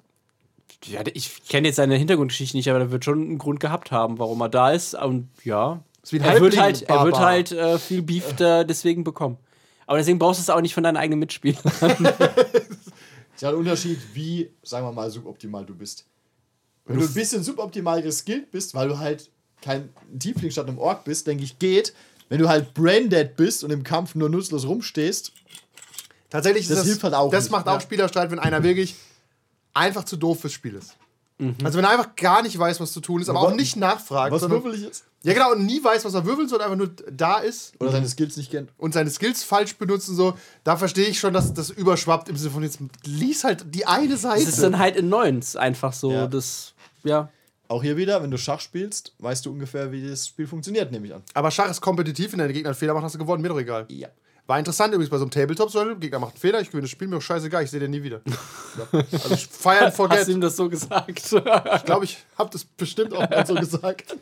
[0.85, 4.19] ja, ich kenne jetzt seine Hintergrundgeschichte nicht, aber der wird schon einen Grund gehabt haben,
[4.19, 4.93] warum er da ist.
[4.93, 9.37] Und ja, Ist er wird halt, er wird halt äh, viel Beef da deswegen bekommen.
[9.87, 11.63] Aber deswegen brauchst du es auch nicht von deinen eigenen Mitspielern.
[13.33, 16.05] Ist ja ein Unterschied, wie, sagen wir mal, suboptimal du bist.
[16.85, 21.03] Wenn du ein bisschen suboptimal geskillt bist, weil du halt kein Tiefling statt einem Ork
[21.03, 21.93] bist, denke ich, geht.
[22.29, 25.31] Wenn du halt braindead bist und im Kampf nur nutzlos rumstehst,
[26.29, 27.75] Tatsächlich ist Das das, hilft halt auch Das nicht, macht ja.
[27.75, 28.95] auch Spielerstreit, wenn einer wirklich
[29.73, 30.95] einfach zu doof fürs Spiel ist.
[31.39, 31.55] Mhm.
[31.63, 34.31] Also wenn er einfach gar nicht weiß, was zu tun ist, aber auch nicht nachfragt.
[34.31, 35.05] was sondern- würfel ich jetzt?
[35.23, 38.07] Ja, genau, und nie weiß, was er würfeln soll, einfach nur da ist Oder seine
[38.07, 38.69] Skills nicht kennt.
[38.77, 42.51] und seine Skills falsch benutzen, so, da verstehe ich schon, dass das überschwappt im Sinne
[42.51, 44.45] von jetzt lies halt die eine Seite.
[44.45, 46.11] Das ist dann halt in Neuns einfach so.
[46.11, 46.27] Ja.
[46.27, 47.29] Das, ja.
[47.69, 51.05] Auch hier wieder, wenn du Schach spielst, weißt du ungefähr, wie das Spiel funktioniert, nehme
[51.05, 51.21] ich an.
[51.35, 53.59] aber Schach ist kompetitiv, wenn deine Gegner einen Fehler machen, hast du gewonnen, mir doch
[53.59, 53.85] egal.
[53.89, 54.07] Ja.
[54.47, 56.89] War interessant übrigens bei so einem Tabletop, so, Gegner macht einen Fehler, ich gewinne das
[56.89, 58.21] Spiel, mir doch scheißegal, ich sehe den nie wieder.
[58.25, 59.03] Ja.
[59.13, 60.27] Also ich fire and Hast forget.
[60.27, 61.11] du ihm das so gesagt?
[61.11, 64.15] Ich glaube, ich habe das bestimmt auch mal so gesagt.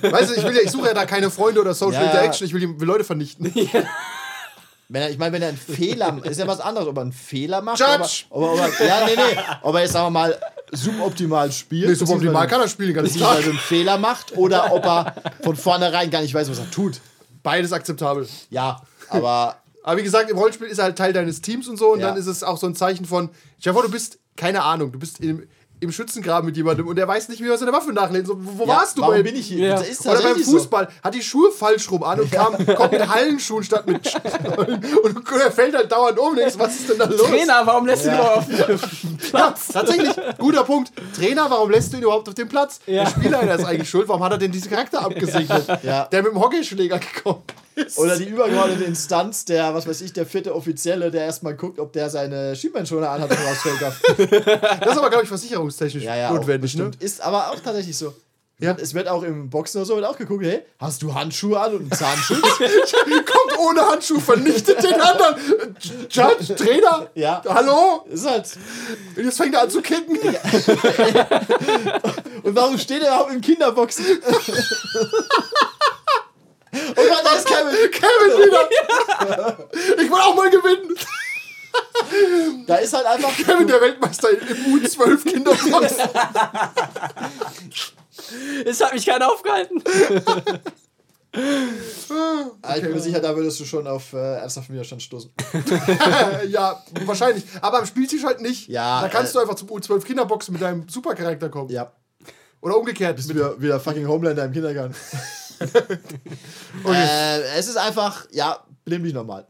[0.00, 2.10] Weißt du, ich, will ja, ich suche ja da keine Freunde oder Social Ja.
[2.10, 3.52] Interaction, ich will, die, will Leute vernichten.
[4.92, 7.12] Wenn er, ich meine, wenn er einen Fehler ist ja was anderes, ob er einen
[7.12, 7.78] Fehler macht.
[7.78, 8.24] Judge!
[8.30, 9.40] Ob er, ob er, ob er, ja, nee, nee.
[9.62, 10.40] Ob er jetzt, sagen wir mal,
[10.72, 11.88] suboptimal spielt.
[11.88, 13.36] Nee, suboptimal kann er spielen, ganz klar.
[13.36, 17.00] einen Fehler macht oder ob er von vornherein gar nicht weiß, was er tut.
[17.42, 18.28] Beides akzeptabel.
[18.50, 21.92] Ja, aber Aber wie gesagt, im Rollenspiel ist er halt Teil deines Teams und so
[21.94, 22.08] und Ja.
[22.08, 23.30] dann ist es auch so ein Zeichen von,
[23.64, 25.46] dir vor, du bist, keine Ahnung, du bist im,
[25.80, 28.36] im Schützengraben mit jemandem und der weiß nicht, wie er seine Waffe nachlegen soll.
[28.38, 29.02] Wo, ja, warst du?
[29.02, 29.68] warum bei- bin ich hier?
[29.68, 29.74] Ja.
[29.76, 33.08] Das ist Oder beim Fußball hat die Schuhe falsch rum an und kam, kommt mit
[33.08, 36.36] Hallenschuhen statt mit Stollen und, und er fällt halt dauernd um.
[36.36, 37.22] Denkst, was ist denn da los?
[37.22, 38.34] Trainer, warum lässt du ihn Ja.
[38.34, 39.68] auf dem Platz?
[39.68, 40.92] Tatsächlich, guter Punkt.
[41.16, 42.80] Trainer, warum lässt du ihn überhaupt auf den Platz?
[42.86, 43.04] Ja.
[43.04, 44.06] Der Spielleiter ist eigentlich schuld.
[44.08, 45.66] Warum hat er denn diesen Charakter abgesegnet?
[45.82, 46.04] Ja.
[46.06, 47.42] Der mit dem Hockeyschläger gekommen
[47.74, 47.98] ist.
[47.98, 51.92] Oder die übergeordnete Instanz, der, was weiß ich, der vierte Offizielle, der erstmal guckt, ob
[51.92, 53.80] der seine Schienbeinschoner anhat und rausfällt
[54.80, 56.74] das ist aber, glaube ich, versicherungstechnisch Ja, ja, notwendig.
[56.76, 56.90] Ne?
[56.98, 58.14] Ist aber auch tatsächlich so.
[58.60, 58.76] Ja.
[58.78, 61.72] Es wird auch im Boxen oder so wird auch geguckt, hey, hast du Handschuhe an
[61.72, 62.42] und einen Zahnschutz?
[62.58, 65.36] Kommt ohne Handschuh, vernichtet den anderen.
[66.10, 67.08] Judge, Trainer.
[67.14, 67.42] Ja.
[67.48, 68.04] Hallo?
[68.10, 68.58] ist halt.
[69.16, 70.18] Und jetzt fängt er an zu kicken.
[72.42, 74.04] Und warum steht er überhaupt im Kinderboxen?
[76.72, 77.90] Oh Gott, da ist Kevin.
[77.90, 79.68] Kevin wieder.
[79.96, 80.96] Ich will auch mal gewinnen.
[82.66, 83.36] Da ist halt einfach.
[83.36, 84.38] Kevin, der Weltmeister im
[84.78, 85.94] U12 Kinderbox.
[88.64, 89.82] Es hat mich keiner aufgehalten.
[91.32, 95.30] Ah, ich bin mir sicher, da würdest du schon auf äh, ernsthaften Widerstand stoßen.
[96.48, 97.44] ja, wahrscheinlich.
[97.60, 98.68] Aber am Spieltisch halt nicht.
[98.68, 101.70] Ja, Da kannst äh, du einfach zum U12 Kinderboxen mit deinem Supercharakter kommen.
[101.70, 101.92] Ja.
[102.60, 103.16] Oder umgekehrt.
[103.16, 104.94] Bist wieder, wieder fucking Homelander im Kindergarten.
[106.86, 109.46] äh, es ist einfach, ja, blind wie normal.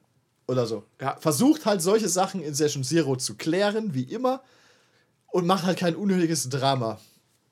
[0.46, 0.84] Oder so.
[1.00, 1.16] Ja.
[1.20, 4.42] Versucht halt solche Sachen in Session Zero zu klären, wie immer.
[5.28, 6.98] Und macht halt kein unnötiges Drama.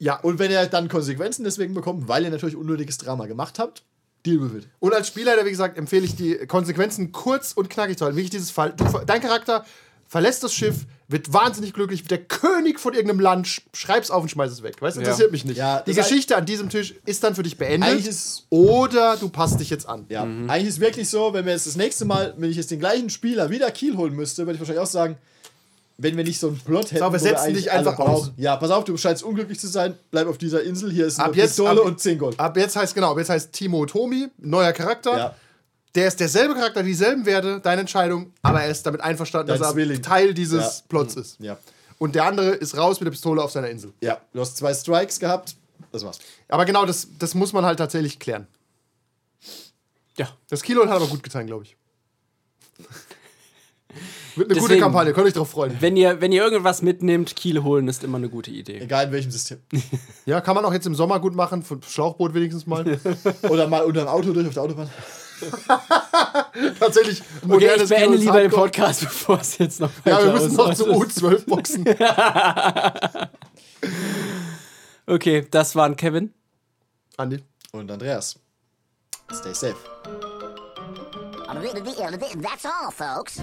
[0.01, 3.85] ja, und, wenn ihr dann Konsequenzen deswegen bekommt, weil ihr natürlich unnötiges Drama gemacht habt,
[4.27, 4.69] deal with it.
[4.81, 8.17] und als Spielleiter, wie gesagt, empfehle ich die Konsequenzen kurz und knackig zu halten.
[8.17, 8.75] Wirklich dieses Fall.
[9.07, 9.65] Dein Charakter
[10.09, 14.23] verlässt das Schiff, wird wahnsinnig glücklich, wird der König von irgendeinem Land, sch- schreib's auf
[14.23, 14.81] und schmeiß es weg.
[14.83, 15.07] Weißt du, Ja.
[15.07, 15.57] interessiert mich nicht.
[15.57, 17.89] Ja, die Geschichte an diesem Tisch ist dann für dich beendet.
[17.89, 20.05] Eigentlich ist- oder du passt dich jetzt an.
[20.11, 22.79] Ja, eigentlich ist wirklich so, wenn wir jetzt das nächste Mal, wenn ich jetzt den
[22.81, 25.17] gleichen Spieler wieder Kiel holen müsste, würde ich wahrscheinlich auch sagen,
[26.01, 28.33] wenn wir nicht so einen Plot hätten, Sag, wir setzen eigentlich dich einfach brauchen.
[28.37, 31.29] Ja, pass auf, du scheinst unglücklich zu sein, bleib auf dieser Insel, hier ist eine
[31.31, 32.39] Ab jetzt, Pistole ab, und 10 Gold.
[32.39, 35.17] Ab jetzt heißt, genau, ab jetzt heißt Timo Tomi, neuer Charakter.
[35.19, 35.35] Ja.
[35.99, 39.69] Der ist derselbe Charakter, dieselben Werte, deine Entscheidung, aber er ist damit einverstanden, Dein dass
[39.71, 40.01] er Zwilling.
[40.01, 40.83] Teil dieses Ja.
[40.89, 41.41] Plots ist.
[41.41, 41.59] Ja.
[41.99, 43.93] Und der andere ist raus mit der Pistole auf seiner Insel.
[44.01, 45.57] Ja, du hast zwei Strikes gehabt,
[45.91, 46.21] das war's.
[46.47, 48.47] Aber genau, das, das muss man halt tatsächlich klären.
[50.17, 50.29] Ja.
[50.49, 51.77] Das Kilo hat aber gut getan, glaube ich.
[54.37, 55.77] Wird eine gute Deswegen- Kampagne, könnt euch drauf freuen.
[55.81, 58.79] Wenn ihr, wenn ihr irgendwas mitnehmt, Kiel holen ist immer eine gute Idee.
[58.79, 59.59] Egal in welchem System.
[60.27, 63.01] Ja, kann man auch jetzt im Sommer gut machen, für Schlauchboot wenigstens mal.
[63.49, 64.89] Oder mal unter dem Auto durch auf der Autobahn.
[66.81, 68.51] Tatsächlich Okay, modernes ich beende lieber den.
[68.51, 70.97] Podcast, bevor es jetzt noch Ja, wir weiter müssen noch ausartet.
[70.97, 71.85] U12 boxen.
[75.07, 76.35] Okay, das waren Kevin.
[77.17, 77.43] Andi.
[77.73, 78.39] Und Andreas.
[79.33, 79.77] Stay safe.
[82.43, 83.41] That's all, folks.